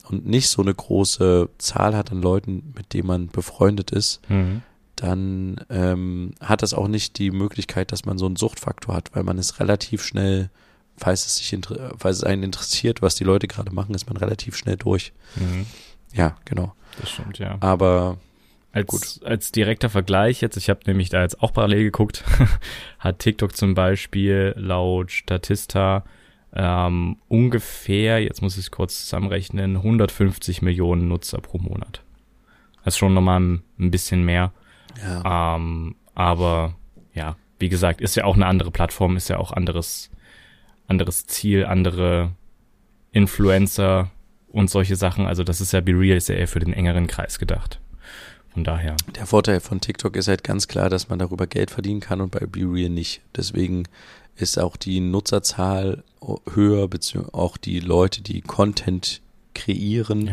und 0.09 0.27
nicht 0.27 0.49
so 0.49 0.63
eine 0.63 0.75
große 0.75 1.49
Zahl 1.59 1.97
hat 1.97 2.13
an 2.13 2.23
Leuten, 2.23 2.73
mit 2.77 2.95
denen 2.95 3.09
man 3.09 3.27
befreundet 3.29 3.91
ist, 3.91 4.21
Mhm. 4.29 4.63
dann 4.95 5.61
ähm, 5.69 6.35
hat 6.41 6.63
das 6.63 6.73
auch 6.73 6.89
nicht 6.89 7.19
die 7.19 7.31
Möglichkeit, 7.31 7.91
dass 7.93 8.05
man 8.05 8.17
so 8.17 8.27
einen 8.27 8.37
Suchtfaktor 8.37 8.95
hat, 8.95 9.11
weil 9.15 9.25
man 9.25 9.39
ist 9.39 9.59
relativ 9.61 10.03
schnell, 10.05 10.51
falls 10.97 11.27
es 11.27 11.37
sich 11.37 11.59
falls 11.99 12.19
es 12.19 12.25
einen 12.25 12.45
interessiert, 12.45 13.03
was 13.03 13.17
die 13.17 13.25
Leute 13.25 13.49
gerade 13.49 13.73
machen, 13.75 13.95
ist 13.95 14.07
man 14.07 14.17
relativ 14.17 14.57
schnell 14.57 14.77
durch. 14.77 15.13
Mhm. 15.35 15.67
Ja, 16.15 16.37
genau. 16.45 16.73
Das 17.01 17.11
stimmt, 17.11 17.39
ja. 17.39 17.57
Aber 17.61 18.17
als, 18.77 18.87
Gut. 18.87 19.27
als 19.27 19.53
direkter 19.53 19.89
Vergleich 19.89 20.43
jetzt, 20.43 20.57
ich 20.57 20.69
habe 20.69 20.81
nämlich 20.87 21.09
da 21.09 21.23
jetzt 21.23 21.43
auch 21.43 21.53
parallel 21.53 21.85
geguckt, 21.85 22.25
hat 22.99 23.21
TikTok 23.21 23.57
zum 23.57 23.75
Beispiel 23.75 24.55
laut 24.57 25.11
Statista 25.11 26.05
ähm, 26.53 27.17
ungefähr, 27.29 28.23
jetzt 28.23 28.43
muss 28.43 28.55
ich 28.55 28.65
es 28.65 28.71
kurz 28.71 29.01
zusammenrechnen, 29.05 29.77
150 29.77 30.63
Millionen 30.63 31.09
Nutzer 31.09 31.41
pro 31.41 31.59
Monat. 31.59 32.03
Das 32.85 32.95
ist 32.95 32.99
schon 32.99 33.15
nochmal 33.15 33.41
ein, 33.41 33.63
ein 33.79 33.91
bisschen 33.91 34.25
mehr. 34.25 34.53
Ja. 35.03 35.57
Ähm, 35.57 35.97
aber 36.15 36.77
ja, 37.15 37.37
wie 37.59 37.69
gesagt, 37.69 38.01
ist 38.01 38.15
ja 38.15 38.25
auch 38.25 38.37
eine 38.37 38.47
andere 38.47 38.71
Plattform, 38.71 39.17
ist 39.17 39.29
ja 39.29 39.39
auch 39.39 39.53
anderes, 39.53 40.11
anderes 40.87 41.27
Ziel, 41.27 41.65
andere 41.65 42.33
Influencer 43.13 44.11
und 44.49 44.71
solche 44.71 44.97
Sachen. 44.97 45.27
Also 45.27 45.45
das 45.45 45.61
ist 45.61 45.73
ja 45.73 45.81
Be 45.81 45.93
Real, 45.93 46.17
ist 46.17 46.29
ja 46.29 46.35
eher 46.35 46.49
für 46.49 46.61
den 46.61 46.73
engeren 46.73 47.07
Kreis 47.07 47.39
gedacht. 47.39 47.81
Von 48.57 48.65
daher. 48.65 48.97
Der 49.15 49.27
Vorteil 49.27 49.61
von 49.61 49.83
TikTok 49.83 50.17
ist 50.17 50.29
halt 50.29 50.43
ganz 50.43 50.67
klar, 50.67 50.89
dass 50.89 51.11
man 51.11 51.19
darüber 51.19 51.47
Geld 51.47 51.71
verdienen 51.71 52.01
kann 52.01 52.23
und 52.23 52.31
bei 52.31 52.47
Be 52.47 52.61
Real 52.61 52.89
nicht. 52.89 53.21
Deswegen 53.37 53.83
ist 54.35 54.59
auch 54.59 54.79
die 54.79 55.01
Nutzerzahl 55.01 56.03
höher, 56.55 56.89
beziehungsweise 56.89 57.35
auch 57.35 57.59
die 57.59 57.81
Leute, 57.81 58.23
die 58.23 58.41
Content 58.41 59.21
kreieren 59.55 60.27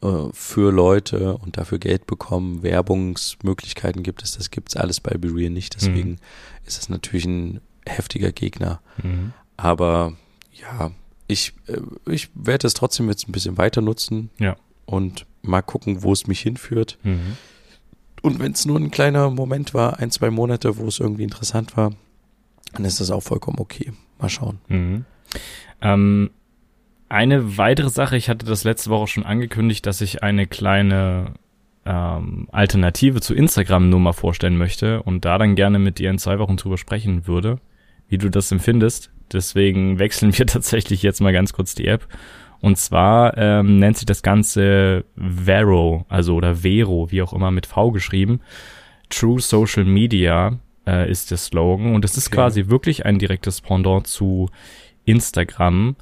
ja. 0.00 0.08
äh, 0.08 0.28
für 0.32 0.70
Leute 0.70 1.38
und 1.38 1.56
dafür 1.56 1.80
Geld 1.80 2.06
bekommen, 2.06 2.62
Werbungsmöglichkeiten 2.62 4.04
gibt 4.04 4.22
es, 4.22 4.38
das 4.38 4.52
gibt 4.52 4.68
es 4.68 4.76
alles 4.76 5.00
bei 5.00 5.18
BeReal 5.18 5.50
nicht. 5.50 5.74
Deswegen 5.74 6.10
mhm. 6.10 6.18
ist 6.66 6.78
es 6.78 6.88
natürlich 6.88 7.24
ein 7.24 7.60
heftiger 7.84 8.30
Gegner. 8.30 8.80
Mhm. 9.02 9.32
Aber 9.56 10.12
ja, 10.52 10.92
ich, 11.26 11.54
äh, 11.66 11.80
ich 12.08 12.28
werde 12.32 12.68
es 12.68 12.74
trotzdem 12.74 13.08
jetzt 13.08 13.28
ein 13.28 13.32
bisschen 13.32 13.58
weiter 13.58 13.80
nutzen 13.80 14.30
ja. 14.38 14.54
und 14.86 15.26
mal 15.42 15.62
gucken, 15.62 16.02
wo 16.02 16.12
es 16.12 16.26
mich 16.26 16.40
hinführt. 16.40 16.98
Mhm. 17.02 17.36
Und 18.22 18.38
wenn 18.38 18.52
es 18.52 18.66
nur 18.66 18.78
ein 18.78 18.90
kleiner 18.90 19.30
Moment 19.30 19.72
war, 19.72 19.98
ein, 19.98 20.10
zwei 20.10 20.30
Monate, 20.30 20.76
wo 20.76 20.86
es 20.86 21.00
irgendwie 21.00 21.22
interessant 21.22 21.76
war, 21.76 21.92
dann 22.72 22.84
ist 22.84 23.00
das 23.00 23.10
auch 23.10 23.22
vollkommen 23.22 23.58
okay. 23.58 23.92
Mal 24.18 24.28
schauen. 24.28 24.58
Mhm. 24.68 25.04
Ähm, 25.80 26.30
eine 27.08 27.56
weitere 27.56 27.88
Sache, 27.88 28.16
ich 28.16 28.28
hatte 28.28 28.46
das 28.46 28.64
letzte 28.64 28.90
Woche 28.90 29.08
schon 29.08 29.24
angekündigt, 29.24 29.86
dass 29.86 30.00
ich 30.00 30.22
eine 30.22 30.46
kleine 30.46 31.34
ähm, 31.84 32.48
Alternative 32.52 33.20
zu 33.20 33.34
Instagram 33.34 33.88
nur 33.88 34.00
mal 34.00 34.12
vorstellen 34.12 34.58
möchte 34.58 35.02
und 35.02 35.24
da 35.24 35.38
dann 35.38 35.56
gerne 35.56 35.78
mit 35.78 35.98
dir 35.98 36.10
in 36.10 36.18
zwei 36.18 36.38
Wochen 36.38 36.56
drüber 36.56 36.78
sprechen 36.78 37.26
würde, 37.26 37.58
wie 38.08 38.18
du 38.18 38.28
das 38.28 38.52
empfindest. 38.52 39.10
Deswegen 39.32 39.98
wechseln 39.98 40.36
wir 40.36 40.46
tatsächlich 40.46 41.02
jetzt 41.02 41.20
mal 41.20 41.32
ganz 41.32 41.52
kurz 41.52 41.74
die 41.74 41.86
App. 41.86 42.06
Und 42.60 42.76
zwar 42.76 43.36
ähm, 43.38 43.78
nennt 43.78 43.96
sich 43.96 44.06
das 44.06 44.22
Ganze 44.22 45.04
Vero, 45.16 46.04
also 46.08 46.34
oder 46.34 46.56
Vero, 46.56 47.10
wie 47.10 47.22
auch 47.22 47.32
immer 47.32 47.50
mit 47.50 47.66
V 47.66 47.90
geschrieben. 47.90 48.40
True 49.08 49.40
Social 49.40 49.84
Media 49.84 50.58
äh, 50.86 51.10
ist 51.10 51.30
der 51.30 51.38
Slogan. 51.38 51.94
Und 51.94 52.04
es 52.04 52.16
ist 52.16 52.28
okay. 52.28 52.36
quasi 52.36 52.68
wirklich 52.68 53.06
ein 53.06 53.18
direktes 53.18 53.60
Pendant 53.60 54.06
zu 54.06 54.48
Instagram. 55.04 55.96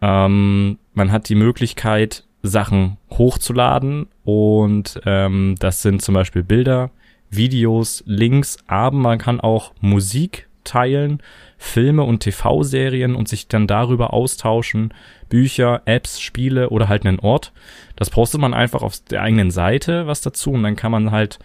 Ähm, 0.00 0.78
man 0.94 1.12
hat 1.12 1.28
die 1.28 1.34
Möglichkeit, 1.34 2.24
Sachen 2.42 2.98
hochzuladen 3.10 4.08
und 4.24 5.00
ähm, 5.06 5.54
das 5.60 5.82
sind 5.82 6.02
zum 6.02 6.14
Beispiel 6.14 6.42
Bilder, 6.42 6.90
Videos, 7.30 8.02
Links, 8.04 8.58
aber 8.66 8.96
man 8.96 9.18
kann 9.18 9.40
auch 9.40 9.72
Musik 9.80 10.48
teilen, 10.64 11.22
Filme 11.62 12.02
und 12.02 12.20
TV-Serien 12.20 13.14
und 13.14 13.28
sich 13.28 13.46
dann 13.46 13.68
darüber 13.68 14.12
austauschen, 14.12 14.92
Bücher, 15.28 15.82
Apps, 15.84 16.20
Spiele 16.20 16.70
oder 16.70 16.88
halt 16.88 17.06
einen 17.06 17.20
Ort. 17.20 17.52
Das 17.94 18.10
postet 18.10 18.40
man 18.40 18.52
einfach 18.52 18.82
auf 18.82 18.98
der 19.04 19.22
eigenen 19.22 19.52
Seite 19.52 20.08
was 20.08 20.22
dazu 20.22 20.50
und 20.50 20.64
dann 20.64 20.74
kann 20.74 20.90
man 20.90 21.12
halt 21.12 21.38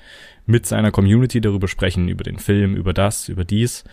mit 0.47 0.65
seiner 0.65 0.91
Community 0.91 1.39
darüber 1.39 1.67
sprechen, 1.67 2.09
über 2.09 2.23
den 2.23 2.39
Film, 2.39 2.75
über 2.75 2.93
das, 2.93 3.29
über 3.29 3.45
dies 3.45 3.83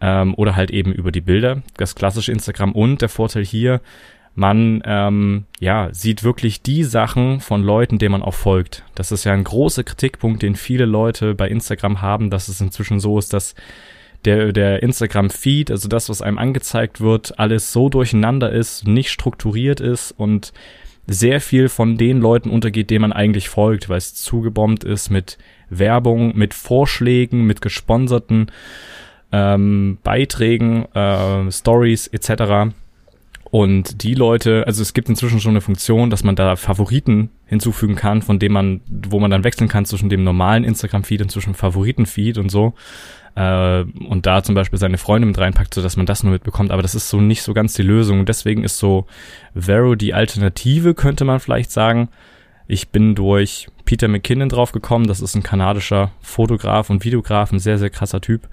ähm, 0.00 0.34
oder 0.36 0.54
halt 0.54 0.70
eben 0.70 0.92
über 0.92 1.10
die 1.10 1.20
Bilder, 1.20 1.62
das 1.76 1.96
klassische 1.96 2.30
Instagram 2.30 2.72
und 2.72 3.02
der 3.02 3.08
Vorteil 3.08 3.44
hier, 3.44 3.80
man 4.36 4.80
ähm, 4.86 5.44
ja 5.58 5.88
sieht 5.92 6.22
wirklich 6.22 6.62
die 6.62 6.84
Sachen 6.84 7.40
von 7.40 7.64
Leuten, 7.64 7.98
denen 7.98 8.12
man 8.12 8.22
auch 8.22 8.34
folgt. 8.34 8.84
Das 8.94 9.10
ist 9.10 9.24
ja 9.24 9.32
ein 9.32 9.44
großer 9.44 9.82
Kritikpunkt, 9.82 10.40
den 10.42 10.54
viele 10.54 10.84
Leute 10.86 11.34
bei 11.34 11.48
Instagram 11.48 12.00
haben, 12.00 12.30
dass 12.30 12.46
es 12.48 12.60
inzwischen 12.60 13.00
so 13.00 13.18
ist, 13.18 13.32
dass 13.32 13.54
der, 14.24 14.52
der 14.52 14.82
Instagram-Feed, 14.82 15.70
also 15.70 15.88
das, 15.88 16.08
was 16.08 16.22
einem 16.22 16.38
angezeigt 16.38 17.00
wird, 17.00 17.38
alles 17.38 17.72
so 17.72 17.88
durcheinander 17.88 18.50
ist, 18.50 18.86
nicht 18.86 19.10
strukturiert 19.10 19.80
ist 19.80 20.12
und 20.12 20.52
sehr 21.06 21.40
viel 21.40 21.68
von 21.68 21.96
den 21.96 22.20
Leuten 22.20 22.50
untergeht, 22.50 22.90
denen 22.90 23.02
man 23.02 23.12
eigentlich 23.12 23.48
folgt, 23.48 23.88
weil 23.88 23.98
es 23.98 24.14
zugebombt 24.14 24.84
ist 24.84 25.10
mit 25.10 25.38
Werbung, 25.68 26.36
mit 26.36 26.54
Vorschlägen, 26.54 27.44
mit 27.44 27.60
gesponserten 27.60 28.50
ähm, 29.32 29.98
Beiträgen, 30.02 30.86
äh, 30.94 31.50
Stories 31.50 32.06
etc. 32.06 32.72
Und 33.50 34.02
die 34.02 34.14
Leute, 34.14 34.64
also 34.66 34.82
es 34.82 34.94
gibt 34.94 35.08
inzwischen 35.08 35.40
schon 35.40 35.52
eine 35.52 35.60
Funktion, 35.60 36.10
dass 36.10 36.24
man 36.24 36.36
da 36.36 36.56
Favoriten 36.56 37.30
hinzufügen 37.54 37.96
kann, 37.96 38.22
von 38.22 38.38
dem 38.38 38.52
man, 38.52 38.80
wo 38.86 39.18
man 39.20 39.30
dann 39.30 39.44
wechseln 39.44 39.68
kann 39.68 39.86
zwischen 39.86 40.08
dem 40.08 40.24
normalen 40.24 40.64
Instagram-Feed 40.64 41.22
und 41.22 41.30
zwischen 41.30 41.54
Favoriten-Feed 41.54 42.38
und 42.38 42.50
so. 42.50 42.74
Äh, 43.34 43.80
und 43.82 44.26
da 44.26 44.42
zum 44.42 44.54
Beispiel 44.54 44.78
seine 44.78 44.98
Freunde 44.98 45.26
mit 45.26 45.38
reinpackt, 45.38 45.74
so 45.74 45.82
dass 45.82 45.96
man 45.96 46.06
das 46.06 46.22
nur 46.22 46.32
mitbekommt. 46.32 46.70
Aber 46.70 46.82
das 46.82 46.94
ist 46.94 47.08
so 47.08 47.20
nicht 47.20 47.42
so 47.42 47.54
ganz 47.54 47.74
die 47.74 47.82
Lösung. 47.82 48.26
Deswegen 48.26 48.64
ist 48.64 48.78
so 48.78 49.06
Vero 49.54 49.94
die 49.94 50.14
Alternative, 50.14 50.94
könnte 50.94 51.24
man 51.24 51.40
vielleicht 51.40 51.70
sagen. 51.70 52.08
Ich 52.66 52.88
bin 52.88 53.14
durch 53.14 53.68
Peter 53.84 54.08
McKinnon 54.08 54.48
draufgekommen. 54.48 55.06
Das 55.06 55.20
ist 55.20 55.34
ein 55.34 55.42
kanadischer 55.42 56.12
Fotograf 56.20 56.90
und 56.90 57.04
Videograf, 57.04 57.52
ein 57.52 57.58
sehr, 57.58 57.78
sehr 57.78 57.90
krasser 57.90 58.20
Typ, 58.20 58.48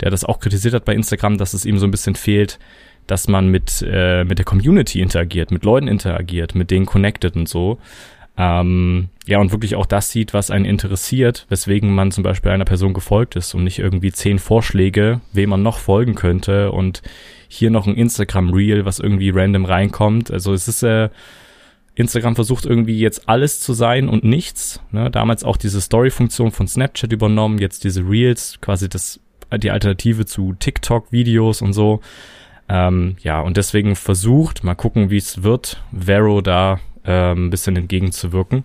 der 0.00 0.10
das 0.10 0.24
auch 0.24 0.40
kritisiert 0.40 0.74
hat 0.74 0.84
bei 0.84 0.94
Instagram, 0.94 1.38
dass 1.38 1.54
es 1.54 1.64
ihm 1.64 1.78
so 1.78 1.86
ein 1.86 1.90
bisschen 1.90 2.14
fehlt, 2.14 2.58
dass 3.06 3.26
man 3.26 3.48
mit, 3.48 3.84
äh, 3.88 4.24
mit 4.24 4.38
der 4.38 4.44
Community 4.44 5.00
interagiert, 5.00 5.50
mit 5.50 5.64
Leuten 5.64 5.88
interagiert, 5.88 6.54
mit 6.54 6.70
denen 6.70 6.86
connected 6.86 7.34
und 7.34 7.48
so. 7.48 7.78
Ähm, 8.40 9.08
ja, 9.26 9.40
und 9.40 9.50
wirklich 9.50 9.74
auch 9.74 9.84
das 9.84 10.12
sieht, 10.12 10.32
was 10.32 10.52
einen 10.52 10.64
interessiert, 10.64 11.44
weswegen 11.48 11.92
man 11.92 12.12
zum 12.12 12.22
Beispiel 12.22 12.52
einer 12.52 12.64
Person 12.64 12.94
gefolgt 12.94 13.34
ist 13.34 13.52
und 13.54 13.64
nicht 13.64 13.80
irgendwie 13.80 14.12
zehn 14.12 14.38
Vorschläge, 14.38 15.20
wem 15.32 15.50
man 15.50 15.62
noch 15.62 15.78
folgen 15.78 16.14
könnte 16.14 16.70
und 16.70 17.02
hier 17.48 17.70
noch 17.70 17.88
ein 17.88 17.96
Instagram-Reel, 17.96 18.84
was 18.84 19.00
irgendwie 19.00 19.30
random 19.30 19.64
reinkommt. 19.64 20.30
Also 20.30 20.52
es 20.52 20.68
ist 20.68 20.84
äh, 20.84 21.08
Instagram 21.96 22.36
versucht 22.36 22.64
irgendwie 22.64 23.00
jetzt 23.00 23.28
alles 23.28 23.58
zu 23.58 23.72
sein 23.72 24.08
und 24.08 24.22
nichts. 24.22 24.80
Ne? 24.92 25.10
Damals 25.10 25.42
auch 25.42 25.56
diese 25.56 25.80
Story-Funktion 25.80 26.52
von 26.52 26.68
Snapchat 26.68 27.12
übernommen, 27.12 27.58
jetzt 27.58 27.82
diese 27.82 28.08
Reels, 28.08 28.58
quasi 28.60 28.88
das 28.88 29.18
die 29.56 29.70
Alternative 29.70 30.26
zu 30.26 30.54
TikTok-Videos 30.58 31.60
und 31.60 31.72
so. 31.72 32.00
Ähm, 32.68 33.16
ja, 33.22 33.40
und 33.40 33.56
deswegen 33.56 33.96
versucht, 33.96 34.62
mal 34.62 34.74
gucken, 34.74 35.10
wie 35.10 35.16
es 35.16 35.42
wird, 35.42 35.82
Vero 35.90 36.40
da 36.42 36.78
ähm, 37.04 37.46
ein 37.46 37.50
bisschen 37.50 37.76
entgegenzuwirken 37.76 38.64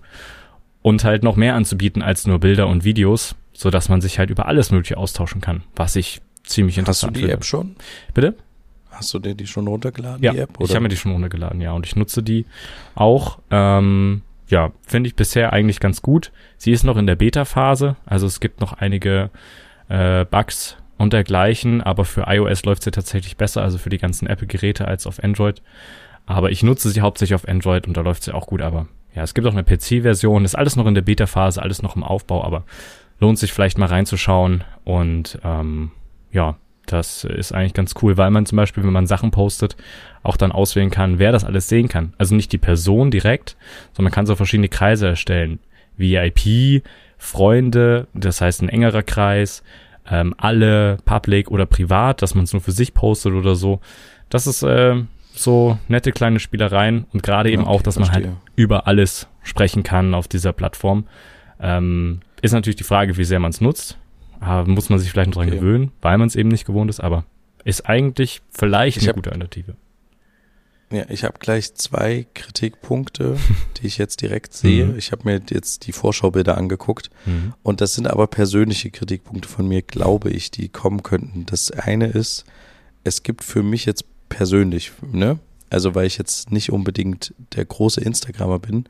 und 0.82 1.04
halt 1.04 1.24
noch 1.24 1.36
mehr 1.36 1.56
anzubieten 1.56 2.02
als 2.02 2.28
nur 2.28 2.40
Bilder 2.40 2.68
und 2.68 2.84
Videos, 2.84 3.36
so 3.54 3.70
dass 3.70 3.90
man 3.90 4.02
sich 4.02 4.20
halt 4.20 4.30
über 4.30 4.48
alles 4.48 4.72
Mögliche 4.72 4.98
austauschen 4.98 5.42
kann, 5.42 5.64
was 5.76 5.96
ich 5.96 6.22
ziemlich 6.44 6.78
interessant 6.78 7.18
finde. 7.18 7.38
Hast 7.38 7.52
du 7.52 7.58
die 7.58 7.66
finde. 7.66 7.72
App 7.72 7.78
schon? 7.86 8.14
Bitte? 8.14 8.36
Hast 8.92 9.14
du 9.14 9.20
dir 9.20 9.34
die 9.34 9.48
schon 9.48 9.68
runtergeladen, 9.68 10.24
ja, 10.24 10.34
die 10.34 10.40
App? 10.40 10.60
Oder? 10.60 10.70
Ich 10.70 10.76
habe 10.76 10.84
mir 10.84 10.90
die 10.90 10.98
schon 10.98 11.12
runtergeladen, 11.12 11.62
ja, 11.62 11.72
und 11.72 11.86
ich 11.86 11.96
nutze 11.96 12.22
die 12.22 12.46
auch. 12.96 13.40
Ähm, 13.50 14.22
ja, 14.48 14.72
finde 14.86 15.08
ich 15.08 15.16
bisher 15.16 15.52
eigentlich 15.52 15.80
ganz 15.80 16.02
gut. 16.02 16.32
Sie 16.58 16.72
ist 16.72 16.84
noch 16.84 16.98
in 16.98 17.08
der 17.08 17.16
Beta-Phase, 17.16 17.96
also 18.06 18.28
es 18.28 18.40
gibt 18.40 18.62
noch 18.62 18.74
einige 18.74 19.32
äh, 19.90 20.26
Bugs 20.26 20.78
und 20.98 21.14
dergleichen, 21.14 21.82
aber 21.82 22.06
für 22.06 22.26
iOS 22.28 22.66
läuft 22.66 22.84
sie 22.84 22.92
tatsächlich 22.92 23.36
besser, 23.36 23.64
also 23.64 23.78
für 23.78 23.90
die 23.90 23.98
ganzen 23.98 24.28
Apple-Geräte 24.28 24.88
als 24.88 25.08
auf 25.08 25.24
Android. 25.24 25.62
Aber 26.26 26.52
ich 26.52 26.64
nutze 26.64 26.90
sie 26.90 27.02
hauptsächlich 27.02 27.36
auf 27.36 27.48
Android 27.48 27.88
und 27.88 27.98
da 27.98 28.02
läuft 28.02 28.24
sie 28.24 28.34
auch 28.34 28.48
gut, 28.48 28.62
aber 28.62 28.88
ja, 29.14 29.24
es 29.24 29.34
gibt 29.34 29.46
auch 29.48 29.52
eine 29.52 29.64
PC-Version, 29.64 30.46
ist 30.46 30.56
alles 30.56 30.76
noch 30.76 30.88
in 30.88 30.96
der 30.96 31.02
Beta-Phase, 31.02 31.62
alles 31.62 31.82
noch 31.82 31.96
im 31.96 32.04
Aufbau, 32.04 32.44
aber 32.44 32.64
lohnt 33.20 33.38
sich 33.38 33.54
vielleicht 33.54 33.78
mal 33.78 33.88
reinzuschauen 33.88 34.64
und 34.84 35.40
ähm, 35.44 35.92
ja, 36.32 36.56
das 36.86 37.24
ist 37.24 37.54
eigentlich 37.54 37.74
ganz 37.74 37.94
cool, 38.02 38.18
weil 38.18 38.32
man 38.32 38.46
zum 38.46 38.58
Beispiel, 38.58 38.84
wenn 38.84 38.92
man 38.92 39.08
Sachen 39.08 39.32
postet, 39.32 39.78
auch 40.22 40.36
dann 40.36 40.52
auswählen 40.52 40.90
kann, 40.90 41.20
wer 41.20 41.32
das 41.32 41.46
alles 41.46 41.70
sehen 41.70 41.88
kann. 41.88 42.14
Also 42.18 42.36
nicht 42.36 42.52
die 42.52 42.58
Person 42.58 43.12
direkt, 43.12 43.56
sondern 43.94 44.12
man 44.12 44.16
kann 44.16 44.26
so 44.26 44.36
verschiedene 44.36 44.70
Kreise 44.70 45.08
erstellen. 45.08 45.60
VIP, 45.96 46.84
Freunde, 47.18 48.08
das 48.14 48.42
heißt 48.42 48.62
ein 48.62 48.70
engerer 48.70 49.04
Kreis, 49.04 49.64
ähm, 50.10 50.34
alle 50.38 50.98
public 51.06 51.50
oder 51.50 51.66
privat, 51.66 52.22
dass 52.22 52.36
man 52.36 52.44
es 52.44 52.54
nur 52.54 52.62
für 52.62 52.74
sich 52.74 52.94
postet 52.94 53.34
oder 53.34 53.56
so. 53.56 53.80
Das 54.30 54.48
ist 54.48 54.64
äh, 54.64 55.04
so 55.36 55.78
nette 55.88 56.12
kleine 56.12 56.40
Spielereien 56.40 57.06
und 57.14 57.24
gerade 57.24 57.52
eben 57.52 57.64
okay, 57.64 57.72
auch, 57.72 57.82
dass 57.82 57.96
verstehe. 57.96 58.22
man 58.22 58.30
halt 58.32 58.38
über 58.56 58.88
alles 58.88 59.28
sprechen 59.42 59.84
kann 59.84 60.14
auf 60.14 60.28
dieser 60.28 60.54
Plattform. 60.54 61.06
Ähm, 61.60 62.22
Ist 62.42 62.52
natürlich 62.54 62.76
die 62.76 62.84
Frage, 62.84 63.18
wie 63.18 63.24
sehr 63.24 63.40
man 63.40 63.52
es 63.52 63.62
nutzt. 63.62 63.98
Aber 64.40 64.68
muss 64.70 64.90
man 64.90 65.00
sich 65.00 65.10
vielleicht 65.10 65.30
noch 65.30 65.38
dran 65.38 65.48
Okay. 65.48 65.58
gewöhnen, 65.60 65.92
weil 66.02 66.18
man 66.18 66.28
es 66.28 66.36
eben 66.36 66.50
nicht 66.50 66.66
gewohnt 66.66 66.90
ist, 66.90 67.00
aber 67.00 67.24
ist 67.64 67.88
eigentlich 67.88 68.42
vielleicht 68.52 68.98
Ich 68.98 69.04
eine 69.04 69.10
hab- 69.10 69.16
gute 69.16 69.32
Alternative. 69.32 69.76
Ja, 70.92 71.06
ich 71.10 71.24
habe 71.24 71.40
gleich 71.40 71.74
zwei 71.76 72.28
Kritikpunkte, 72.36 73.38
die 73.82 73.88
ich 73.88 73.98
jetzt 73.98 74.22
direkt 74.22 74.54
sehe. 74.54 74.86
Mhm. 74.88 74.98
Ich 74.98 75.12
habe 75.12 75.24
mir 75.24 75.42
jetzt 75.50 75.88
die 75.88 75.92
Vorschaubilder 75.94 76.58
angeguckt 76.58 77.10
Mhm. 77.26 77.54
und 77.64 77.82
das 77.82 77.96
sind 77.96 78.08
aber 78.08 78.28
persönliche 78.28 78.92
Kritikpunkte 78.92 79.48
von 79.48 79.68
mir, 79.68 79.82
glaube 79.82 80.30
ich, 80.30 80.52
die 80.52 80.70
kommen 80.70 81.02
könnten. 81.02 81.46
Das 81.48 81.72
eine 81.72 82.08
ist, 82.08 82.44
es 83.06 83.24
gibt 83.24 83.44
für 83.44 83.64
mich 83.64 83.86
jetzt 83.86 84.06
persönlich, 84.34 84.92
ne? 85.12 85.40
Also 85.70 85.96
weil 85.96 86.06
ich 86.06 86.18
jetzt 86.18 86.52
nicht 86.52 86.72
unbedingt 86.72 87.34
der 87.56 87.66
große 87.66 88.02
Instagrammer 88.02 88.60
bin, 88.60 88.86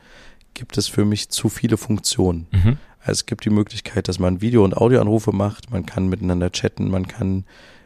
gibt 0.54 0.78
es 0.78 0.88
für 0.88 1.06
mich 1.06 1.30
zu 1.30 1.50
viele 1.50 1.78
Funktionen. 1.78 2.48
Mhm. 2.52 2.78
Also 3.00 3.12
es 3.20 3.26
gibt 3.26 3.46
die 3.46 3.50
Möglichkeit, 3.50 4.08
dass 4.08 4.20
man 4.20 4.42
Video- 4.42 4.64
und 4.64 4.76
Audioanrufe 4.76 5.32
macht, 5.32 5.72
man 5.72 5.86
kann 5.86 6.08
miteinander 6.08 6.52
chatten, 6.52 6.90
man 6.90 7.08
kann, 7.08 7.46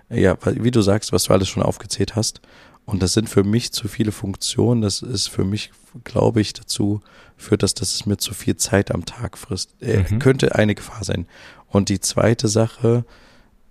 ja, 0.09 0.37
wie 0.45 0.71
du 0.71 0.81
sagst, 0.81 1.11
was 1.11 1.25
du 1.25 1.33
alles 1.33 1.47
schon 1.47 1.63
aufgezählt 1.63 2.15
hast. 2.15 2.41
Und 2.85 3.01
das 3.03 3.13
sind 3.13 3.27
für 3.29 3.43
mich 3.43 3.71
zu 3.73 3.87
viele 3.89 4.11
Funktionen. 4.13 4.81
Das 4.81 5.01
ist 5.01 5.27
für 5.27 5.43
mich, 5.43 5.71
glaube 6.05 6.39
ich, 6.39 6.53
dazu 6.53 7.01
führt, 7.35 7.61
dass 7.61 7.73
das 7.73 8.05
mir 8.05 8.17
zu 8.17 8.33
viel 8.33 8.55
Zeit 8.55 8.91
am 8.91 9.03
Tag 9.05 9.37
frisst. 9.37 9.75
Äh, 9.81 10.05
Mhm. 10.09 10.19
Könnte 10.19 10.55
eine 10.55 10.73
Gefahr 10.73 11.03
sein. 11.03 11.27
Und 11.67 11.89
die 11.89 11.99
zweite 11.99 12.47
Sache, 12.47 13.03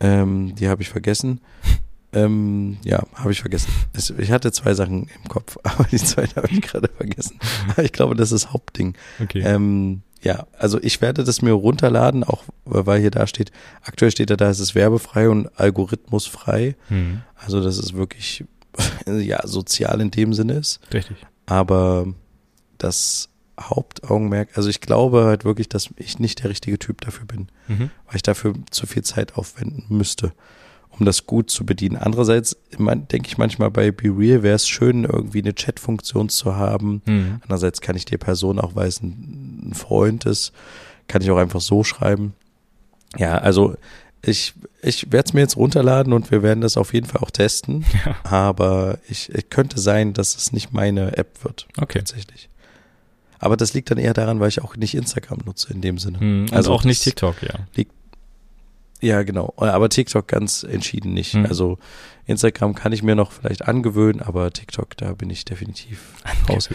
ähm, 0.01 0.55
die 0.55 0.68
habe 0.68 0.82
ich 0.82 0.91
vergessen. 0.91 1.41
Ähm, 2.17 2.79
ja, 2.85 3.03
habe 3.14 3.33
ich 3.33 3.41
vergessen. 3.41 3.71
Es, 3.93 4.11
ich 4.11 4.31
hatte 4.31 4.51
zwei 4.53 4.75
Sachen 4.75 5.09
im 5.23 5.29
Kopf, 5.29 5.57
aber 5.62 5.85
die 5.85 5.99
zweite 5.99 6.37
habe 6.37 6.49
ich 6.51 6.62
gerade 6.62 6.89
vergessen. 6.89 7.39
Aber 7.71 7.85
ich 7.85 7.93
glaube, 7.93 8.14
das 8.14 8.33
ist 8.33 8.45
das 8.45 8.53
Hauptding. 8.53 8.95
Okay. 9.23 9.43
Ähm, 9.45 10.03
ja, 10.23 10.47
also 10.59 10.81
ich 10.83 11.01
werde 11.03 11.23
das 11.25 11.43
mir 11.43 11.53
runterladen, 11.53 12.25
auch 12.25 12.43
weil 12.64 13.01
hier 13.01 13.11
da 13.11 13.27
steht, 13.27 13.53
aktuell 13.83 14.11
steht 14.11 14.31
da, 14.31 14.37
da 14.37 14.51
ist 14.51 14.61
es 14.61 14.75
werbefrei 14.75 15.29
und 15.29 15.49
algorithmusfrei. 15.59 16.75
Mhm. 16.89 17.23
Also 17.37 17.62
dass 17.62 17.77
es 17.79 17.93
wirklich 17.93 18.45
ja 19.07 19.47
sozial 19.47 20.01
in 20.01 20.11
dem 20.11 20.33
Sinne 20.33 20.55
ist. 20.55 20.81
Richtig. 20.93 21.17
Aber 21.47 22.07
das 22.79 23.29
Hauptaugenmerk, 23.61 24.51
also 24.57 24.69
ich 24.69 24.81
glaube 24.81 25.25
halt 25.25 25.45
wirklich, 25.45 25.69
dass 25.69 25.91
ich 25.97 26.19
nicht 26.19 26.43
der 26.43 26.51
richtige 26.51 26.79
Typ 26.79 27.01
dafür 27.03 27.27
bin, 27.27 27.49
Mhm. 27.69 27.91
weil 28.07 28.17
ich 28.17 28.23
dafür 28.23 28.55
zu 28.71 28.87
viel 28.87 29.03
Zeit 29.03 29.37
aufwenden 29.37 29.85
müsste, 29.89 30.33
um 30.99 31.07
das 31.07 31.27
gut 31.27 31.51
zu 31.51 31.65
bedienen. 31.67 31.97
Andererseits 31.97 32.57
denke 32.79 33.27
ich 33.29 33.39
manchmal 33.39 33.71
bei 33.71 33.91
Be 33.91 34.09
Real 34.17 34.43
wäre 34.43 34.57
es 34.57 34.69
schön, 34.69 35.05
irgendwie 35.05 35.43
eine 35.43 35.55
Chat-Funktion 35.55 36.29
zu 36.29 36.57
haben, 36.57 37.03
Mhm. 37.07 37.41
Andererseits 37.43 37.81
kann 37.81 37.97
ich 37.97 38.05
der 38.05 38.19
Person 38.19 38.59
auch, 38.59 38.75
weil 38.75 38.89
es 38.89 39.01
ein, 39.03 39.69
ein 39.71 39.75
Freund 39.75 40.25
ist, 40.25 40.53
kann 41.09 41.23
ich 41.23 41.31
auch 41.31 41.37
einfach 41.39 41.61
so 41.61 41.85
schreiben. 41.85 42.35
Ja, 43.17 43.39
also 43.39 43.77
ich, 44.23 44.55
ich 44.83 45.13
werde 45.13 45.29
es 45.29 45.33
mir 45.35 45.41
jetzt 45.41 45.57
runterladen 45.57 46.13
und 46.13 46.31
wir 46.33 46.43
werden 46.43 46.61
das 46.61 46.77
auf 46.77 46.93
jeden 46.93 47.07
Fall 47.07 47.21
auch 47.23 47.31
testen. 47.31 47.85
Ja. 48.05 48.17
Aber 48.25 48.99
ich, 49.09 49.31
es 49.33 49.45
könnte 49.51 49.79
sein, 49.81 50.13
dass 50.15 50.37
es 50.37 50.53
nicht 50.53 50.73
meine 50.73 51.17
App 51.17 51.45
wird, 51.45 51.67
Okay. 51.81 51.99
tatsächlich. 51.99 52.49
Aber 53.39 53.57
das 53.57 53.75
liegt 53.75 53.91
dann 53.91 53.99
eher 53.99 54.15
daran, 54.15 54.41
weil 54.41 54.49
ich 54.49 54.63
auch 54.63 54.77
nicht 54.77 54.95
Instagram 54.95 55.41
nutze 55.45 55.73
in 55.73 55.81
dem 55.83 55.99
Sinne. 55.99 56.19
Mhm. 56.19 56.43
Also 56.45 56.57
Also 56.57 56.73
auch 56.73 56.85
nicht 56.85 57.03
TikTok, 57.03 57.43
ja. 57.43 57.55
Ja, 59.01 59.23
genau. 59.23 59.53
Aber 59.57 59.89
TikTok 59.89 60.27
ganz 60.29 60.63
entschieden 60.63 61.13
nicht. 61.15 61.35
Mhm. 61.35 61.47
Also 61.47 61.79
Instagram 62.27 62.75
kann 62.75 62.93
ich 62.93 63.03
mir 63.03 63.15
noch 63.15 63.33
vielleicht 63.33 63.69
angewöhnen, 63.69 64.23
aber 64.23 64.51
TikTok, 64.53 64.97
da 64.97 65.13
bin 65.13 65.31
ich 65.31 65.45
definitiv 65.45 66.15
raus. 66.49 66.69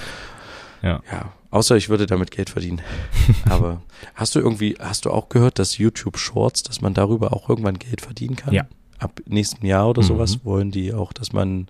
Ja. 0.84 1.02
Ja, 1.12 1.34
außer 1.52 1.76
ich 1.78 1.90
würde 1.90 2.06
damit 2.08 2.32
Geld 2.32 2.50
verdienen. 2.50 2.82
Aber 3.50 3.84
hast 4.16 4.34
du 4.34 4.40
irgendwie, 4.40 4.78
hast 4.80 5.06
du 5.06 5.12
auch 5.12 5.30
gehört, 5.30 5.60
dass 5.60 5.78
YouTube 5.78 6.18
Shorts, 6.18 6.64
dass 6.64 6.82
man 6.82 6.96
darüber 6.96 7.34
auch 7.34 7.50
irgendwann 7.50 7.78
Geld 7.78 8.02
verdienen 8.02 8.36
kann? 8.36 8.52
Ja. 8.54 8.66
Ab 8.98 9.20
nächsten 9.28 9.64
Jahr 9.66 9.88
oder 9.90 10.02
Mhm. 10.02 10.08
sowas 10.08 10.44
wollen 10.44 10.72
die 10.72 10.92
auch, 10.92 11.14
dass 11.14 11.34
man 11.34 11.68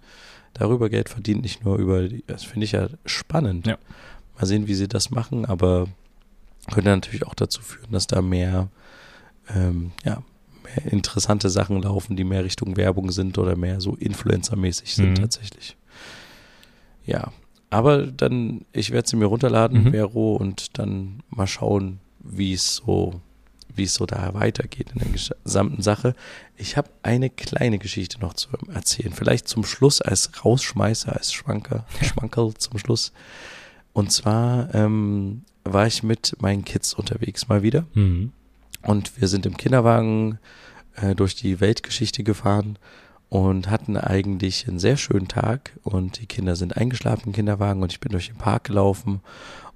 darüber 0.54 0.90
Geld 0.90 1.10
verdient, 1.10 1.42
nicht 1.42 1.66
nur 1.66 1.78
über 1.78 2.08
die, 2.08 2.24
das 2.26 2.46
finde 2.46 2.64
ich 2.66 2.72
ja 2.72 2.88
spannend. 3.06 3.68
Ja. 3.68 3.78
Mal 4.38 4.46
sehen, 4.46 4.68
wie 4.68 4.76
sie 4.76 4.88
das 4.88 5.12
machen, 5.12 5.46
aber 5.46 5.88
könnte 6.72 6.90
natürlich 6.92 7.26
auch 7.28 7.36
dazu 7.36 7.62
führen, 7.62 7.92
dass 7.92 8.08
da 8.08 8.22
mehr, 8.22 8.70
ähm, 9.54 9.92
ja, 10.06 10.24
mehr 10.76 10.92
interessante 10.92 11.50
Sachen 11.50 11.82
laufen, 11.82 12.16
die 12.16 12.24
mehr 12.24 12.44
Richtung 12.44 12.78
Werbung 12.78 13.12
sind 13.12 13.38
oder 13.38 13.56
mehr 13.56 13.82
so 13.82 13.96
Influencer-mäßig 13.96 14.96
sind 14.96 15.12
Mhm. 15.12 15.16
tatsächlich. 15.16 15.76
Ja, 17.06 17.32
aber 17.70 18.08
dann, 18.08 18.66
ich 18.74 18.92
werde 18.92 19.08
sie 19.10 19.16
mir 19.16 19.26
runterladen, 19.26 19.86
Mhm. 19.86 19.92
Vero, 19.92 20.36
und 20.36 20.78
dann 20.78 21.24
mal 21.30 21.48
schauen, 21.48 22.00
wie 22.20 22.54
es 22.54 22.76
so, 22.76 23.20
wie 23.74 23.84
es 23.84 23.94
so 23.96 24.06
da 24.06 24.34
weitergeht 24.34 24.88
in 24.94 25.00
der 25.00 25.10
gesamten 25.44 25.82
Sache. 25.82 26.14
Ich 26.58 26.76
habe 26.78 26.90
eine 27.04 27.30
kleine 27.30 27.80
Geschichte 27.80 28.20
noch 28.20 28.34
zu 28.34 28.50
erzählen. 28.74 29.14
Vielleicht 29.14 29.48
zum 29.48 29.64
Schluss 29.64 30.02
als 30.02 30.30
Rausschmeißer, 30.44 31.14
als 31.16 31.32
Schwanker, 31.34 31.86
Schwankerl 32.02 32.54
zum 32.56 32.78
Schluss. 32.78 33.14
Und 33.94 34.12
zwar 34.12 34.74
ähm, 34.76 35.44
war 35.64 35.88
ich 35.88 36.04
mit 36.04 36.36
meinen 36.42 36.66
Kids 36.66 36.94
unterwegs 36.94 37.48
mal 37.48 37.64
wieder. 37.64 37.86
Mhm. 37.94 38.34
Und 38.84 39.20
wir 39.22 39.28
sind 39.28 39.46
im 39.46 39.56
Kinderwagen 39.58 40.38
äh, 40.96 41.16
durch 41.16 41.36
die 41.36 41.60
Weltgeschichte 41.60 42.24
gefahren 42.24 42.78
und 43.30 43.70
hatten 43.70 43.96
eigentlich 43.98 44.68
einen 44.68 44.80
sehr 44.80 44.98
schönen 44.98 45.28
Tag. 45.28 45.72
Und 45.84 46.20
die 46.20 46.26
Kinder 46.26 46.56
sind 46.56 46.76
eingeschlafen 46.76 47.28
im 47.28 47.34
Kinderwagen 47.34 47.82
und 47.82 47.92
ich 47.92 48.00
bin 48.00 48.12
durch 48.12 48.28
den 48.28 48.38
Park 48.38 48.66
gelaufen 48.66 49.22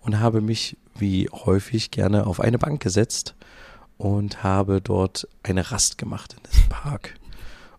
und 0.01 0.20
habe 0.20 0.41
mich 0.41 0.78
wie 0.97 1.30
häufig 1.32 1.91
gerne 1.91 2.28
auf 2.28 2.39
eine 2.39 2.57
Bank 2.57 2.82
gesetzt 2.82 3.36
und 3.97 4.43
habe 4.43 4.82
dort 4.82 5.28
eine 5.43 5.72
Rast 5.72 5.97
gemacht 5.97 6.36
in 6.38 6.51
diesem 6.51 6.70
Park. 6.70 7.16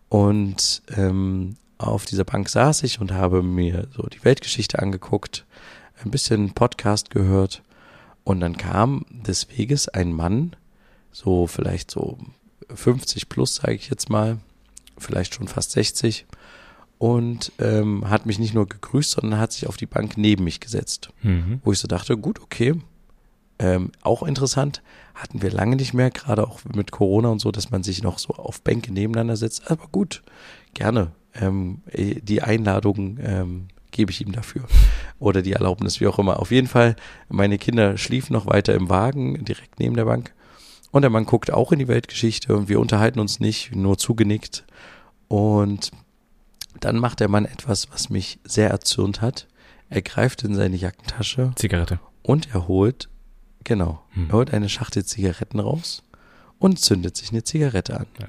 Und 0.08 0.82
ähm, 0.96 1.56
auf 1.78 2.06
dieser 2.06 2.24
Bank 2.24 2.48
saß 2.48 2.82
ich 2.84 3.00
und 3.00 3.12
habe 3.12 3.42
mir 3.42 3.88
so 3.94 4.04
die 4.04 4.24
Weltgeschichte 4.24 4.78
angeguckt, 4.78 5.44
ein 6.04 6.10
bisschen 6.10 6.52
Podcast 6.52 7.10
gehört 7.10 7.62
und 8.24 8.40
dann 8.40 8.56
kam 8.56 9.04
des 9.10 9.50
Weges 9.56 9.88
ein 9.88 10.12
Mann, 10.12 10.56
so 11.12 11.46
vielleicht 11.46 11.90
so 11.90 12.18
50 12.74 13.28
plus, 13.28 13.56
sage 13.56 13.74
ich 13.74 13.88
jetzt 13.90 14.10
mal, 14.10 14.38
vielleicht 14.98 15.34
schon 15.34 15.48
fast 15.48 15.72
60 15.72 16.26
und 16.98 17.52
ähm, 17.58 18.08
hat 18.08 18.24
mich 18.26 18.38
nicht 18.38 18.54
nur 18.54 18.66
gegrüßt, 18.68 19.12
sondern 19.12 19.38
hat 19.38 19.52
sich 19.52 19.66
auf 19.66 19.76
die 19.76 19.86
Bank 19.86 20.16
neben 20.16 20.44
mich 20.44 20.60
gesetzt, 20.60 21.10
Mhm. 21.22 21.60
wo 21.64 21.72
ich 21.72 21.78
so 21.78 21.88
dachte, 21.88 22.16
gut, 22.16 22.40
okay, 22.40 22.74
ähm, 23.58 23.92
auch 24.02 24.22
interessant, 24.22 24.82
hatten 25.14 25.40
wir 25.42 25.50
lange 25.50 25.76
nicht 25.76 25.94
mehr, 25.94 26.10
gerade 26.10 26.46
auch 26.46 26.60
mit 26.74 26.90
Corona 26.92 27.28
und 27.28 27.40
so, 27.40 27.50
dass 27.52 27.70
man 27.70 27.82
sich 27.82 28.02
noch 28.02 28.18
so 28.18 28.34
auf 28.34 28.60
Bänke 28.62 28.92
nebeneinander 28.92 29.36
setzt, 29.36 29.70
aber 29.70 29.86
gut, 29.92 30.22
gerne, 30.74 31.12
ähm, 31.34 31.82
eh, 31.90 32.20
die 32.20 32.42
Einladung 32.42 33.18
ähm, 33.22 33.68
gebe 33.92 34.10
ich 34.10 34.20
ihm 34.20 34.32
dafür 34.32 34.64
oder 35.18 35.40
die 35.42 35.52
Erlaubnis, 35.52 36.00
wie 36.00 36.06
auch 36.06 36.18
immer. 36.18 36.38
Auf 36.40 36.50
jeden 36.50 36.66
Fall, 36.66 36.96
meine 37.30 37.56
Kinder 37.56 37.96
schliefen 37.96 38.34
noch 38.34 38.46
weiter 38.46 38.74
im 38.74 38.90
Wagen, 38.90 39.42
direkt 39.44 39.78
neben 39.80 39.96
der 39.96 40.04
Bank. 40.04 40.34
Und 40.96 41.02
der 41.02 41.10
Mann 41.10 41.26
guckt 41.26 41.52
auch 41.52 41.72
in 41.72 41.78
die 41.78 41.88
Weltgeschichte 41.88 42.56
und 42.56 42.70
wir 42.70 42.80
unterhalten 42.80 43.20
uns 43.20 43.38
nicht, 43.38 43.76
nur 43.76 43.98
zugenickt. 43.98 44.64
Und 45.28 45.90
dann 46.80 46.96
macht 46.96 47.20
der 47.20 47.28
Mann 47.28 47.44
etwas, 47.44 47.90
was 47.92 48.08
mich 48.08 48.38
sehr 48.44 48.70
erzürnt 48.70 49.20
hat. 49.20 49.46
Er 49.90 50.00
greift 50.00 50.42
in 50.42 50.54
seine 50.54 50.74
Jackentasche 50.74 51.52
Zigarette. 51.56 52.00
und 52.22 52.48
er 52.54 52.66
holt, 52.66 53.10
genau, 53.62 54.00
Hm. 54.12 54.30
er 54.30 54.32
holt 54.36 54.54
eine 54.54 54.70
Schachtel 54.70 55.04
Zigaretten 55.04 55.60
raus 55.60 56.02
und 56.58 56.80
zündet 56.80 57.14
sich 57.14 57.30
eine 57.30 57.44
Zigarette 57.44 58.00
an. 58.00 58.06
Ja. 58.18 58.28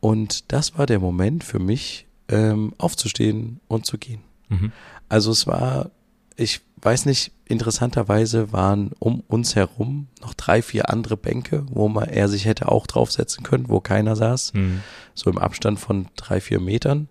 Und 0.00 0.52
das 0.52 0.76
war 0.76 0.84
der 0.84 0.98
Moment 0.98 1.42
für 1.42 1.58
mich, 1.58 2.06
ähm, 2.28 2.74
aufzustehen 2.76 3.60
und 3.68 3.86
zu 3.86 3.96
gehen. 3.96 4.20
Mhm. 4.50 4.72
Also 5.08 5.30
es 5.30 5.46
war, 5.46 5.90
ich 6.36 6.60
weiß 6.82 7.06
nicht, 7.06 7.32
interessanterweise 7.52 8.52
waren 8.52 8.90
um 8.98 9.20
uns 9.28 9.54
herum 9.54 10.08
noch 10.20 10.34
drei, 10.34 10.62
vier 10.62 10.90
andere 10.90 11.16
Bänke, 11.16 11.64
wo 11.70 11.88
man 11.88 12.08
er 12.08 12.28
sich 12.28 12.44
hätte 12.46 12.68
auch 12.70 12.86
draufsetzen 12.86 13.44
können, 13.44 13.68
wo 13.68 13.80
keiner 13.80 14.16
saß, 14.16 14.54
Mhm. 14.54 14.80
so 15.14 15.30
im 15.30 15.38
Abstand 15.38 15.78
von 15.78 16.06
drei, 16.16 16.40
vier 16.40 16.58
Metern. 16.60 17.08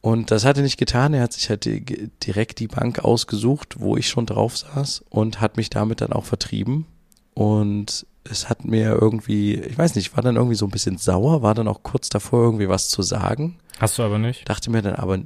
Und 0.00 0.30
das 0.30 0.44
hat 0.44 0.58
er 0.58 0.62
nicht 0.62 0.76
getan. 0.76 1.14
Er 1.14 1.22
hat 1.22 1.32
sich 1.32 1.48
halt 1.48 1.64
di- 1.64 2.10
direkt 2.22 2.58
die 2.60 2.68
Bank 2.68 2.98
ausgesucht, 3.02 3.76
wo 3.78 3.96
ich 3.96 4.08
schon 4.08 4.26
drauf 4.26 4.56
saß 4.58 5.04
und 5.08 5.40
hat 5.40 5.56
mich 5.56 5.70
damit 5.70 6.02
dann 6.02 6.12
auch 6.12 6.26
vertrieben. 6.26 6.84
Und 7.32 8.06
es 8.24 8.48
hat 8.50 8.64
mir 8.66 8.90
irgendwie, 9.00 9.54
ich 9.54 9.78
weiß 9.78 9.94
nicht, 9.94 10.14
war 10.14 10.22
dann 10.22 10.36
irgendwie 10.36 10.56
so 10.56 10.66
ein 10.66 10.70
bisschen 10.70 10.98
sauer, 10.98 11.42
war 11.42 11.54
dann 11.54 11.68
auch 11.68 11.82
kurz 11.82 12.10
davor 12.10 12.42
irgendwie 12.44 12.68
was 12.68 12.88
zu 12.88 13.00
sagen. 13.02 13.56
Hast 13.78 13.98
du 13.98 14.02
aber 14.02 14.18
nicht? 14.18 14.46
Dachte 14.48 14.70
mir 14.70 14.82
dann 14.82 14.94
aber, 14.96 15.18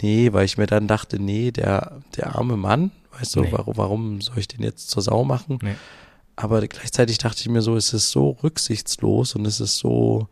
nee, 0.00 0.32
weil 0.32 0.44
ich 0.44 0.56
mir 0.58 0.66
dann 0.66 0.86
dachte, 0.86 1.20
nee, 1.20 1.50
der, 1.50 2.00
der 2.16 2.36
arme 2.36 2.56
Mann, 2.56 2.92
weißt 3.18 3.36
du, 3.36 3.40
Nee. 3.42 3.52
warum, 3.52 3.76
warum 3.76 4.20
soll 4.20 4.38
ich 4.38 4.48
den 4.48 4.62
jetzt 4.62 4.90
zur 4.90 5.02
Sau 5.02 5.24
machen? 5.24 5.58
Nee. 5.62 5.74
Aber 6.36 6.66
gleichzeitig 6.66 7.18
dachte 7.18 7.40
ich 7.40 7.48
mir 7.48 7.60
so, 7.62 7.76
es 7.76 7.92
ist 7.92 8.10
so 8.10 8.30
rücksichtslos 8.42 9.34
und 9.34 9.44
es 9.46 9.60
ist 9.60 9.76
so 9.78 10.28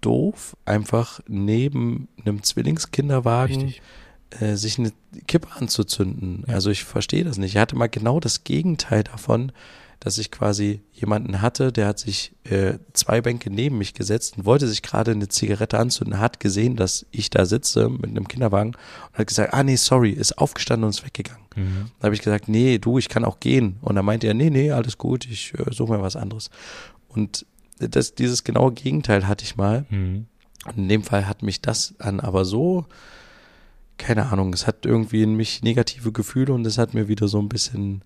doof, 0.00 0.56
einfach 0.64 1.20
neben 1.28 2.08
einem 2.24 2.42
Zwillingskinderwagen 2.42 3.62
Richtig. 3.62 3.82
äh, 4.40 4.56
sich 4.56 4.78
eine 4.78 4.92
Kippe 5.26 5.48
anzuzünden. 5.56 6.44
Ja. 6.46 6.54
Also 6.54 6.70
ich 6.70 6.84
verstehe 6.84 7.24
das 7.24 7.38
nicht. 7.38 7.54
Ich 7.54 7.60
hatte 7.60 7.76
mal 7.76 7.88
genau 7.88 8.20
das 8.20 8.44
Gegenteil 8.44 9.04
davon, 9.04 9.52
dass 10.04 10.18
ich 10.18 10.30
quasi 10.30 10.82
jemanden 10.92 11.40
hatte, 11.40 11.72
der 11.72 11.86
hat 11.86 11.98
sich 11.98 12.34
äh, 12.44 12.74
zwei 12.92 13.22
Bänke 13.22 13.48
neben 13.48 13.78
mich 13.78 13.94
gesetzt 13.94 14.36
und 14.36 14.44
wollte 14.44 14.68
sich 14.68 14.82
gerade 14.82 15.12
eine 15.12 15.28
Zigarette 15.28 15.78
anzünden, 15.78 16.18
hat 16.18 16.40
gesehen, 16.40 16.76
dass 16.76 17.06
ich 17.10 17.30
da 17.30 17.46
sitze 17.46 17.88
mit 17.88 18.10
einem 18.10 18.28
Kinderwagen 18.28 18.72
und 18.72 19.18
hat 19.18 19.26
gesagt, 19.26 19.54
ah 19.54 19.62
nee, 19.62 19.76
sorry, 19.76 20.10
ist 20.10 20.36
aufgestanden 20.36 20.84
und 20.84 20.90
ist 20.90 21.06
weggegangen. 21.06 21.46
Mhm. 21.56 21.90
Da 21.98 22.04
habe 22.04 22.14
ich 22.14 22.20
gesagt, 22.20 22.48
nee, 22.48 22.76
du, 22.76 22.98
ich 22.98 23.08
kann 23.08 23.24
auch 23.24 23.40
gehen. 23.40 23.78
Und 23.80 23.96
dann 23.96 24.04
meinte 24.04 24.26
er, 24.26 24.34
nee, 24.34 24.50
nee, 24.50 24.72
alles 24.72 24.98
gut, 24.98 25.24
ich 25.24 25.54
äh, 25.54 25.72
suche 25.72 25.94
mir 25.94 26.02
was 26.02 26.16
anderes. 26.16 26.50
Und 27.08 27.46
das, 27.78 28.14
dieses 28.14 28.44
genaue 28.44 28.72
Gegenteil 28.72 29.26
hatte 29.26 29.44
ich 29.44 29.56
mal. 29.56 29.86
Mhm. 29.88 30.26
Und 30.66 30.76
in 30.76 30.88
dem 30.90 31.02
Fall 31.02 31.26
hat 31.26 31.42
mich 31.42 31.62
das 31.62 31.94
dann 31.98 32.20
aber 32.20 32.44
so, 32.44 32.84
keine 33.96 34.26
Ahnung, 34.26 34.52
es 34.52 34.66
hat 34.66 34.84
irgendwie 34.84 35.22
in 35.22 35.34
mich 35.34 35.62
negative 35.62 36.12
Gefühle 36.12 36.52
und 36.52 36.66
es 36.66 36.76
hat 36.76 36.92
mir 36.92 37.08
wieder 37.08 37.26
so 37.26 37.38
ein 37.38 37.48
bisschen 37.48 38.02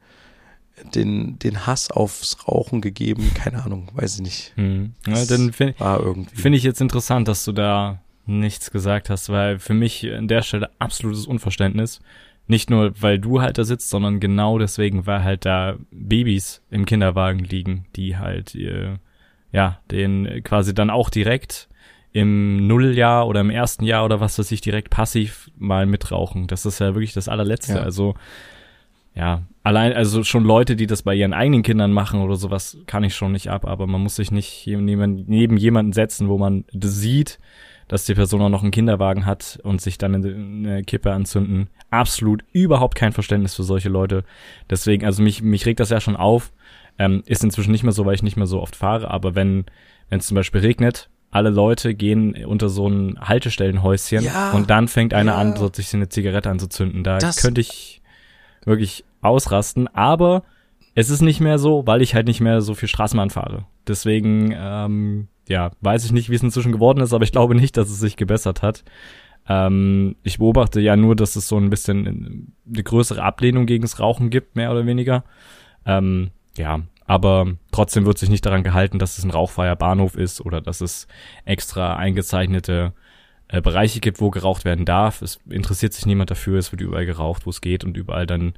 den, 0.94 1.38
den 1.38 1.66
Hass 1.66 1.90
aufs 1.90 2.48
Rauchen 2.48 2.80
gegeben. 2.80 3.32
Keine 3.34 3.62
Ahnung, 3.62 3.88
weiß 3.94 4.16
ich 4.16 4.22
nicht. 4.22 4.52
Hm. 4.56 4.94
Ja, 5.06 5.24
dann 5.24 5.52
finde 5.52 5.74
find 6.34 6.56
ich 6.56 6.62
jetzt 6.62 6.80
interessant, 6.80 7.28
dass 7.28 7.44
du 7.44 7.52
da 7.52 8.00
nichts 8.26 8.70
gesagt 8.70 9.10
hast, 9.10 9.30
weil 9.30 9.58
für 9.58 9.74
mich 9.74 10.10
an 10.12 10.28
der 10.28 10.42
Stelle 10.42 10.70
absolutes 10.78 11.26
Unverständnis. 11.26 12.00
Nicht 12.46 12.70
nur, 12.70 12.92
weil 13.00 13.18
du 13.18 13.42
halt 13.42 13.58
da 13.58 13.64
sitzt, 13.64 13.90
sondern 13.90 14.20
genau 14.20 14.58
deswegen, 14.58 15.06
weil 15.06 15.22
halt 15.22 15.44
da 15.44 15.76
Babys 15.90 16.62
im 16.70 16.86
Kinderwagen 16.86 17.40
liegen, 17.40 17.86
die 17.94 18.16
halt, 18.16 18.54
äh, 18.54 18.96
ja, 19.52 19.80
den 19.90 20.42
quasi 20.44 20.74
dann 20.74 20.88
auch 20.88 21.10
direkt 21.10 21.68
im 22.12 22.66
Nulljahr 22.66 23.26
oder 23.26 23.40
im 23.40 23.50
ersten 23.50 23.84
Jahr 23.84 24.04
oder 24.04 24.20
was 24.20 24.38
weiß 24.38 24.50
ich 24.52 24.62
direkt 24.62 24.88
passiv 24.88 25.50
mal 25.58 25.84
mitrauchen. 25.84 26.46
Das 26.46 26.64
ist 26.64 26.78
ja 26.78 26.94
wirklich 26.94 27.12
das 27.12 27.28
allerletzte. 27.28 27.74
Ja. 27.74 27.80
Also 27.80 28.14
ja, 29.14 29.42
allein, 29.68 29.92
also 29.92 30.24
schon 30.24 30.44
Leute, 30.44 30.76
die 30.76 30.86
das 30.86 31.02
bei 31.02 31.14
ihren 31.14 31.34
eigenen 31.34 31.62
Kindern 31.62 31.92
machen 31.92 32.22
oder 32.22 32.36
sowas, 32.36 32.78
kann 32.86 33.04
ich 33.04 33.14
schon 33.14 33.32
nicht 33.32 33.50
ab, 33.50 33.66
aber 33.66 33.86
man 33.86 34.00
muss 34.00 34.16
sich 34.16 34.30
nicht 34.30 34.66
neben, 34.66 35.26
neben 35.26 35.58
jemanden 35.58 35.92
setzen, 35.92 36.30
wo 36.30 36.38
man 36.38 36.64
sieht, 36.72 37.38
dass 37.86 38.06
die 38.06 38.14
Person 38.14 38.40
auch 38.40 38.48
noch 38.48 38.62
einen 38.62 38.70
Kinderwagen 38.70 39.26
hat 39.26 39.58
und 39.62 39.82
sich 39.82 39.98
dann 39.98 40.14
eine 40.14 40.82
Kippe 40.84 41.12
anzünden. 41.12 41.68
Absolut 41.90 42.44
überhaupt 42.52 42.94
kein 42.94 43.12
Verständnis 43.12 43.54
für 43.54 43.62
solche 43.62 43.90
Leute. 43.90 44.24
Deswegen, 44.70 45.04
also 45.04 45.22
mich, 45.22 45.42
mich 45.42 45.66
regt 45.66 45.80
das 45.80 45.90
ja 45.90 46.00
schon 46.00 46.16
auf. 46.16 46.50
Ähm, 46.98 47.22
ist 47.26 47.44
inzwischen 47.44 47.70
nicht 47.70 47.84
mehr 47.84 47.92
so, 47.92 48.06
weil 48.06 48.14
ich 48.14 48.22
nicht 48.22 48.36
mehr 48.36 48.46
so 48.46 48.60
oft 48.60 48.74
fahre, 48.74 49.10
aber 49.10 49.34
wenn 49.36 49.66
wenn 50.08 50.18
es 50.18 50.26
zum 50.26 50.34
Beispiel 50.34 50.62
regnet 50.62 51.10
alle 51.30 51.50
Leute 51.50 51.94
gehen 51.94 52.42
unter 52.46 52.70
so 52.70 52.88
ein 52.88 53.20
Haltestellenhäuschen 53.20 54.24
ja, 54.24 54.52
und 54.52 54.70
dann 54.70 54.88
fängt 54.88 55.12
einer 55.12 55.32
ja. 55.32 55.38
an, 55.38 55.74
sich 55.74 55.92
eine 55.92 56.08
Zigarette 56.08 56.48
anzuzünden. 56.48 57.04
Da 57.04 57.18
das 57.18 57.42
könnte 57.42 57.60
ich 57.60 58.00
wirklich 58.64 59.04
ausrasten, 59.20 59.88
aber 59.88 60.42
es 60.94 61.10
ist 61.10 61.20
nicht 61.20 61.40
mehr 61.40 61.58
so, 61.58 61.86
weil 61.86 62.02
ich 62.02 62.14
halt 62.14 62.26
nicht 62.26 62.40
mehr 62.40 62.60
so 62.60 62.74
viel 62.74 62.88
Straßenbahn 62.88 63.30
fahre. 63.30 63.66
Deswegen, 63.86 64.52
ähm, 64.56 65.28
ja, 65.48 65.70
weiß 65.80 66.04
ich 66.04 66.12
nicht, 66.12 66.28
wie 66.28 66.34
es 66.34 66.42
inzwischen 66.42 66.72
geworden 66.72 67.00
ist, 67.00 67.12
aber 67.12 67.24
ich 67.24 67.32
glaube 67.32 67.54
nicht, 67.54 67.76
dass 67.76 67.88
es 67.88 68.00
sich 68.00 68.16
gebessert 68.16 68.62
hat. 68.62 68.84
Ähm, 69.48 70.16
ich 70.22 70.38
beobachte 70.38 70.80
ja 70.80 70.96
nur, 70.96 71.16
dass 71.16 71.36
es 71.36 71.48
so 71.48 71.56
ein 71.56 71.70
bisschen 71.70 72.52
eine 72.66 72.82
größere 72.82 73.22
Ablehnung 73.22 73.66
gegen 73.66 73.82
das 73.82 74.00
Rauchen 74.00 74.30
gibt, 74.30 74.56
mehr 74.56 74.70
oder 74.70 74.86
weniger. 74.86 75.24
Ähm, 75.86 76.30
ja, 76.56 76.80
aber 77.06 77.54
trotzdem 77.72 78.04
wird 78.04 78.18
sich 78.18 78.28
nicht 78.28 78.44
daran 78.44 78.62
gehalten, 78.62 78.98
dass 78.98 79.16
es 79.16 79.24
ein 79.24 79.30
rauchfreier 79.30 79.76
Bahnhof 79.76 80.16
ist 80.16 80.42
oder 80.42 80.60
dass 80.60 80.82
es 80.82 81.08
extra 81.46 81.96
eingezeichnete 81.96 82.92
äh, 83.48 83.62
Bereiche 83.62 84.00
gibt, 84.00 84.20
wo 84.20 84.30
geraucht 84.30 84.66
werden 84.66 84.84
darf. 84.84 85.22
Es 85.22 85.40
interessiert 85.48 85.94
sich 85.94 86.04
niemand 86.04 86.30
dafür, 86.30 86.58
es 86.58 86.70
wird 86.70 86.82
überall 86.82 87.06
geraucht, 87.06 87.46
wo 87.46 87.50
es 87.50 87.62
geht 87.62 87.84
und 87.84 87.96
überall 87.96 88.26
dann 88.26 88.52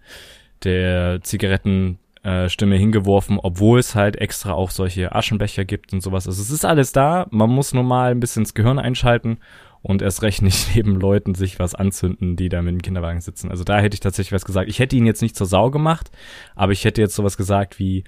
der 0.64 1.20
Zigarettenstimme 1.22 2.76
äh, 2.76 2.78
hingeworfen, 2.78 3.38
obwohl 3.40 3.78
es 3.78 3.94
halt 3.94 4.16
extra 4.16 4.52
auch 4.52 4.70
solche 4.70 5.14
Aschenbecher 5.14 5.64
gibt 5.64 5.92
und 5.92 6.02
sowas. 6.02 6.26
Also 6.26 6.42
es 6.42 6.50
ist 6.50 6.64
alles 6.64 6.92
da, 6.92 7.26
man 7.30 7.50
muss 7.50 7.74
nur 7.74 7.84
mal 7.84 8.10
ein 8.10 8.20
bisschen 8.20 8.42
ins 8.42 8.54
Gehirn 8.54 8.78
einschalten 8.78 9.38
und 9.82 10.02
erst 10.02 10.22
recht 10.22 10.42
nicht 10.42 10.68
neben 10.74 10.96
Leuten 10.96 11.34
sich 11.34 11.58
was 11.58 11.74
anzünden, 11.74 12.36
die 12.36 12.48
da 12.48 12.62
mit 12.62 12.72
dem 12.72 12.82
Kinderwagen 12.82 13.20
sitzen. 13.20 13.50
Also 13.50 13.64
da 13.64 13.78
hätte 13.78 13.94
ich 13.94 14.00
tatsächlich 14.00 14.32
was 14.32 14.44
gesagt. 14.44 14.68
Ich 14.68 14.78
hätte 14.78 14.96
ihn 14.96 15.06
jetzt 15.06 15.22
nicht 15.22 15.36
zur 15.36 15.46
Sau 15.46 15.70
gemacht, 15.70 16.10
aber 16.54 16.72
ich 16.72 16.84
hätte 16.84 17.00
jetzt 17.00 17.14
sowas 17.14 17.36
gesagt 17.36 17.78
wie, 17.78 18.04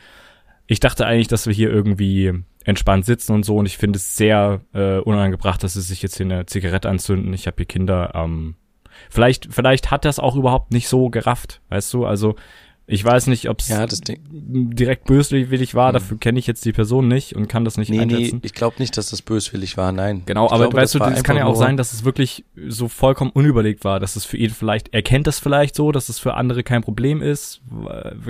ich 0.67 0.81
dachte 0.81 1.07
eigentlich, 1.07 1.29
dass 1.29 1.47
wir 1.47 1.55
hier 1.55 1.71
irgendwie 1.71 2.33
entspannt 2.65 3.05
sitzen 3.05 3.33
und 3.33 3.45
so 3.45 3.57
und 3.57 3.67
ich 3.67 3.77
finde 3.77 3.97
es 3.97 4.17
sehr 4.17 4.61
äh, 4.73 4.99
unangebracht, 4.99 5.63
dass 5.65 5.75
sie 5.75 5.81
sich 5.81 6.03
jetzt 6.03 6.17
hier 6.17 6.27
eine 6.27 6.47
Zigarette 6.47 6.89
anzünden. 6.89 7.33
Ich 7.33 7.47
habe 7.47 7.57
hier 7.59 7.67
Kinder. 7.67 8.13
Ähm, 8.15 8.55
vielleicht, 9.11 9.49
vielleicht 9.53 9.91
hat 9.91 10.05
das 10.05 10.19
auch 10.19 10.37
überhaupt 10.37 10.73
nicht 10.73 10.89
so 10.89 11.09
gerafft, 11.11 11.61
weißt 11.69 11.93
du? 11.95 12.07
Also 12.07 12.37
ich 12.93 13.03
weiß 13.03 13.29
nicht, 13.29 13.49
ob 13.49 13.61
es 13.61 13.69
ja, 13.69 13.87
direkt 13.89 15.07
böswillig 15.07 15.75
war, 15.75 15.89
mhm. 15.89 15.93
dafür 15.95 16.19
kenne 16.19 16.39
ich 16.39 16.47
jetzt 16.47 16.63
die 16.67 16.73
Person 16.73 17.09
nicht 17.09 17.35
und 17.35 17.49
kann 17.49 17.65
das 17.65 17.79
nicht 17.79 17.91
nee, 17.91 18.01
einschätzen. 18.01 18.37
Nee, 18.37 18.43
ich 18.45 18.53
glaube 18.53 18.77
nicht, 18.81 18.99
dass 18.99 19.09
das 19.09 19.23
böswillig 19.23 19.79
war, 19.79 19.93
nein. 19.93 20.25
Genau, 20.27 20.45
ich 20.45 20.53
aber 20.53 20.65
glaube, 20.65 20.77
weißt 20.77 20.97
du, 20.97 20.99
es 21.05 21.23
kann 21.23 21.39
ja 21.39 21.47
auch 21.47 21.55
sein, 21.55 21.79
dass 21.79 21.95
es 21.95 22.05
wirklich 22.05 22.45
so 22.69 22.89
vollkommen 22.89 23.31
unüberlegt 23.31 23.85
war, 23.85 23.99
dass 23.99 24.15
es 24.15 24.27
für 24.27 24.37
ihn 24.37 24.51
vielleicht, 24.51 24.93
er 24.93 25.01
kennt 25.01 25.27
das 25.27 25.39
vielleicht 25.39 25.75
so, 25.75 25.91
dass 25.91 26.11
es 26.11 26.19
für 26.19 26.35
andere 26.35 26.63
kein 26.63 26.83
Problem 26.83 27.23
ist, 27.23 27.63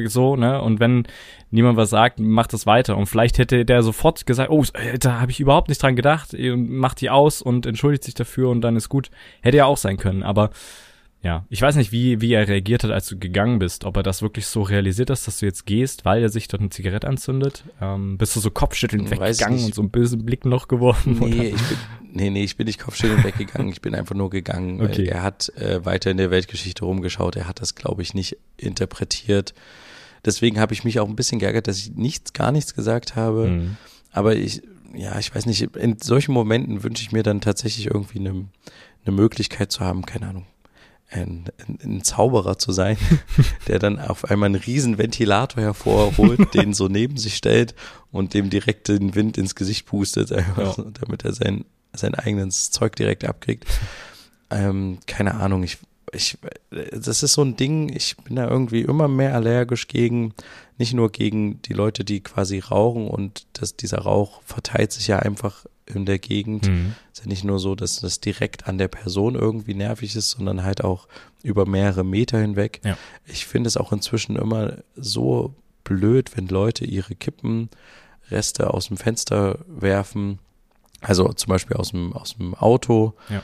so, 0.07 0.37
ne, 0.37 0.63
und 0.63 0.79
wenn 0.79 1.09
niemand 1.51 1.77
was 1.77 1.91
sagt, 1.91 2.21
macht 2.21 2.53
das 2.53 2.65
weiter 2.65 2.97
und 2.97 3.07
vielleicht 3.07 3.39
hätte 3.39 3.65
der 3.65 3.83
sofort 3.83 4.27
gesagt, 4.27 4.51
oh, 4.51 4.65
da 5.01 5.21
habe 5.21 5.33
ich 5.33 5.41
überhaupt 5.41 5.71
nicht 5.71 5.83
dran 5.83 5.97
gedacht, 5.97 6.37
macht 6.39 7.01
die 7.01 7.11
aus 7.11 7.43
und 7.43 7.67
entschuldigt 7.67 8.05
sich 8.05 8.15
dafür 8.15 8.49
und 8.51 8.61
dann 8.61 8.77
ist 8.77 8.89
gut. 8.89 9.11
Hätte 9.41 9.57
ja 9.57 9.65
auch 9.65 9.77
sein 9.77 9.97
können, 9.97 10.23
aber 10.23 10.51
ja, 11.23 11.47
ich 11.49 11.63
weiß 11.63 11.77
nicht, 11.77 11.93
wie, 11.93 12.21
wie 12.21 12.33
er 12.33 12.49
reagiert 12.49 12.83
hat, 12.83 12.91
als 12.91 13.07
du 13.07 13.17
gegangen 13.17 13.61
bist. 13.61 13.85
Ob 13.85 13.97
er 13.97 14.03
das 14.03 14.23
wirklich 14.23 14.47
so 14.47 14.63
realisiert 14.63 15.09
hast, 15.09 15.27
dass 15.29 15.39
du 15.39 15.47
jetzt 15.47 15.67
gehst, 15.67 16.05
weil 16.05 16.21
er 16.21 16.29
sich 16.29 16.49
dort 16.49 16.61
eine 16.61 16.71
Zigarette 16.71 17.07
anzündet. 17.07 17.65
Ähm, 17.81 18.19
bist 18.19 18.35
du 18.35 18.41
so 18.41 18.51
kopfschüttelnd 18.51 19.09
weggegangen 19.09 19.65
und 19.65 19.75
so 19.75 19.83
einen 19.83 19.91
bösen 19.91 20.25
Blick 20.27 20.45
noch 20.45 20.67
geworfen? 20.67 21.19
Nee, 21.21 21.27
oder? 21.27 21.45
ich 21.45 21.63
bin, 21.63 21.79
nee, 22.13 22.31
nee, 22.31 22.43
ich 22.43 22.57
bin 22.57 22.67
nicht 22.67 22.81
kopfschüttelnd 22.81 23.23
weggegangen. 23.23 23.71
Ich 23.71 23.81
bin 23.81 23.95
einfach 23.95 24.17
nur 24.17 24.31
gegangen. 24.31 24.81
Okay. 24.93 25.07
Er 25.07 25.23
hat 25.23 25.51
äh, 25.57 25.85
weiter 25.85 26.11
in 26.11 26.17
der 26.17 26.31
Weltgeschichte 26.33 26.85
rumgeschaut. 26.85 27.37
Er 27.37 27.47
hat 27.47 27.61
das, 27.61 27.77
glaube 27.77 28.03
ich, 28.03 28.15
nicht 28.15 28.37
interpretiert. 28.57 29.55
Deswegen 30.25 30.59
habe 30.59 30.75
ich 30.75 30.83
mich 30.83 30.99
auch 30.99 31.09
ein 31.09 31.17
bisschen 31.17 31.39
geärgert, 31.39 31.69
dass 31.69 31.79
ich 31.79 31.93
nichts, 31.93 32.33
gar 32.33 32.51
nichts 32.51 32.75
gesagt 32.75 33.15
habe. 33.15 33.49
Mhm. 33.49 33.77
Aber 34.11 34.35
ich, 34.35 34.63
ja, 34.95 35.19
ich 35.19 35.35
weiß 35.35 35.47
nicht, 35.47 35.63
in 35.77 35.99
solchen 35.99 36.33
Momenten 36.33 36.83
wünsche 36.83 37.03
ich 37.03 37.13
mir 37.13 37.23
dann 37.23 37.41
tatsächlich 37.41 37.87
irgendwie 37.87 38.19
eine, 38.19 38.47
eine 39.05 39.17
Möglichkeit 39.17 39.71
zu 39.71 39.81
haben, 39.81 40.05
keine 40.05 40.29
Ahnung, 40.29 40.47
ein, 41.13 41.45
ein, 41.83 42.03
Zauberer 42.03 42.59
zu 42.59 42.73
sein, 42.73 42.97
der 43.69 43.79
dann 43.79 43.99
auf 43.99 44.31
einmal 44.31 44.47
einen 44.47 44.61
riesen 44.61 44.99
Ventilator 44.99 45.63
hervorholt, 45.63 46.55
den 46.55 46.75
so 46.75 46.89
neben 46.89 47.17
sich 47.17 47.37
stellt 47.37 47.75
und 48.11 48.35
dem 48.35 48.51
direkt 48.51 48.89
den 48.89 49.15
Wind 49.15 49.39
ins 49.39 49.55
Gesicht 49.55 49.87
pustet, 49.87 50.31
ja. 50.31 50.45
damit 51.01 51.25
er 51.25 51.33
sein, 51.33 51.65
sein 51.93 52.15
eigenes 52.15 52.71
Zeug 52.71 52.97
direkt 52.97 53.25
abkriegt. 53.25 53.67
Ähm, 54.51 54.99
keine 55.07 55.35
Ahnung, 55.35 55.63
ich, 55.63 55.79
ich, 56.13 56.39
das 56.71 57.23
ist 57.23 57.33
so 57.33 57.43
ein 57.43 57.57
Ding, 57.57 57.89
ich 57.95 58.17
bin 58.19 58.37
da 58.37 58.49
irgendwie 58.49 58.83
immer 58.83 59.09
mehr 59.09 59.35
allergisch 59.35 59.89
gegen, 59.89 60.35
nicht 60.77 60.93
nur 60.93 61.11
gegen 61.11 61.61
die 61.63 61.73
Leute, 61.73 62.05
die 62.05 62.21
quasi 62.21 62.59
rauchen 62.59 63.09
und 63.09 63.47
dass 63.55 63.77
dieser 63.77 64.01
Rauch 64.01 64.43
verteilt 64.43 64.93
sich 64.93 65.07
ja 65.07 65.19
einfach 65.19 65.65
in 65.87 66.05
der 66.05 66.19
Gegend. 66.19 66.69
Mhm. 66.69 66.95
Ist 67.13 67.23
ja 67.23 67.29
nicht 67.29 67.45
nur 67.45 67.59
so, 67.59 67.75
dass 67.75 68.01
das 68.01 68.21
direkt 68.21 68.69
an 68.69 68.79
der 68.79 68.89
Person 68.89 69.35
irgendwie 69.35 69.75
nervig 69.75 70.15
ist, 70.15 70.31
sondern 70.31 70.63
halt 70.63 70.85
auch 70.85 71.09
über 71.43 71.67
mehrere 71.67 72.05
Meter 72.05 72.39
hinweg. 72.39 72.81
Ja. 72.85 72.97
Ich 73.25 73.47
finde 73.47 73.69
es 73.69 73.77
auch 73.77 73.91
inzwischen 73.91 74.37
immer 74.37 74.79
so 74.95 75.55
blöd, 75.83 76.37
wenn 76.37 76.47
Leute 76.47 76.85
ihre 76.85 77.15
Kippenreste 77.15 78.73
aus 78.73 78.89
dem 78.89 78.99
Fenster 78.99 79.61
werfen. 79.67 80.39
Also 81.01 81.33
zum 81.33 81.49
Beispiel 81.49 81.77
aus 81.77 81.91
dem, 81.91 82.13
aus 82.13 82.37
dem 82.37 82.55
Auto. 82.55 83.15
Ja 83.31 83.43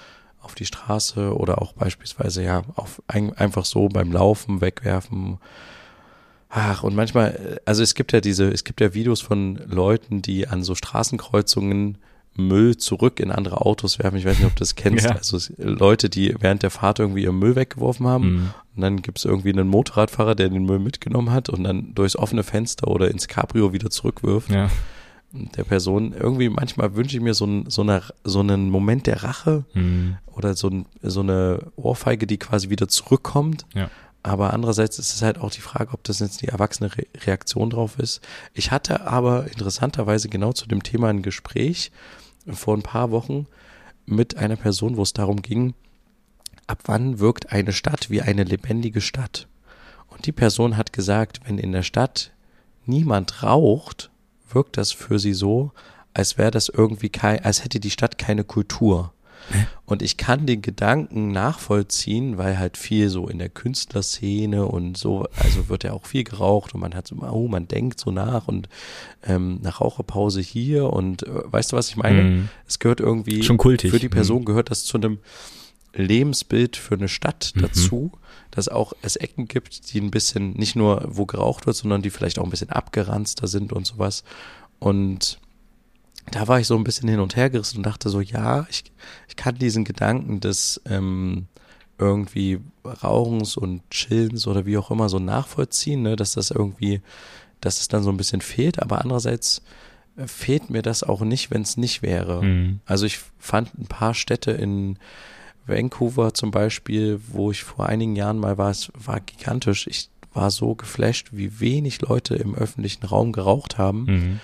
auf 0.48 0.54
die 0.54 0.64
Straße 0.64 1.36
oder 1.36 1.60
auch 1.60 1.74
beispielsweise 1.74 2.42
ja 2.42 2.62
auf 2.74 3.02
ein, 3.06 3.34
einfach 3.34 3.66
so 3.66 3.88
beim 3.88 4.10
Laufen 4.10 4.62
wegwerfen. 4.62 5.36
Ach, 6.48 6.82
und 6.82 6.96
manchmal, 6.96 7.60
also 7.66 7.82
es 7.82 7.94
gibt 7.94 8.14
ja 8.14 8.22
diese, 8.22 8.48
es 8.48 8.64
gibt 8.64 8.80
ja 8.80 8.94
Videos 8.94 9.20
von 9.20 9.56
Leuten, 9.68 10.22
die 10.22 10.48
an 10.48 10.64
so 10.64 10.74
Straßenkreuzungen 10.74 11.98
Müll 12.34 12.78
zurück 12.78 13.20
in 13.20 13.30
andere 13.30 13.60
Autos 13.60 13.98
werfen. 13.98 14.16
Ich 14.16 14.24
weiß 14.24 14.38
nicht, 14.38 14.46
ob 14.46 14.54
du 14.54 14.60
das 14.60 14.74
kennst. 14.74 15.04
Ja. 15.08 15.16
Also 15.16 15.38
Leute, 15.58 16.08
die 16.08 16.34
während 16.40 16.62
der 16.62 16.70
Fahrt 16.70 16.98
irgendwie 16.98 17.24
ihren 17.24 17.38
Müll 17.38 17.56
weggeworfen 17.56 18.06
haben. 18.06 18.30
Mhm. 18.30 18.50
Und 18.76 18.82
dann 18.82 19.02
gibt 19.02 19.18
es 19.18 19.26
irgendwie 19.26 19.52
einen 19.52 19.68
Motorradfahrer, 19.68 20.34
der 20.34 20.48
den 20.48 20.64
Müll 20.64 20.78
mitgenommen 20.78 21.30
hat 21.30 21.50
und 21.50 21.64
dann 21.64 21.94
durchs 21.94 22.16
offene 22.16 22.42
Fenster 22.42 22.88
oder 22.88 23.10
ins 23.10 23.28
Cabrio 23.28 23.74
wieder 23.74 23.90
zurückwirft. 23.90 24.50
Ja. 24.50 24.70
Der 25.30 25.64
Person, 25.64 26.14
irgendwie 26.14 26.48
manchmal 26.48 26.94
wünsche 26.94 27.16
ich 27.16 27.22
mir 27.22 27.34
so, 27.34 27.44
ein, 27.44 27.68
so, 27.68 27.82
eine, 27.82 28.02
so 28.24 28.40
einen 28.40 28.70
Moment 28.70 29.06
der 29.06 29.22
Rache 29.22 29.66
mhm. 29.74 30.16
oder 30.26 30.54
so, 30.54 30.68
ein, 30.68 30.86
so 31.02 31.20
eine 31.20 31.70
Ohrfeige, 31.76 32.26
die 32.26 32.38
quasi 32.38 32.70
wieder 32.70 32.88
zurückkommt. 32.88 33.66
Ja. 33.74 33.90
Aber 34.22 34.52
andererseits 34.52 34.98
ist 34.98 35.14
es 35.14 35.22
halt 35.22 35.38
auch 35.38 35.50
die 35.50 35.60
Frage, 35.60 35.92
ob 35.92 36.02
das 36.04 36.18
jetzt 36.18 36.42
die 36.42 36.48
erwachsene 36.48 36.96
Re 36.96 37.06
Reaktion 37.26 37.70
drauf 37.70 37.98
ist. 37.98 38.20
Ich 38.52 38.70
hatte 38.70 39.06
aber 39.06 39.46
interessanterweise 39.46 40.28
genau 40.28 40.52
zu 40.52 40.66
dem 40.66 40.82
Thema 40.82 41.08
ein 41.08 41.22
Gespräch 41.22 41.92
vor 42.50 42.76
ein 42.76 42.82
paar 42.82 43.10
Wochen 43.10 43.46
mit 44.06 44.36
einer 44.36 44.56
Person, 44.56 44.96
wo 44.96 45.02
es 45.02 45.12
darum 45.12 45.42
ging, 45.42 45.74
ab 46.66 46.80
wann 46.86 47.18
wirkt 47.18 47.52
eine 47.52 47.72
Stadt 47.72 48.10
wie 48.10 48.22
eine 48.22 48.44
lebendige 48.44 49.00
Stadt? 49.00 49.46
Und 50.08 50.26
die 50.26 50.32
Person 50.32 50.76
hat 50.76 50.92
gesagt, 50.92 51.40
wenn 51.44 51.58
in 51.58 51.72
der 51.72 51.82
Stadt 51.82 52.32
niemand 52.86 53.42
raucht, 53.42 54.10
wirkt 54.52 54.76
das 54.76 54.92
für 54.92 55.18
sie 55.18 55.34
so, 55.34 55.72
als 56.14 56.38
wäre 56.38 56.50
das 56.50 56.68
irgendwie 56.68 57.10
kein, 57.10 57.44
als 57.44 57.64
hätte 57.64 57.80
die 57.80 57.90
Stadt 57.90 58.18
keine 58.18 58.44
Kultur. 58.44 59.12
Und 59.86 60.02
ich 60.02 60.16
kann 60.18 60.44
den 60.46 60.60
Gedanken 60.60 61.32
nachvollziehen, 61.32 62.36
weil 62.36 62.58
halt 62.58 62.76
viel 62.76 63.08
so 63.08 63.28
in 63.28 63.38
der 63.38 63.48
Künstlerszene 63.48 64.66
und 64.66 64.98
so, 64.98 65.26
also 65.36 65.68
wird 65.68 65.84
ja 65.84 65.92
auch 65.92 66.04
viel 66.04 66.24
geraucht 66.24 66.74
und 66.74 66.80
man 66.80 66.94
hat 66.94 67.06
so, 67.06 67.16
oh, 67.16 67.48
man 67.48 67.66
denkt 67.66 67.98
so 67.98 68.10
nach 68.10 68.46
und 68.48 68.68
ähm, 69.26 69.60
eine 69.62 69.74
Raucherpause 69.74 70.40
hier 70.40 70.92
und 70.92 71.22
äh, 71.22 71.30
weißt 71.46 71.72
du, 71.72 71.76
was 71.76 71.88
ich 71.88 71.96
meine? 71.96 72.22
Mhm. 72.22 72.48
Es 72.66 72.78
gehört 72.78 73.00
irgendwie, 73.00 73.42
Schon 73.42 73.56
kultig. 73.56 73.90
für 73.90 73.98
die 73.98 74.10
Person 74.10 74.44
gehört 74.44 74.70
das 74.70 74.84
zu 74.84 74.98
einem 74.98 75.18
Lebensbild 75.94 76.76
für 76.76 76.94
eine 76.94 77.08
Stadt 77.08 77.52
Mhm. 77.54 77.60
dazu, 77.62 78.12
dass 78.50 78.68
auch 78.68 78.92
es 79.02 79.16
Ecken 79.16 79.46
gibt, 79.48 79.92
die 79.92 80.00
ein 80.00 80.10
bisschen, 80.10 80.52
nicht 80.52 80.76
nur 80.76 81.04
wo 81.06 81.26
geraucht 81.26 81.66
wird, 81.66 81.76
sondern 81.76 82.02
die 82.02 82.10
vielleicht 82.10 82.38
auch 82.38 82.44
ein 82.44 82.50
bisschen 82.50 82.70
abgeranzter 82.70 83.46
sind 83.48 83.72
und 83.72 83.86
sowas. 83.86 84.24
Und 84.78 85.38
da 86.30 86.46
war 86.46 86.60
ich 86.60 86.66
so 86.66 86.76
ein 86.76 86.84
bisschen 86.84 87.08
hin 87.08 87.20
und 87.20 87.36
her 87.36 87.50
gerissen 87.50 87.78
und 87.78 87.86
dachte 87.86 88.10
so, 88.10 88.20
ja, 88.20 88.66
ich, 88.70 88.84
ich 89.28 89.36
kann 89.36 89.56
diesen 89.56 89.84
Gedanken 89.84 90.40
des 90.40 90.80
ähm, 90.86 91.46
irgendwie 91.98 92.60
Rauchens 92.84 93.56
und 93.56 93.82
Chillens 93.90 94.46
oder 94.46 94.66
wie 94.66 94.76
auch 94.78 94.90
immer 94.90 95.08
so 95.08 95.18
nachvollziehen, 95.18 96.02
ne, 96.02 96.16
dass 96.16 96.32
das 96.32 96.50
irgendwie, 96.50 97.00
dass 97.60 97.80
es 97.80 97.88
dann 97.88 98.02
so 98.02 98.10
ein 98.10 98.16
bisschen 98.16 98.40
fehlt, 98.40 98.80
aber 98.80 99.00
andererseits 99.00 99.62
äh, 100.16 100.26
fehlt 100.28 100.70
mir 100.70 100.82
das 100.82 101.02
auch 101.02 101.22
nicht, 101.22 101.50
wenn 101.50 101.62
es 101.62 101.76
nicht 101.76 102.02
wäre. 102.02 102.42
Mhm. 102.44 102.80
Also 102.86 103.06
ich 103.06 103.18
fand 103.38 103.76
ein 103.78 103.86
paar 103.86 104.14
Städte 104.14 104.52
in 104.52 104.98
Vancouver 105.68 106.34
zum 106.34 106.50
Beispiel, 106.50 107.20
wo 107.28 107.50
ich 107.50 107.62
vor 107.62 107.86
einigen 107.86 108.16
Jahren 108.16 108.38
mal 108.38 108.58
war, 108.58 108.70
es 108.70 108.90
war 108.94 109.20
gigantisch. 109.20 109.86
Ich 109.86 110.10
war 110.32 110.50
so 110.50 110.74
geflasht, 110.74 111.28
wie 111.32 111.60
wenig 111.60 112.00
Leute 112.02 112.34
im 112.36 112.54
öffentlichen 112.54 113.04
Raum 113.06 113.32
geraucht 113.32 113.78
haben 113.78 114.04
Mhm. 114.04 114.40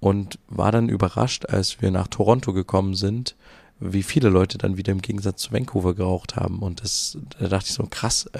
und 0.00 0.38
war 0.48 0.72
dann 0.72 0.88
überrascht, 0.88 1.46
als 1.46 1.80
wir 1.80 1.90
nach 1.90 2.08
Toronto 2.08 2.52
gekommen 2.52 2.94
sind, 2.94 3.34
wie 3.80 4.02
viele 4.02 4.28
Leute 4.28 4.58
dann 4.58 4.76
wieder 4.76 4.90
im 4.92 5.02
Gegensatz 5.02 5.42
zu 5.42 5.52
Vancouver 5.52 5.94
geraucht 5.94 6.34
haben. 6.36 6.58
Und 6.60 6.82
das, 6.82 7.16
da 7.38 7.46
dachte 7.48 7.68
ich 7.68 7.74
so, 7.74 7.86
krass, 7.88 8.26
äh, 8.32 8.38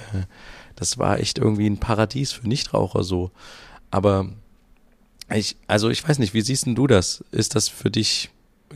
das 0.75 0.97
war 0.97 1.19
echt 1.19 1.37
irgendwie 1.37 1.67
ein 1.67 1.77
Paradies 1.79 2.31
für 2.33 2.47
Nichtraucher 2.47 3.03
so. 3.03 3.31
Aber 3.89 4.27
ich, 5.33 5.55
also 5.67 5.89
ich 5.89 6.07
weiß 6.07 6.19
nicht, 6.19 6.33
wie 6.33 6.41
siehst 6.41 6.65
denn 6.65 6.75
du 6.75 6.87
das? 6.87 7.23
Ist 7.31 7.55
das 7.55 7.69
für 7.69 7.89
dich, 7.89 8.29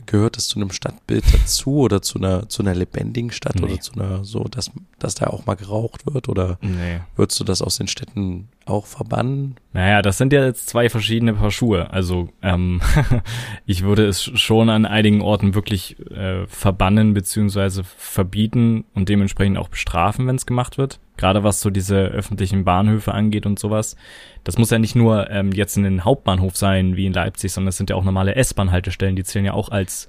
gehört 0.06 0.36
das 0.36 0.48
zu 0.48 0.58
einem 0.58 0.70
Stadtbild 0.70 1.24
dazu 1.32 1.78
oder 1.78 2.02
zu 2.02 2.18
einer, 2.18 2.48
zu 2.48 2.62
einer 2.62 2.74
lebendigen 2.74 3.30
Stadt 3.30 3.56
Nee. 3.56 3.64
oder 3.64 3.80
zu 3.80 3.92
einer, 3.94 4.24
so, 4.24 4.44
dass, 4.44 4.70
dass 4.98 5.14
da 5.14 5.26
auch 5.28 5.46
mal 5.46 5.54
geraucht 5.54 6.06
wird? 6.12 6.28
Oder 6.28 6.58
Nee. 6.60 7.00
würdest 7.16 7.38
du 7.40 7.44
das 7.44 7.62
aus 7.62 7.76
den 7.76 7.88
Städten 7.88 8.48
auch 8.66 8.86
verbannen? 8.86 9.56
Naja, 9.72 10.02
das 10.02 10.18
sind 10.18 10.32
ja 10.32 10.44
jetzt 10.44 10.68
zwei 10.68 10.88
verschiedene 10.88 11.34
Paar 11.34 11.50
Schuhe. 11.50 11.90
Also 11.90 12.28
ähm, 12.42 12.80
ich 13.66 13.82
würde 13.82 14.06
es 14.06 14.22
schon 14.22 14.70
an 14.70 14.86
einigen 14.86 15.20
Orten 15.20 15.54
wirklich 15.54 15.98
äh, 16.10 16.46
verbannen 16.46 17.14
beziehungsweise 17.14 17.84
verbieten 17.84 18.84
und 18.94 19.08
dementsprechend 19.08 19.58
auch 19.58 19.68
bestrafen, 19.68 20.26
wenn 20.26 20.36
es 20.36 20.46
gemacht 20.46 20.78
wird. 20.78 21.00
Gerade 21.16 21.44
was 21.44 21.60
so 21.60 21.70
diese 21.70 21.96
öffentlichen 21.96 22.64
Bahnhöfe 22.64 23.12
angeht 23.12 23.46
und 23.46 23.58
sowas. 23.58 23.96
Das 24.42 24.58
muss 24.58 24.70
ja 24.70 24.78
nicht 24.78 24.96
nur 24.96 25.30
ähm, 25.30 25.52
jetzt 25.52 25.76
in 25.76 25.84
den 25.84 26.04
Hauptbahnhof 26.04 26.56
sein 26.56 26.96
wie 26.96 27.06
in 27.06 27.12
Leipzig, 27.12 27.52
sondern 27.52 27.68
es 27.68 27.76
sind 27.76 27.90
ja 27.90 27.96
auch 27.96 28.04
normale 28.04 28.34
S-Bahn-Haltestellen, 28.34 29.16
die 29.16 29.24
zählen 29.24 29.44
ja 29.44 29.52
auch 29.52 29.70
als 29.70 30.08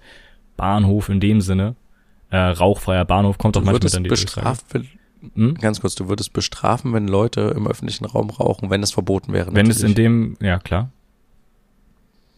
Bahnhof 0.58 1.10
in 1.10 1.20
dem 1.20 1.41
Sinne. 1.41 1.76
Äh, 2.32 2.38
rauchfreier 2.38 3.06
Bahnhof 3.06 3.38
kommt 3.38 3.56
Du 3.56 3.62
manchmal 3.62 3.91
dann 3.91 4.03
die 4.03 4.10
bestraft, 4.10 4.66
wenn, 4.74 4.88
Hm? 5.36 5.55
Ganz 5.55 5.82
kurz, 5.82 5.95
du 5.95 6.07
würdest 6.07 6.34
bestrafen, 6.34 6.93
wenn 6.93 7.07
Leute 7.07 7.53
im 7.55 7.67
öffentlichen 7.67 8.05
Raum 8.05 8.30
rauchen, 8.30 8.69
wenn 8.69 8.84
es 8.84 8.91
verboten 8.91 9.34
wäre. 9.34 9.53
Wenn 9.53 9.69
es 9.69 9.78
in 9.82 9.89
natürlich. 9.91 9.95
dem, 9.95 10.38
ja 10.41 10.59
klar. 10.59 10.91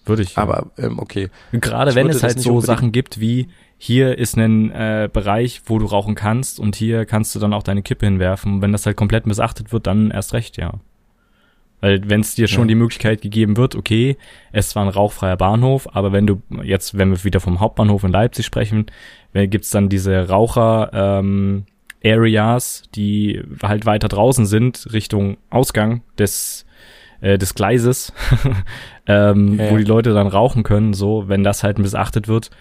Würde 0.06 0.22
ich. 0.24 0.38
Aber 0.38 0.68
ähm, 0.78 1.00
okay, 1.00 1.30
Gerade 1.52 1.92
Ich 1.92 1.96
wenn 1.96 2.10
es 2.10 2.24
halt 2.24 2.40
so 2.40 2.62
Sachen 2.62 2.92
gibt 2.94 3.20
wie, 3.20 3.50
hier 3.78 4.18
ist 4.18 4.38
ein 4.38 4.72
äh, 4.72 5.10
Bereich, 5.12 5.62
wo 5.66 5.80
du 5.80 5.86
rauchen 5.86 6.16
kannst 6.16 6.60
und 6.60 6.76
hier 6.78 7.06
kannst 7.06 7.36
du 7.36 7.40
dann 7.40 7.54
auch 7.54 7.64
deine 7.64 7.82
Kippe 7.82 8.06
hinwerfen. 8.06 8.62
Wenn 8.62 8.72
das 8.72 8.86
halt 8.86 8.96
komplett 8.96 9.28
missachtet 9.28 9.74
wird, 9.74 9.86
dann 9.86 10.10
erst 10.12 10.34
recht, 10.34 10.56
ja. 10.58 10.76
Weil 11.82 12.10
wenn 12.10 12.22
es 12.22 12.34
dir 12.36 12.48
schon 12.48 12.64
Ja. 12.64 12.68
die 12.70 12.76
Möglichkeit 12.76 13.22
gegeben 13.22 13.56
wird, 13.58 13.76
okay, 13.76 14.18
es 14.52 14.76
war 14.76 14.84
ein 14.84 14.90
rauchfreier 14.90 15.38
Bahnhof, 15.38 15.88
aber 15.94 16.12
wenn 16.12 16.26
du 16.26 16.42
jetzt, 16.64 16.98
wenn 16.98 17.12
wir 17.12 17.24
wieder 17.24 17.40
vom 17.40 17.60
Hauptbahnhof 17.60 18.04
in 18.04 18.12
Leipzig 18.12 18.46
sprechen, 18.48 18.86
wenn- 19.34 19.50
gibt's 19.50 19.70
dann 19.70 19.88
diese 19.90 20.28
Raucher 20.30 20.90
ähm, 20.94 21.66
Areas, 22.04 22.84
die 22.96 23.42
halt 23.64 23.86
weiter 23.86 24.08
draußen 24.08 24.46
sind, 24.46 24.88
Richtung 24.94 25.38
Ausgang 25.50 26.02
des 26.18 26.66
äh, 27.22 27.38
des 27.38 27.56
Gleises, 27.56 28.14
ähm, 29.08 29.60
Ja, 29.60 29.72
wo 29.72 29.78
die 29.78 29.84
Leute 29.84 30.14
dann 30.14 30.28
rauchen 30.28 30.64
können, 30.64 30.94
so, 30.94 31.28
wenn 31.28 31.44
das 31.44 31.64
halt 31.64 31.80
missachtet 31.80 32.28
wird, 32.28 32.52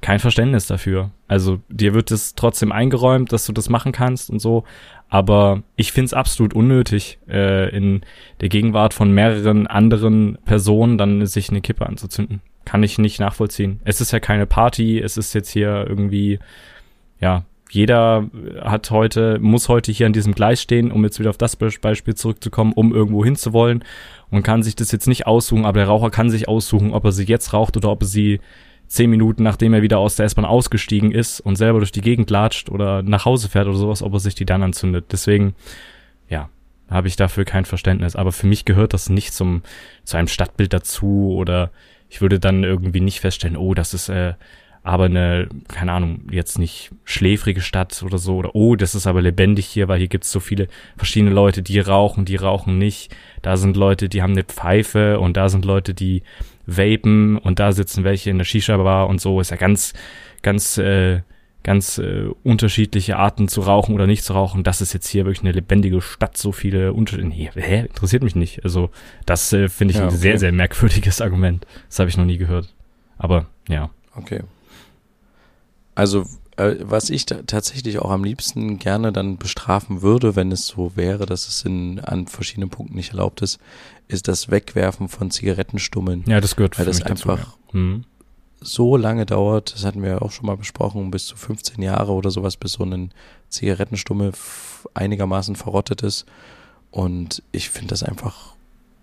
kein 0.00 0.18
Verständnis 0.18 0.66
dafür. 0.66 1.10
Also 1.28 1.60
dir 1.68 1.94
wird 1.94 2.10
es 2.10 2.34
trotzdem 2.34 2.72
eingeräumt, 2.72 3.32
dass 3.32 3.46
du 3.46 3.52
das 3.52 3.68
machen 3.68 3.92
kannst 3.92 4.30
und 4.30 4.38
so, 4.38 4.64
aber 5.08 5.62
ich 5.76 5.92
find's 5.92 6.14
absolut 6.14 6.54
unnötig, 6.54 7.18
äh, 7.28 7.68
in 7.76 8.02
der 8.40 8.48
Gegenwart 8.48 8.94
von 8.94 9.12
mehreren 9.12 9.66
anderen 9.66 10.38
Personen 10.44 10.98
dann 10.98 11.26
sich 11.26 11.50
eine 11.50 11.60
Kippe 11.60 11.86
anzuzünden. 11.86 12.40
Kann 12.64 12.82
ich 12.82 12.98
nicht 12.98 13.20
nachvollziehen. 13.20 13.80
Es 13.84 14.00
ist 14.00 14.12
ja 14.12 14.20
keine 14.20 14.46
Party, 14.46 14.98
es 15.00 15.16
ist 15.16 15.34
jetzt 15.34 15.50
hier 15.50 15.86
irgendwie, 15.88 16.38
ja, 17.20 17.44
jeder 17.70 18.28
hat 18.60 18.90
heute, 18.90 19.38
muss 19.40 19.68
heute 19.68 19.92
hier 19.92 20.06
an 20.06 20.12
diesem 20.12 20.34
Gleis 20.34 20.60
stehen, 20.60 20.90
um 20.90 21.04
jetzt 21.04 21.18
wieder 21.18 21.30
auf 21.30 21.38
das 21.38 21.56
Be- 21.56 21.70
Beispiel 21.80 22.14
zurückzukommen, 22.14 22.72
um 22.72 22.94
irgendwo 22.94 23.24
hinzuwollen 23.24 23.84
und 24.30 24.42
kann 24.42 24.62
sich 24.62 24.76
das 24.76 24.92
jetzt 24.92 25.06
nicht 25.06 25.26
aussuchen, 25.26 25.64
aber 25.64 25.78
der 25.80 25.88
Raucher 25.88 26.10
kann 26.10 26.30
sich 26.30 26.48
aussuchen, 26.48 26.92
ob 26.92 27.04
er 27.04 27.12
sie 27.12 27.24
jetzt 27.24 27.52
raucht 27.52 27.76
oder 27.76 27.90
ob 27.90 28.02
er 28.02 28.08
sie 28.08 28.40
zehn 28.88 29.08
Minuten 29.08 29.44
nachdem 29.44 29.72
er 29.72 29.82
wieder 29.82 29.98
aus 29.98 30.16
der 30.16 30.26
S-Bahn 30.26 30.44
ausgestiegen 30.44 31.12
ist 31.12 31.38
und 31.38 31.54
selber 31.54 31.78
durch 31.78 31.92
die 31.92 32.00
Gegend 32.00 32.28
latscht 32.28 32.70
oder 32.70 33.02
nach 33.02 33.24
Hause 33.24 33.48
fährt 33.48 33.68
oder 33.68 33.76
sowas, 33.76 34.02
ob 34.02 34.12
er 34.14 34.18
sich 34.18 34.34
die 34.34 34.44
dann 34.44 34.64
anzündet. 34.64 35.06
Deswegen, 35.12 35.54
ja, 36.28 36.48
habe 36.90 37.06
ich 37.06 37.14
dafür 37.14 37.44
kein 37.44 37.66
Verständnis. 37.66 38.16
Aber 38.16 38.32
für 38.32 38.48
mich 38.48 38.64
gehört 38.64 38.92
das 38.92 39.08
nicht 39.08 39.32
zum, 39.32 39.62
zu 40.02 40.16
einem 40.16 40.26
Stadtbild 40.26 40.72
dazu 40.72 41.32
oder 41.36 41.70
ich 42.08 42.20
würde 42.20 42.40
dann 42.40 42.64
irgendwie 42.64 43.00
nicht 43.00 43.20
feststellen, 43.20 43.56
oh, 43.56 43.74
das 43.74 43.94
ist 43.94 44.08
äh, 44.08 44.34
aber 44.82 45.04
eine, 45.04 45.48
keine 45.68 45.92
Ahnung, 45.92 46.22
jetzt 46.30 46.58
nicht 46.58 46.90
schläfrige 47.04 47.60
Stadt 47.60 48.02
oder 48.02 48.16
so, 48.16 48.36
oder 48.36 48.54
oh, 48.54 48.76
das 48.76 48.94
ist 48.94 49.06
aber 49.06 49.20
lebendig 49.20 49.66
hier, 49.66 49.88
weil 49.88 49.98
hier 49.98 50.08
gibt's 50.08 50.32
so 50.32 50.40
viele 50.40 50.68
verschiedene 50.96 51.32
Leute, 51.32 51.62
die 51.62 51.78
rauchen, 51.80 52.24
die 52.24 52.36
rauchen 52.36 52.78
nicht. 52.78 53.14
Da 53.42 53.56
sind 53.56 53.76
Leute, 53.76 54.08
die 54.08 54.22
haben 54.22 54.32
eine 54.32 54.44
Pfeife 54.44 55.20
und 55.20 55.36
da 55.36 55.48
sind 55.50 55.64
Leute, 55.64 55.92
die 55.92 56.22
vapen 56.66 57.36
und 57.36 57.58
da 57.58 57.72
sitzen 57.72 58.04
welche 58.04 58.30
in 58.30 58.38
der 58.38 58.44
Shisha-Bar 58.44 59.08
und 59.08 59.20
so. 59.20 59.40
Ist 59.40 59.50
ja 59.50 59.58
ganz, 59.58 59.92
ganz, 60.40 60.78
äh, 60.78 61.20
ganz 61.62 61.98
äh, 61.98 62.28
unterschiedliche 62.42 63.18
Arten 63.18 63.48
zu 63.48 63.60
rauchen 63.60 63.94
oder 63.94 64.06
nicht 64.06 64.24
zu 64.24 64.32
rauchen. 64.32 64.62
Das 64.62 64.80
ist 64.80 64.94
jetzt 64.94 65.08
hier 65.08 65.26
wirklich 65.26 65.42
eine 65.42 65.52
lebendige 65.52 66.00
Stadt, 66.00 66.38
so 66.38 66.52
viele 66.52 66.94
Unterschiede. 66.94 67.28
Nee, 67.28 67.50
hä? 67.54 67.80
Interessiert 67.80 68.22
mich 68.22 68.34
nicht. 68.34 68.64
Also, 68.64 68.90
das 69.26 69.52
äh, 69.52 69.68
finde 69.68 69.92
ich 69.92 69.98
Ja, 69.98 70.04
ein 70.04 70.08
okay. 70.08 70.16
sehr, 70.16 70.38
sehr 70.38 70.52
merkwürdiges 70.52 71.20
Argument. 71.20 71.66
Das 71.88 71.98
habe 71.98 72.08
ich 72.08 72.16
noch 72.16 72.24
nie 72.24 72.38
gehört. 72.38 72.74
Aber 73.18 73.46
ja. 73.68 73.90
okay. 74.16 74.40
Also 76.00 76.24
äh, 76.56 76.76
was 76.80 77.10
ich 77.10 77.26
tatsächlich 77.26 77.98
auch 77.98 78.10
am 78.10 78.24
liebsten 78.24 78.78
gerne 78.78 79.12
dann 79.12 79.36
bestrafen 79.36 80.00
würde, 80.00 80.34
wenn 80.34 80.50
es 80.50 80.66
so 80.66 80.96
wäre, 80.96 81.26
dass 81.26 81.46
es 81.46 81.62
in, 81.66 82.00
an 82.00 82.26
verschiedenen 82.26 82.70
Punkten 82.70 82.96
nicht 82.96 83.10
erlaubt 83.10 83.42
ist, 83.42 83.58
ist 84.08 84.26
das 84.26 84.50
Wegwerfen 84.50 85.10
von 85.10 85.30
Zigarettenstummeln. 85.30 86.24
Ja, 86.26 86.40
das 86.40 86.56
gehört 86.56 86.78
Weil 86.78 86.86
für 86.86 86.90
das 86.90 87.00
mich 87.00 87.06
dazu, 87.06 87.28
einfach 87.28 87.58
ja. 87.74 87.78
Mhm. 87.78 88.04
so 88.62 88.96
lange 88.96 89.26
dauert, 89.26 89.74
das 89.74 89.84
hatten 89.84 90.02
wir 90.02 90.22
auch 90.22 90.32
schon 90.32 90.46
mal 90.46 90.56
besprochen, 90.56 91.10
bis 91.10 91.26
zu 91.26 91.36
15 91.36 91.82
Jahre 91.82 92.12
oder 92.12 92.30
sowas, 92.30 92.56
bis 92.56 92.72
so 92.72 92.84
ein 92.84 93.10
Zigarettenstummel 93.50 94.32
einigermaßen 94.94 95.54
verrottet 95.54 96.00
ist. 96.00 96.24
Und 96.90 97.42
ich 97.52 97.68
finde 97.68 97.88
das 97.88 98.02
einfach, 98.02 98.54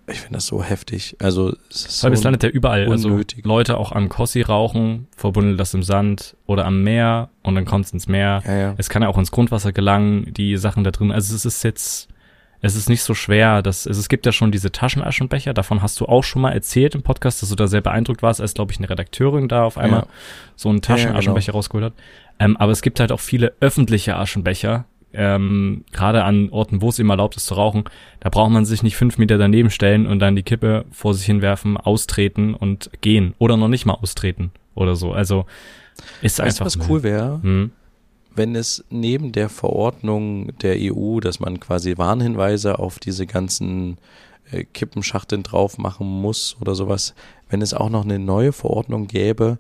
ich 0.10 0.22
finde 0.22 0.36
das 0.38 0.48
so 0.48 0.64
heftig. 0.64 1.16
Also 1.20 1.54
es 1.70 1.86
ist 1.86 2.04
Weil 2.04 2.12
so 2.12 2.20
es 2.20 2.24
landet 2.24 2.44
ja 2.44 2.50
überall. 2.50 2.88
unnötig. 2.88 3.40
Also 3.40 3.50
Leute 3.50 3.78
auch 3.78 3.92
am 3.92 4.08
Kossi 4.10 4.42
rauchen, 4.42 5.08
verbunden 5.16 5.58
das 5.58 5.74
im 5.74 5.84
Sand 5.84 6.36
oder 6.46 6.66
am 6.66 6.84
Meer 6.84 7.30
und 7.44 7.56
dann 7.56 7.66
kommt 7.66 7.86
es 7.86 7.92
ins 7.92 8.08
Meer. 8.08 8.42
ja, 8.46 8.56
ja. 8.56 8.76
Es 8.78 8.90
kann 8.90 9.02
ja 9.02 9.10
auch 9.10 9.18
ins 9.18 9.32
Grundwasser 9.32 9.72
gelangen, 9.74 10.34
die 10.34 10.56
Sachen 10.58 10.84
da 10.84 10.92
drin. 10.92 11.12
Also 11.12 11.36
es 11.36 11.44
ist 11.46 11.64
jetzt, 11.64 12.08
es 12.62 12.76
ist 12.76 12.88
nicht 12.90 13.04
so 13.04 13.14
schwer. 13.14 13.62
Dass, 13.62 13.86
also 13.86 14.00
es 14.00 14.08
gibt 14.10 14.26
ja 14.26 14.32
schon 14.32 14.52
diese 14.52 14.72
Taschenaschenbecher, 14.72 15.54
davon 15.54 15.82
hast 15.82 16.00
du 16.00 16.06
auch 16.06 16.24
schon 16.24 16.42
mal 16.42 16.52
erzählt 16.52 16.96
im 16.96 17.04
Podcast, 17.04 17.42
dass 17.42 17.50
du 17.50 17.56
da 17.56 17.68
sehr 17.68 17.82
beeindruckt 17.82 18.22
warst, 18.24 18.40
als, 18.42 18.54
glaube 18.54 18.72
ich, 18.72 18.78
eine 18.80 18.90
Redakteurin 18.90 19.48
da 19.48 19.64
auf 19.64 19.78
einmal 19.78 20.02
Ja. 20.02 20.08
so 20.56 20.70
einen 20.70 20.78
ja, 20.78 20.82
Taschenaschenbecher 20.84 21.52
rausgeholt 21.52 21.86
hat. 21.86 21.94
Ähm, 22.40 22.56
aber 22.58 22.72
es 22.72 22.82
gibt 22.82 23.00
halt 23.00 23.12
auch 23.12 23.20
viele 23.20 23.54
öffentliche 23.60 24.16
Aschenbecher, 24.16 24.86
ähm, 25.14 25.84
gerade 25.92 26.24
an 26.24 26.50
Orten, 26.50 26.82
wo 26.82 26.90
es 26.90 27.00
ihm 27.00 27.10
erlaubt 27.10 27.36
ist 27.38 27.48
zu 27.48 27.56
rauchen. 27.56 27.86
Da 28.20 28.30
braucht 28.30 28.52
man 28.52 28.66
sich 28.66 28.84
nicht 28.84 28.98
fünf 28.98 29.18
Meter 29.18 29.38
daneben 29.38 29.70
stellen 29.70 30.06
und 30.06 30.20
dann 30.20 30.36
die 30.36 30.44
Kippe 30.44 30.86
vor 30.92 31.14
sich 31.14 31.26
hinwerfen, 31.26 31.78
austreten 31.78 32.54
und 32.54 32.90
gehen. 33.02 33.34
Oder 33.40 33.58
noch 33.58 33.70
nicht 33.70 33.86
mal 33.86 33.94
austreten 33.96 34.52
oder 34.76 34.96
so. 34.96 35.14
Also 35.14 35.46
ist 36.22 36.40
Weißt 36.40 36.62
einfach. 36.62 36.66
was 36.66 36.90
cool 36.90 37.04
wäre? 37.04 37.40
Hm. 37.42 37.72
wenn 38.36 38.56
es 38.56 38.86
neben 38.92 39.32
der 39.32 39.50
Verordnung 39.50 40.56
der 40.60 40.76
EU, 40.78 41.20
dass 41.20 41.40
man 41.40 41.60
quasi 41.60 41.98
Warnhinweise 41.98 42.78
auf 42.78 43.00
diese 43.00 43.26
ganzen 43.26 43.98
äh, 44.52 44.64
Kippenschachteln 44.64 45.42
drauf 45.42 45.80
machen 45.80 46.06
muss 46.06 46.56
oder 46.62 46.76
sowas, 46.76 47.16
wenn 47.50 47.64
es 47.64 47.74
auch 47.74 47.90
noch 47.90 48.04
eine 48.04 48.20
neue 48.20 48.52
Verordnung 48.52 49.08
gäbe, 49.08 49.58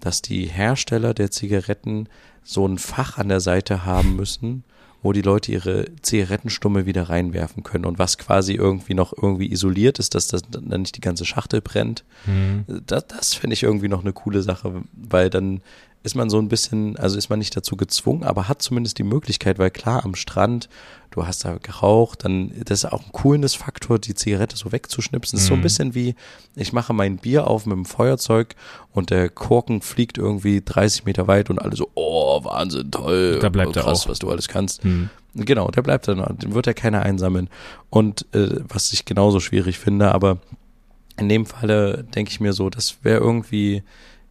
dass 0.00 0.22
die 0.22 0.46
Hersteller 0.46 1.14
der 1.14 1.30
Zigaretten 1.30 2.08
so 2.42 2.66
ein 2.66 2.78
Fach 2.78 3.18
an 3.18 3.28
der 3.28 3.40
Seite 3.40 3.84
haben 3.84 4.16
müssen, 4.16 4.64
wo 5.06 5.12
die 5.12 5.22
Leute 5.22 5.52
ihre 5.52 5.86
Zigarettenstumme 6.02 6.84
wieder 6.84 7.04
reinwerfen 7.04 7.62
können 7.62 7.84
und 7.84 7.96
was 8.00 8.18
quasi 8.18 8.54
irgendwie 8.54 8.94
noch 8.94 9.12
irgendwie 9.16 9.52
isoliert 9.52 10.00
ist, 10.00 10.16
dass 10.16 10.26
das 10.26 10.42
dann 10.50 10.80
nicht 10.80 10.96
die 10.96 11.00
ganze 11.00 11.24
Schachtel 11.24 11.60
brennt. 11.60 12.02
Mhm. 12.26 12.64
Das, 12.86 13.06
das 13.06 13.34
finde 13.34 13.54
ich 13.54 13.62
irgendwie 13.62 13.86
noch 13.86 14.00
eine 14.00 14.12
coole 14.12 14.42
Sache, 14.42 14.82
weil 14.92 15.30
dann 15.30 15.60
ist 16.06 16.14
man 16.14 16.30
so 16.30 16.38
ein 16.38 16.48
bisschen, 16.48 16.96
also 16.96 17.18
ist 17.18 17.30
man 17.30 17.40
nicht 17.40 17.56
dazu 17.56 17.76
gezwungen, 17.76 18.22
aber 18.22 18.46
hat 18.46 18.62
zumindest 18.62 18.96
die 18.98 19.02
Möglichkeit, 19.02 19.58
weil 19.58 19.72
klar, 19.72 20.04
am 20.04 20.14
Strand, 20.14 20.68
du 21.10 21.26
hast 21.26 21.44
da 21.44 21.58
geraucht, 21.60 22.24
dann, 22.24 22.52
das 22.64 22.84
ist 22.84 22.92
auch 22.92 23.04
ein 23.04 23.10
cooles 23.10 23.56
Faktor, 23.56 23.98
die 23.98 24.14
Zigarette 24.14 24.56
so 24.56 24.70
wegzuschnipsen. 24.70 25.36
Das 25.36 25.42
ist 25.42 25.48
so 25.48 25.54
ein 25.54 25.58
mhm. 25.58 25.64
bisschen 25.64 25.94
wie, 25.96 26.14
ich 26.54 26.72
mache 26.72 26.92
mein 26.92 27.16
Bier 27.16 27.48
auf 27.48 27.66
mit 27.66 27.76
dem 27.76 27.84
Feuerzeug 27.84 28.54
und 28.92 29.10
der 29.10 29.28
Korken 29.28 29.82
fliegt 29.82 30.16
irgendwie 30.16 30.62
30 30.64 31.06
Meter 31.06 31.26
weit 31.26 31.50
und 31.50 31.58
alle 31.58 31.74
so, 31.74 31.90
oh, 31.94 32.44
Wahnsinn, 32.44 32.92
toll, 32.92 33.40
da 33.40 33.48
bleibt 33.48 33.70
oh, 33.70 33.80
krass, 33.80 34.02
er 34.02 34.06
auch. 34.06 34.08
was 34.10 34.20
du 34.20 34.30
alles 34.30 34.46
kannst. 34.46 34.84
Mhm. 34.84 35.10
Genau, 35.34 35.68
der 35.72 35.82
bleibt 35.82 36.06
dann, 36.06 36.24
den 36.38 36.54
wird 36.54 36.68
ja 36.68 36.72
keiner 36.72 37.02
einsammeln. 37.02 37.50
Und 37.90 38.26
äh, 38.32 38.60
was 38.68 38.92
ich 38.92 39.06
genauso 39.06 39.40
schwierig 39.40 39.80
finde, 39.80 40.14
aber 40.14 40.38
in 41.18 41.28
dem 41.28 41.46
Falle 41.46 42.04
denke 42.04 42.30
ich 42.30 42.38
mir 42.38 42.52
so, 42.52 42.70
das 42.70 42.98
wäre 43.02 43.18
irgendwie 43.18 43.82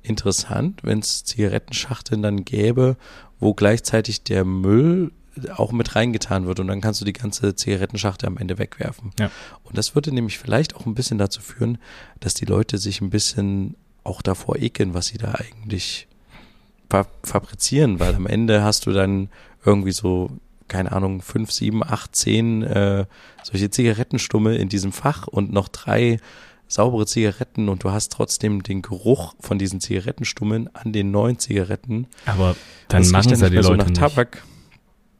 interessant, 0.06 0.82
wenn 0.84 1.00
es 1.00 1.24
Zigarettenschachteln 1.24 2.22
dann 2.22 2.46
gäbe, 2.46 2.98
wo 3.40 3.54
gleichzeitig 3.54 4.24
der 4.24 4.46
Müll 4.46 5.12
auch 5.56 5.72
mit 5.72 5.96
reingetan 5.96 6.46
wird 6.46 6.60
und 6.60 6.68
dann 6.68 6.80
kannst 6.80 7.02
du 7.02 7.06
die 7.06 7.14
ganze 7.14 7.56
Zigarettenschachtel 7.56 8.28
am 8.28 8.38
Ende 8.38 8.58
wegwerfen. 8.58 9.12
Ja. 9.20 9.30
Und 9.64 9.78
das 9.78 9.96
würde 9.96 10.14
nämlich 10.14 10.38
vielleicht 10.38 10.76
auch 10.76 10.86
ein 10.86 10.96
bisschen 10.96 11.18
dazu 11.18 11.42
führen, 11.42 11.78
dass 12.22 12.34
die 12.34 12.46
Leute 12.46 12.78
sich 12.78 13.02
ein 13.02 13.10
bisschen 13.10 13.76
auch 14.04 14.22
davor 14.22 14.56
ekeln, 14.58 14.94
was 14.94 15.08
sie 15.08 15.18
da 15.18 15.34
eigentlich 15.34 16.08
fabrizieren, 17.24 18.00
weil 18.00 18.16
am 18.16 18.28
Ende 18.28 18.64
hast 18.64 18.86
du 18.86 18.92
dann 18.92 19.30
irgendwie 19.66 19.92
so, 19.92 20.30
keine 20.70 20.94
Ahnung, 20.94 21.22
fünf, 21.22 21.52
sieben, 21.52 21.84
acht, 21.84 22.16
zehn 22.16 22.64
äh, 22.64 23.06
solche 23.44 23.70
Zigarettenstumme 23.70 24.56
in 24.56 24.70
diesem 24.70 24.94
Fach 24.94 25.28
und 25.28 25.52
noch 25.52 25.68
drei 25.68 26.20
saubere 26.68 27.06
Zigaretten 27.06 27.70
und 27.70 27.84
du 27.84 27.92
hast 27.92 28.12
trotzdem 28.12 28.64
den 28.64 28.82
Geruch 28.82 29.34
von 29.40 29.60
diesen 29.60 29.80
Zigarettenstummeln 29.82 30.70
an 30.74 30.94
den 30.94 31.12
neuen 31.12 31.40
Zigaretten. 31.40 32.08
Aber 32.26 32.56
dann 32.88 33.08
machen 33.10 33.32
es 33.32 33.42
ja 33.42 33.50
die 33.50 33.58
Leute 33.58 33.68
so 33.68 33.76
nach 33.76 33.92
Tabak. 33.92 34.36
Nicht. 34.36 34.46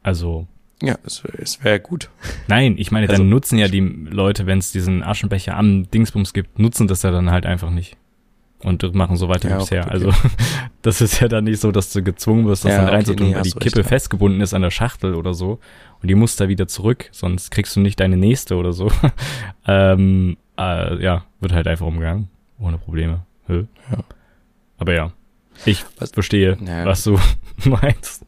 Also 0.02 0.46
ja, 0.82 0.98
es, 1.04 1.22
es 1.38 1.64
wäre 1.64 1.80
gut. 1.80 2.10
Nein, 2.48 2.74
ich 2.76 2.90
meine, 2.90 3.06
dann 3.06 3.14
also, 3.14 3.24
nutzen 3.24 3.58
ja 3.58 3.68
die 3.68 3.80
Leute, 3.80 4.46
wenn 4.46 4.58
es 4.58 4.72
diesen 4.72 5.02
Aschenbecher 5.02 5.56
am 5.56 5.90
Dingsbums 5.90 6.32
gibt, 6.32 6.58
nutzen 6.58 6.86
das 6.86 7.02
ja 7.02 7.10
dann 7.10 7.30
halt 7.30 7.46
einfach 7.46 7.70
nicht. 7.70 7.96
Und 8.62 8.94
machen 8.94 9.16
so 9.16 9.28
weiter 9.28 9.48
ja, 9.48 9.56
wie 9.56 9.60
bisher. 9.60 9.84
Okay. 9.84 9.90
Also 9.90 10.12
das 10.82 11.00
ist 11.00 11.20
ja 11.20 11.28
dann 11.28 11.44
nicht 11.44 11.60
so, 11.60 11.72
dass 11.72 11.92
du 11.92 12.02
gezwungen 12.02 12.46
wirst, 12.46 12.64
das 12.64 12.72
ja, 12.72 12.78
dann 12.78 12.88
reinzutun, 12.88 13.28
nee, 13.28 13.34
weil 13.34 13.42
die 13.42 13.52
Kippe 13.52 13.78
recht, 13.78 13.88
festgebunden 13.88 14.40
ist 14.40 14.54
an 14.54 14.62
der 14.62 14.70
Schachtel 14.70 15.14
oder 15.14 15.34
so. 15.34 15.60
Und 16.02 16.08
die 16.08 16.14
muss 16.14 16.36
da 16.36 16.48
wieder 16.48 16.66
zurück, 16.66 17.08
sonst 17.12 17.50
kriegst 17.50 17.76
du 17.76 17.80
nicht 17.80 18.00
deine 18.00 18.16
nächste 18.16 18.56
oder 18.56 18.72
so. 18.72 18.90
ähm, 19.66 20.36
äh, 20.58 21.02
ja, 21.02 21.24
wird 21.40 21.52
halt 21.52 21.66
einfach 21.66 21.86
umgegangen. 21.86 22.28
Ohne 22.58 22.78
Probleme. 22.78 23.26
Ja. 23.48 23.64
Aber 24.78 24.94
ja, 24.94 25.12
ich 25.64 25.84
was, 25.98 26.10
verstehe, 26.10 26.56
ja. 26.64 26.84
was 26.84 27.04
du 27.04 27.18
meinst. 27.64 28.24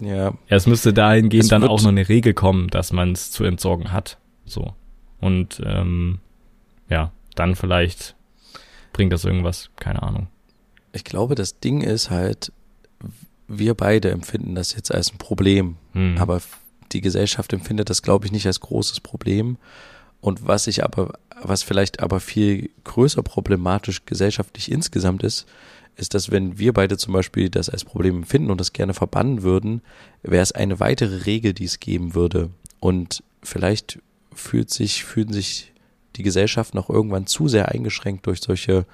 Ja. 0.00 0.16
ja. 0.16 0.34
Es 0.48 0.66
müsste 0.66 0.92
dahingehend 0.92 1.50
dann 1.52 1.64
auch 1.64 1.82
noch 1.82 1.88
eine 1.88 2.08
Regel 2.08 2.34
kommen, 2.34 2.68
dass 2.68 2.92
man 2.92 3.12
es 3.12 3.30
zu 3.30 3.44
entsorgen 3.44 3.92
hat. 3.92 4.18
So. 4.44 4.74
Und 5.20 5.62
ähm, 5.64 6.20
ja, 6.88 7.12
dann 7.34 7.54
vielleicht 7.54 8.14
bringt 8.92 9.12
das 9.12 9.24
irgendwas, 9.24 9.70
keine 9.76 10.02
Ahnung. 10.02 10.28
Ich 10.92 11.04
glaube, 11.04 11.34
das 11.34 11.58
Ding 11.60 11.80
ist 11.80 12.10
halt, 12.10 12.52
wir 13.48 13.74
beide 13.74 14.10
empfinden 14.10 14.54
das 14.54 14.74
jetzt 14.74 14.94
als 14.94 15.12
ein 15.12 15.18
Problem, 15.18 15.76
hm. 15.92 16.18
aber 16.18 16.40
die 16.92 17.00
Gesellschaft 17.00 17.52
empfindet 17.52 17.90
das, 17.90 18.02
glaube 18.02 18.26
ich, 18.26 18.32
nicht 18.32 18.46
als 18.46 18.60
großes 18.60 19.00
Problem. 19.00 19.58
Und 20.24 20.46
was 20.46 20.68
ich 20.68 20.82
aber, 20.82 21.18
was 21.42 21.62
vielleicht 21.62 22.00
aber 22.00 22.18
viel 22.18 22.70
größer 22.84 23.22
problematisch 23.22 24.06
gesellschaftlich 24.06 24.72
insgesamt 24.72 25.22
ist, 25.22 25.44
ist, 25.96 26.14
dass 26.14 26.30
wenn 26.30 26.58
wir 26.58 26.72
beide 26.72 26.96
zum 26.96 27.12
Beispiel 27.12 27.50
das 27.50 27.68
als 27.68 27.84
Problem 27.84 28.16
empfinden 28.16 28.50
und 28.50 28.58
das 28.58 28.72
gerne 28.72 28.94
verbannen 28.94 29.42
würden, 29.42 29.82
wäre 30.22 30.42
es 30.42 30.52
eine 30.52 30.80
weitere 30.80 31.26
Regel, 31.26 31.52
die 31.52 31.66
es 31.66 31.78
geben 31.78 32.14
würde. 32.14 32.48
Und 32.80 33.22
vielleicht 33.42 33.98
fühlt 34.32 34.70
sich, 34.70 35.04
fühlen 35.04 35.30
sich 35.30 35.74
die 36.16 36.22
Gesellschaften 36.22 36.78
auch 36.78 36.88
irgendwann 36.88 37.26
zu 37.26 37.46
sehr 37.46 37.68
eingeschränkt 37.68 38.26
durch 38.26 38.40
solche 38.40 38.86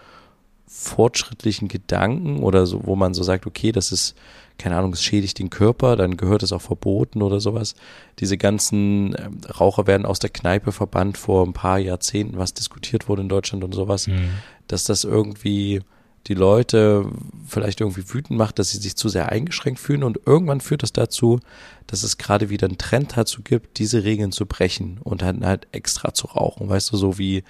fortschrittlichen 0.66 1.68
Gedanken 1.68 2.40
oder 2.42 2.66
so, 2.66 2.84
wo 2.86 2.96
man 2.96 3.14
so 3.14 3.22
sagt, 3.22 3.46
okay, 3.46 3.70
das 3.70 3.92
ist 3.92 4.16
keine 4.60 4.76
Ahnung, 4.76 4.92
es 4.92 5.02
schädigt 5.02 5.38
den 5.38 5.48
Körper, 5.48 5.96
dann 5.96 6.18
gehört 6.18 6.42
es 6.42 6.52
auch 6.52 6.60
verboten 6.60 7.22
oder 7.22 7.40
sowas. 7.40 7.74
Diese 8.18 8.36
ganzen 8.36 9.14
äh, 9.14 9.28
Raucher 9.58 9.86
werden 9.86 10.04
aus 10.04 10.18
der 10.18 10.30
Kneipe 10.30 10.70
verbannt 10.70 11.16
vor 11.16 11.46
ein 11.46 11.54
paar 11.54 11.78
Jahrzehnten, 11.78 12.36
was 12.36 12.52
diskutiert 12.52 13.08
wurde 13.08 13.22
in 13.22 13.30
Deutschland 13.30 13.64
und 13.64 13.72
sowas, 13.72 14.06
mhm. 14.06 14.28
dass 14.68 14.84
das 14.84 15.04
irgendwie 15.04 15.80
die 16.26 16.34
Leute 16.34 17.06
vielleicht 17.46 17.80
irgendwie 17.80 18.04
wütend 18.12 18.38
macht, 18.38 18.58
dass 18.58 18.70
sie 18.70 18.78
sich 18.78 18.96
zu 18.96 19.08
sehr 19.08 19.30
eingeschränkt 19.30 19.80
fühlen 19.80 20.04
und 20.04 20.20
irgendwann 20.26 20.60
führt 20.60 20.82
das 20.82 20.92
dazu, 20.92 21.40
dass 21.86 22.02
es 22.02 22.18
gerade 22.18 22.50
wieder 22.50 22.68
einen 22.68 22.76
Trend 22.76 23.16
dazu 23.16 23.40
gibt, 23.42 23.78
diese 23.78 24.04
Regeln 24.04 24.30
zu 24.30 24.44
brechen 24.44 24.98
und 25.02 25.22
dann 25.22 25.46
halt 25.46 25.66
extra 25.72 26.12
zu 26.12 26.26
rauchen, 26.26 26.68
weißt 26.68 26.92
du, 26.92 26.98
so 26.98 27.16
wie 27.16 27.42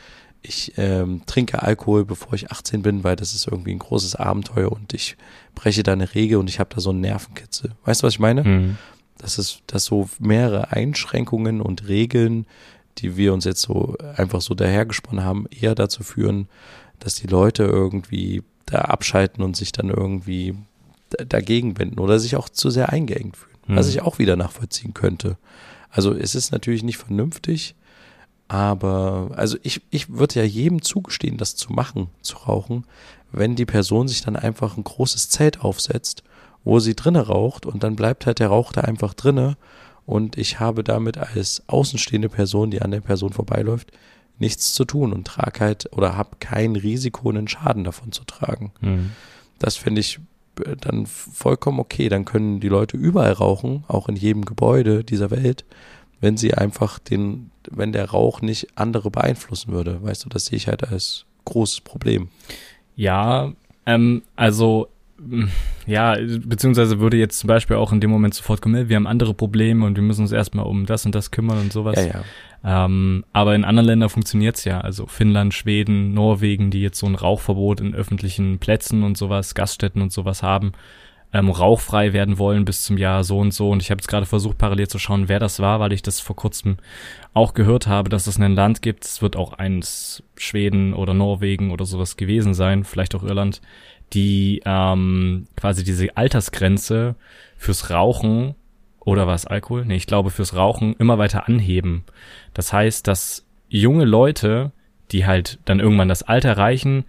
ich 0.42 0.72
ähm, 0.76 1.22
trinke 1.26 1.62
Alkohol, 1.62 2.04
bevor 2.04 2.34
ich 2.34 2.50
18 2.50 2.82
bin, 2.82 3.04
weil 3.04 3.16
das 3.16 3.34
ist 3.34 3.46
irgendwie 3.46 3.72
ein 3.72 3.78
großes 3.78 4.16
Abenteuer 4.16 4.72
und 4.72 4.94
ich 4.94 5.16
breche 5.54 5.82
da 5.82 5.92
eine 5.92 6.14
Regel 6.14 6.38
und 6.38 6.48
ich 6.48 6.58
habe 6.58 6.74
da 6.74 6.80
so 6.80 6.90
einen 6.90 7.00
Nervenkitzel. 7.00 7.72
Weißt 7.84 8.02
du, 8.02 8.06
was 8.06 8.14
ich 8.14 8.20
meine? 8.20 8.44
Mhm. 8.44 8.78
Das 9.18 9.38
ist, 9.38 9.62
dass 9.66 9.84
so 9.84 10.08
mehrere 10.18 10.72
Einschränkungen 10.72 11.60
und 11.60 11.88
Regeln, 11.88 12.46
die 12.98 13.16
wir 13.16 13.34
uns 13.34 13.44
jetzt 13.44 13.60
so 13.60 13.96
einfach 14.16 14.40
so 14.40 14.54
dahergesponnen 14.54 15.24
haben, 15.24 15.46
eher 15.50 15.74
dazu 15.74 16.02
führen, 16.02 16.48
dass 16.98 17.14
die 17.14 17.26
Leute 17.26 17.64
irgendwie 17.64 18.42
da 18.64 18.78
abschalten 18.78 19.44
und 19.44 19.56
sich 19.56 19.72
dann 19.72 19.90
irgendwie 19.90 20.54
dagegen 21.10 21.78
wenden 21.78 21.98
oder 21.98 22.18
sich 22.18 22.36
auch 22.36 22.48
zu 22.48 22.70
sehr 22.70 22.90
eingeengt 22.90 23.36
fühlen, 23.36 23.56
mhm. 23.66 23.76
was 23.76 23.88
ich 23.88 24.00
auch 24.00 24.18
wieder 24.18 24.36
nachvollziehen 24.36 24.94
könnte. 24.94 25.36
Also 25.90 26.14
es 26.14 26.34
ist 26.34 26.52
natürlich 26.52 26.82
nicht 26.82 26.98
vernünftig, 26.98 27.74
aber, 28.50 29.30
also 29.36 29.56
ich, 29.62 29.80
ich 29.90 30.10
würde 30.10 30.40
ja 30.40 30.44
jedem 30.44 30.82
zugestehen, 30.82 31.36
das 31.36 31.54
zu 31.54 31.72
machen, 31.72 32.08
zu 32.20 32.36
rauchen, 32.36 32.84
wenn 33.30 33.54
die 33.54 33.64
Person 33.64 34.08
sich 34.08 34.22
dann 34.22 34.34
einfach 34.34 34.76
ein 34.76 34.82
großes 34.82 35.28
Zelt 35.28 35.60
aufsetzt, 35.60 36.24
wo 36.64 36.80
sie 36.80 36.96
drinne 36.96 37.28
raucht 37.28 37.64
und 37.64 37.84
dann 37.84 37.94
bleibt 37.94 38.26
halt 38.26 38.40
der 38.40 38.48
Rauch 38.48 38.72
da 38.72 38.80
einfach 38.80 39.14
drinne 39.14 39.56
und 40.04 40.36
ich 40.36 40.58
habe 40.58 40.82
damit 40.82 41.16
als 41.16 41.62
außenstehende 41.68 42.28
Person, 42.28 42.72
die 42.72 42.82
an 42.82 42.90
der 42.90 43.02
Person 43.02 43.32
vorbeiläuft, 43.32 43.92
nichts 44.40 44.74
zu 44.74 44.84
tun 44.84 45.12
und 45.12 45.28
trage 45.28 45.60
halt 45.60 45.88
oder 45.92 46.16
habe 46.16 46.38
kein 46.40 46.74
Risiko, 46.74 47.28
einen 47.28 47.46
Schaden 47.46 47.84
davon 47.84 48.10
zu 48.10 48.24
tragen. 48.24 48.72
Mhm. 48.80 49.12
Das 49.60 49.76
finde 49.76 50.00
ich 50.00 50.18
äh, 50.64 50.74
dann 50.74 51.06
vollkommen 51.06 51.78
okay. 51.78 52.08
Dann 52.08 52.24
können 52.24 52.58
die 52.58 52.68
Leute 52.68 52.96
überall 52.96 53.32
rauchen, 53.32 53.84
auch 53.86 54.08
in 54.08 54.16
jedem 54.16 54.44
Gebäude 54.44 55.04
dieser 55.04 55.30
Welt 55.30 55.64
wenn 56.20 56.36
sie 56.36 56.54
einfach 56.54 56.98
den, 56.98 57.50
wenn 57.70 57.92
der 57.92 58.10
Rauch 58.10 58.40
nicht 58.40 58.68
andere 58.74 59.10
beeinflussen 59.10 59.72
würde. 59.72 60.02
Weißt 60.02 60.24
du, 60.24 60.28
das 60.28 60.46
sehe 60.46 60.56
ich 60.56 60.68
halt 60.68 60.88
als 60.88 61.26
großes 61.44 61.80
Problem. 61.80 62.28
Ja, 62.96 63.52
ähm, 63.86 64.22
also 64.36 64.88
mm, 65.18 65.44
ja, 65.86 66.16
beziehungsweise 66.44 67.00
würde 67.00 67.16
jetzt 67.16 67.38
zum 67.38 67.48
Beispiel 67.48 67.76
auch 67.76 67.92
in 67.92 68.00
dem 68.00 68.10
Moment 68.10 68.34
sofort 68.34 68.62
kommen, 68.62 68.88
wir 68.88 68.96
haben 68.96 69.06
andere 69.06 69.34
Probleme 69.34 69.84
und 69.84 69.96
wir 69.96 70.02
müssen 70.02 70.22
uns 70.22 70.32
erstmal 70.32 70.66
um 70.66 70.86
das 70.86 71.06
und 71.06 71.14
das 71.14 71.30
kümmern 71.30 71.58
und 71.58 71.72
sowas. 71.72 71.96
Ja, 71.96 72.06
ja. 72.06 72.24
Ähm, 72.62 73.24
aber 73.32 73.54
in 73.54 73.64
anderen 73.64 73.86
Ländern 73.86 74.10
funktioniert's 74.10 74.64
ja. 74.64 74.80
Also 74.80 75.06
Finnland, 75.06 75.54
Schweden, 75.54 76.12
Norwegen, 76.12 76.70
die 76.70 76.82
jetzt 76.82 76.98
so 76.98 77.06
ein 77.06 77.14
Rauchverbot 77.14 77.80
in 77.80 77.94
öffentlichen 77.94 78.58
Plätzen 78.58 79.02
und 79.02 79.16
sowas, 79.16 79.54
Gaststätten 79.54 80.02
und 80.02 80.12
sowas 80.12 80.42
haben 80.42 80.72
ähm, 81.32 81.50
rauchfrei 81.50 82.12
werden 82.12 82.38
wollen 82.38 82.64
bis 82.64 82.84
zum 82.84 82.98
Jahr 82.98 83.24
so 83.24 83.38
und 83.38 83.52
so. 83.52 83.70
Und 83.70 83.82
ich 83.82 83.90
habe 83.90 84.00
jetzt 84.00 84.08
gerade 84.08 84.26
versucht, 84.26 84.58
parallel 84.58 84.88
zu 84.88 84.98
schauen, 84.98 85.28
wer 85.28 85.38
das 85.38 85.60
war, 85.60 85.80
weil 85.80 85.92
ich 85.92 86.02
das 86.02 86.20
vor 86.20 86.36
kurzem 86.36 86.78
auch 87.34 87.54
gehört 87.54 87.86
habe, 87.86 88.08
dass 88.08 88.26
es 88.26 88.38
ein 88.38 88.54
Land 88.54 88.82
gibt. 88.82 89.04
Es 89.04 89.22
wird 89.22 89.36
auch 89.36 89.52
eins 89.52 90.22
Schweden 90.36 90.94
oder 90.94 91.14
Norwegen 91.14 91.70
oder 91.70 91.84
sowas 91.84 92.16
gewesen 92.16 92.54
sein, 92.54 92.84
vielleicht 92.84 93.14
auch 93.14 93.22
Irland, 93.22 93.60
die 94.12 94.60
ähm, 94.64 95.46
quasi 95.56 95.84
diese 95.84 96.16
Altersgrenze 96.16 97.14
fürs 97.56 97.90
Rauchen 97.90 98.56
oder 98.98 99.26
was 99.26 99.46
Alkohol? 99.46 99.84
Nee, 99.84 99.96
ich 99.96 100.06
glaube 100.06 100.30
fürs 100.30 100.54
Rauchen 100.54 100.94
immer 100.98 101.18
weiter 101.18 101.48
anheben. 101.48 102.04
Das 102.54 102.72
heißt, 102.72 103.06
dass 103.06 103.46
junge 103.68 104.04
Leute, 104.04 104.72
die 105.12 105.26
halt 105.26 105.58
dann 105.64 105.80
irgendwann 105.80 106.08
das 106.08 106.22
Alter 106.22 106.50
erreichen, 106.50 107.04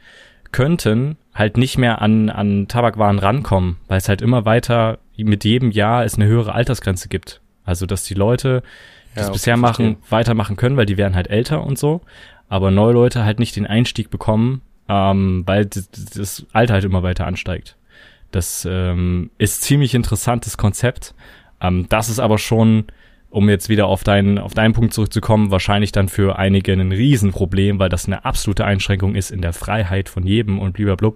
könnten 0.51 1.17
halt 1.33 1.57
nicht 1.57 1.77
mehr 1.77 2.01
an, 2.01 2.29
an 2.29 2.67
Tabakwaren 2.67 3.19
rankommen, 3.19 3.77
weil 3.87 3.97
es 3.97 4.09
halt 4.09 4.21
immer 4.21 4.45
weiter 4.45 4.99
mit 5.17 5.43
jedem 5.43 5.71
Jahr 5.71 6.03
es 6.03 6.15
eine 6.15 6.25
höhere 6.25 6.53
Altersgrenze 6.53 7.07
gibt. 7.09 7.41
Also, 7.63 7.85
dass 7.85 8.03
die 8.03 8.15
Leute, 8.15 8.63
die 9.15 9.19
Ja, 9.19 9.25
es 9.27 9.31
bisher 9.31 9.57
verstehe. 9.57 9.87
machen, 9.91 9.97
weitermachen 10.09 10.55
können, 10.55 10.77
weil 10.77 10.85
die 10.87 10.97
werden 10.97 11.15
halt 11.15 11.29
älter 11.29 11.63
und 11.63 11.77
so. 11.77 12.01
Aber 12.49 12.71
neue 12.71 12.93
Leute 12.93 13.23
halt 13.23 13.39
nicht 13.39 13.55
den 13.55 13.67
Einstieg 13.67 14.09
bekommen, 14.09 14.61
ähm, 14.89 15.43
weil 15.45 15.65
das, 15.67 15.89
das 15.91 16.45
Alter 16.51 16.73
halt 16.73 16.83
immer 16.83 17.03
weiter 17.03 17.25
ansteigt. 17.27 17.77
Das 18.31 18.67
ähm, 18.69 19.29
ist 19.37 19.61
ziemlich 19.61 19.93
interessantes 19.93 20.57
Konzept. 20.57 21.13
Ähm, 21.61 21.85
das 21.89 22.09
ist 22.09 22.19
aber 22.19 22.37
schon, 22.37 22.85
um 23.31 23.49
jetzt 23.49 23.69
wieder 23.69 23.87
auf 23.87 24.03
deinen, 24.03 24.37
auf 24.37 24.53
deinen 24.53 24.73
Punkt 24.73 24.93
zurückzukommen, 24.93 25.51
wahrscheinlich 25.51 25.91
dann 25.91 26.09
für 26.09 26.37
einige 26.37 26.73
ein 26.73 26.91
Riesenproblem, 26.91 27.79
weil 27.79 27.89
das 27.89 28.05
eine 28.05 28.25
absolute 28.25 28.65
Einschränkung 28.65 29.15
ist 29.15 29.31
in 29.31 29.41
der 29.41 29.53
Freiheit 29.53 30.09
von 30.09 30.27
jedem 30.27 30.59
und 30.59 30.73
blablabla. 30.73 31.13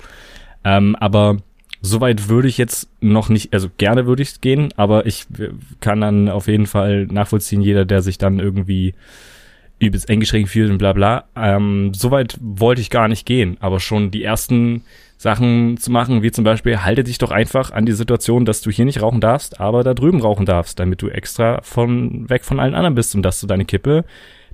Ähm, 0.64 0.96
aber 0.96 1.38
soweit 1.82 2.30
würde 2.30 2.48
ich 2.48 2.58
jetzt 2.58 2.90
noch 3.02 3.30
nicht, 3.30 3.54
also 3.54 3.70
gerne 3.78 4.08
würde 4.08 4.24
ich 4.24 4.42
gehen, 4.42 4.74
aber 4.78 5.06
ich 5.06 5.26
äh, 5.38 5.50
kann 5.82 6.02
dann 6.02 6.30
auf 6.30 6.48
jeden 6.48 6.66
Fall 6.66 7.06
nachvollziehen, 7.06 7.62
jeder, 7.62 7.86
der 7.86 8.02
sich 8.02 8.18
dann 8.18 8.40
irgendwie 8.40 8.96
übelst 9.78 10.10
eingeschränkt 10.10 10.50
fühlt 10.50 10.72
und 10.72 10.78
bla 10.78 10.94
bla. 10.94 11.26
Ähm, 11.36 11.94
soweit 11.94 12.38
wollte 12.42 12.82
ich 12.82 12.90
gar 12.90 13.10
nicht 13.10 13.26
gehen, 13.26 13.58
aber 13.60 13.80
schon 13.80 14.10
die 14.10 14.24
ersten 14.24 14.84
Sachen 15.26 15.78
zu 15.78 15.92
machen, 15.92 16.22
wie 16.22 16.30
zum 16.30 16.44
Beispiel, 16.44 16.84
halte 16.84 17.04
dich 17.04 17.18
doch 17.18 17.32
einfach 17.32 17.72
an 17.72 17.88
die 17.88 17.94
Situation, 17.94 18.46
dass 18.46 18.62
du 18.62 18.70
hier 18.70 18.86
nicht 18.86 19.02
rauchen 19.02 19.22
darfst, 19.22 19.60
aber 19.60 19.84
da 19.84 19.96
drüben 19.96 20.22
rauchen 20.22 20.46
darfst, 20.46 20.78
damit 20.80 21.02
du 21.02 21.08
extra 21.10 21.62
von 21.64 22.30
weg 22.30 22.46
von 22.46 22.60
allen 22.60 22.76
anderen 22.76 22.94
bist 22.94 23.16
und 23.16 23.24
dass 23.24 23.40
du 23.42 23.48
deine 23.48 23.66
Kippe, 23.66 24.06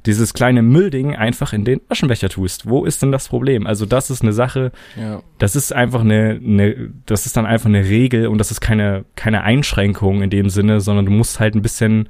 dieses 0.06 0.34
kleine 0.34 0.62
Müllding 0.62 1.14
einfach 1.14 1.52
in 1.52 1.66
den 1.66 1.82
Aschenbecher 1.90 2.30
tust. 2.30 2.70
Wo 2.70 2.86
ist 2.86 3.02
denn 3.02 3.12
das 3.12 3.28
Problem? 3.28 3.68
Also 3.68 3.86
das 3.86 4.10
ist 4.10 4.22
eine 4.22 4.32
Sache, 4.32 4.72
Ja. 4.98 5.22
das 5.40 5.58
ist 5.58 5.74
einfach 5.74 6.02
eine, 6.02 6.40
eine, 6.42 6.90
das 7.06 7.26
ist 7.26 7.36
dann 7.36 7.46
einfach 7.46 7.68
eine 7.68 7.84
Regel 7.84 8.28
und 8.28 8.38
das 8.38 8.50
ist 8.50 8.62
keine, 8.62 9.04
keine 9.18 9.44
Einschränkung 9.44 10.22
in 10.22 10.30
dem 10.30 10.48
Sinne, 10.50 10.80
sondern 10.80 11.06
du 11.06 11.12
musst 11.12 11.42
halt 11.42 11.54
ein 11.54 11.62
bisschen, 11.62 12.08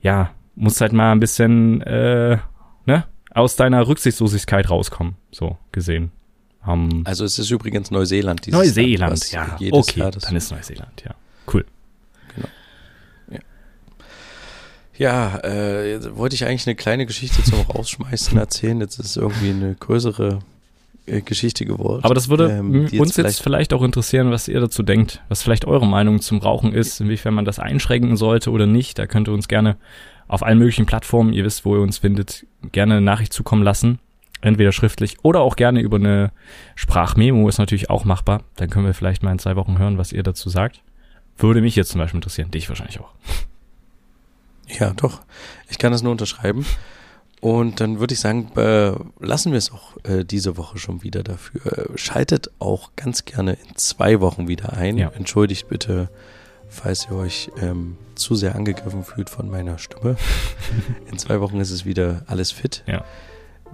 ja, 0.00 0.30
musst 0.54 0.80
halt 0.80 0.92
mal 0.92 1.10
ein 1.10 1.18
bisschen, 1.20 1.82
äh, 1.82 2.38
ne, 2.86 3.04
aus 3.34 3.56
deiner 3.56 3.88
Rücksichtslosigkeit 3.88 4.70
rauskommen, 4.70 5.16
so 5.32 5.58
gesehen. 5.72 6.12
Um, 6.66 7.02
Also 7.04 7.24
es 7.24 7.38
ist 7.38 7.50
übrigens 7.50 7.90
Neuseeland. 7.90 8.46
dieses 8.46 8.58
Neuseeland, 8.58 9.32
Land, 9.32 9.32
ja, 9.32 9.56
okay, 9.70 10.00
Jahr 10.00 10.10
dann 10.10 10.36
ist 10.36 10.50
Neuseeland, 10.50 11.02
ja, 11.04 11.14
cool. 11.52 11.64
Ja, 14.96 15.40
äh, 15.42 15.90
jetzt 15.90 16.16
wollte 16.16 16.36
ich 16.36 16.46
eigentlich 16.46 16.66
eine 16.66 16.76
kleine 16.76 17.06
Geschichte 17.06 17.42
zum 17.42 17.60
Rausschmeißen 17.62 18.38
erzählen. 18.38 18.80
Jetzt 18.80 18.98
ist 18.98 19.06
es 19.06 19.16
irgendwie 19.16 19.50
eine 19.50 19.74
größere 19.74 20.38
äh, 21.06 21.20
Geschichte 21.20 21.64
geworden. 21.64 22.04
Aber 22.04 22.14
das 22.14 22.28
würde 22.28 22.50
ähm, 22.50 22.88
uns 22.98 23.16
jetzt 23.16 23.42
vielleicht 23.42 23.72
auch 23.72 23.82
interessieren, 23.82 24.30
was 24.30 24.46
ihr 24.46 24.60
dazu 24.60 24.82
denkt, 24.82 25.20
was 25.28 25.42
vielleicht 25.42 25.64
eure 25.64 25.86
Meinung 25.86 26.20
zum 26.20 26.38
Rauchen 26.38 26.72
ist, 26.72 27.00
inwiefern 27.00 27.34
man 27.34 27.44
das 27.44 27.58
einschränken 27.58 28.16
sollte 28.16 28.50
oder 28.50 28.66
nicht. 28.66 28.98
Da 28.98 29.06
könnt 29.06 29.28
ihr 29.28 29.34
uns 29.34 29.48
gerne 29.48 29.76
auf 30.28 30.42
allen 30.42 30.58
möglichen 30.58 30.86
Plattformen, 30.86 31.32
ihr 31.32 31.44
wisst, 31.44 31.64
wo 31.64 31.74
ihr 31.76 31.82
uns 31.82 31.98
findet, 31.98 32.46
gerne 32.72 32.94
eine 32.94 33.04
Nachricht 33.04 33.32
zukommen 33.32 33.62
lassen. 33.62 33.98
Entweder 34.44 34.72
schriftlich 34.72 35.16
oder 35.22 35.40
auch 35.40 35.56
gerne 35.56 35.80
über 35.80 35.96
eine 35.96 36.30
Sprachmemo 36.74 37.48
ist 37.48 37.56
natürlich 37.56 37.88
auch 37.88 38.04
machbar. 38.04 38.42
Dann 38.56 38.68
können 38.68 38.84
wir 38.84 38.92
vielleicht 38.92 39.22
mal 39.22 39.32
in 39.32 39.38
zwei 39.38 39.56
Wochen 39.56 39.78
hören, 39.78 39.96
was 39.96 40.12
ihr 40.12 40.22
dazu 40.22 40.50
sagt. 40.50 40.82
Würde 41.38 41.62
mich 41.62 41.76
jetzt 41.76 41.90
zum 41.90 41.98
Beispiel 41.98 42.18
interessieren, 42.18 42.50
dich 42.50 42.68
wahrscheinlich 42.68 43.00
auch. 43.00 43.10
Ja, 44.68 44.92
doch. 44.92 45.22
Ich 45.70 45.78
kann 45.78 45.92
das 45.92 46.02
nur 46.02 46.12
unterschreiben. 46.12 46.66
Und 47.40 47.80
dann 47.80 48.00
würde 48.00 48.12
ich 48.12 48.20
sagen, 48.20 48.50
äh, 48.56 48.92
lassen 49.18 49.52
wir 49.52 49.58
es 49.58 49.72
auch 49.72 49.96
äh, 50.04 50.24
diese 50.24 50.58
Woche 50.58 50.76
schon 50.76 51.02
wieder 51.02 51.22
dafür. 51.22 51.90
Schaltet 51.96 52.50
auch 52.58 52.90
ganz 52.96 53.24
gerne 53.24 53.54
in 53.54 53.76
zwei 53.76 54.20
Wochen 54.20 54.46
wieder 54.46 54.74
ein. 54.74 54.98
Ja. 54.98 55.10
Entschuldigt 55.10 55.68
bitte, 55.68 56.10
falls 56.68 57.06
ihr 57.10 57.16
euch 57.16 57.50
ähm, 57.62 57.96
zu 58.14 58.34
sehr 58.34 58.54
angegriffen 58.56 59.04
fühlt 59.04 59.30
von 59.30 59.50
meiner 59.50 59.78
Stimme. 59.78 60.16
in 61.10 61.18
zwei 61.18 61.40
Wochen 61.40 61.60
ist 61.60 61.70
es 61.70 61.86
wieder 61.86 62.22
alles 62.26 62.50
fit. 62.50 62.82
Ja. 62.86 63.04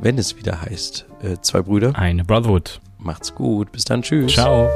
Wenn 0.03 0.16
es 0.18 0.36
wieder 0.36 0.62
heißt, 0.62 1.07
äh, 1.22 1.36
zwei 1.42 1.62
Brüder, 1.62 1.92
Eine 1.94 2.24
Brotherhood. 2.24 2.80
macht's 2.98 3.34
gut. 3.34 3.70
Bis 3.72 3.84
dann, 3.84 4.03
tschüss. 4.03 4.32
Ciao. 4.32 4.68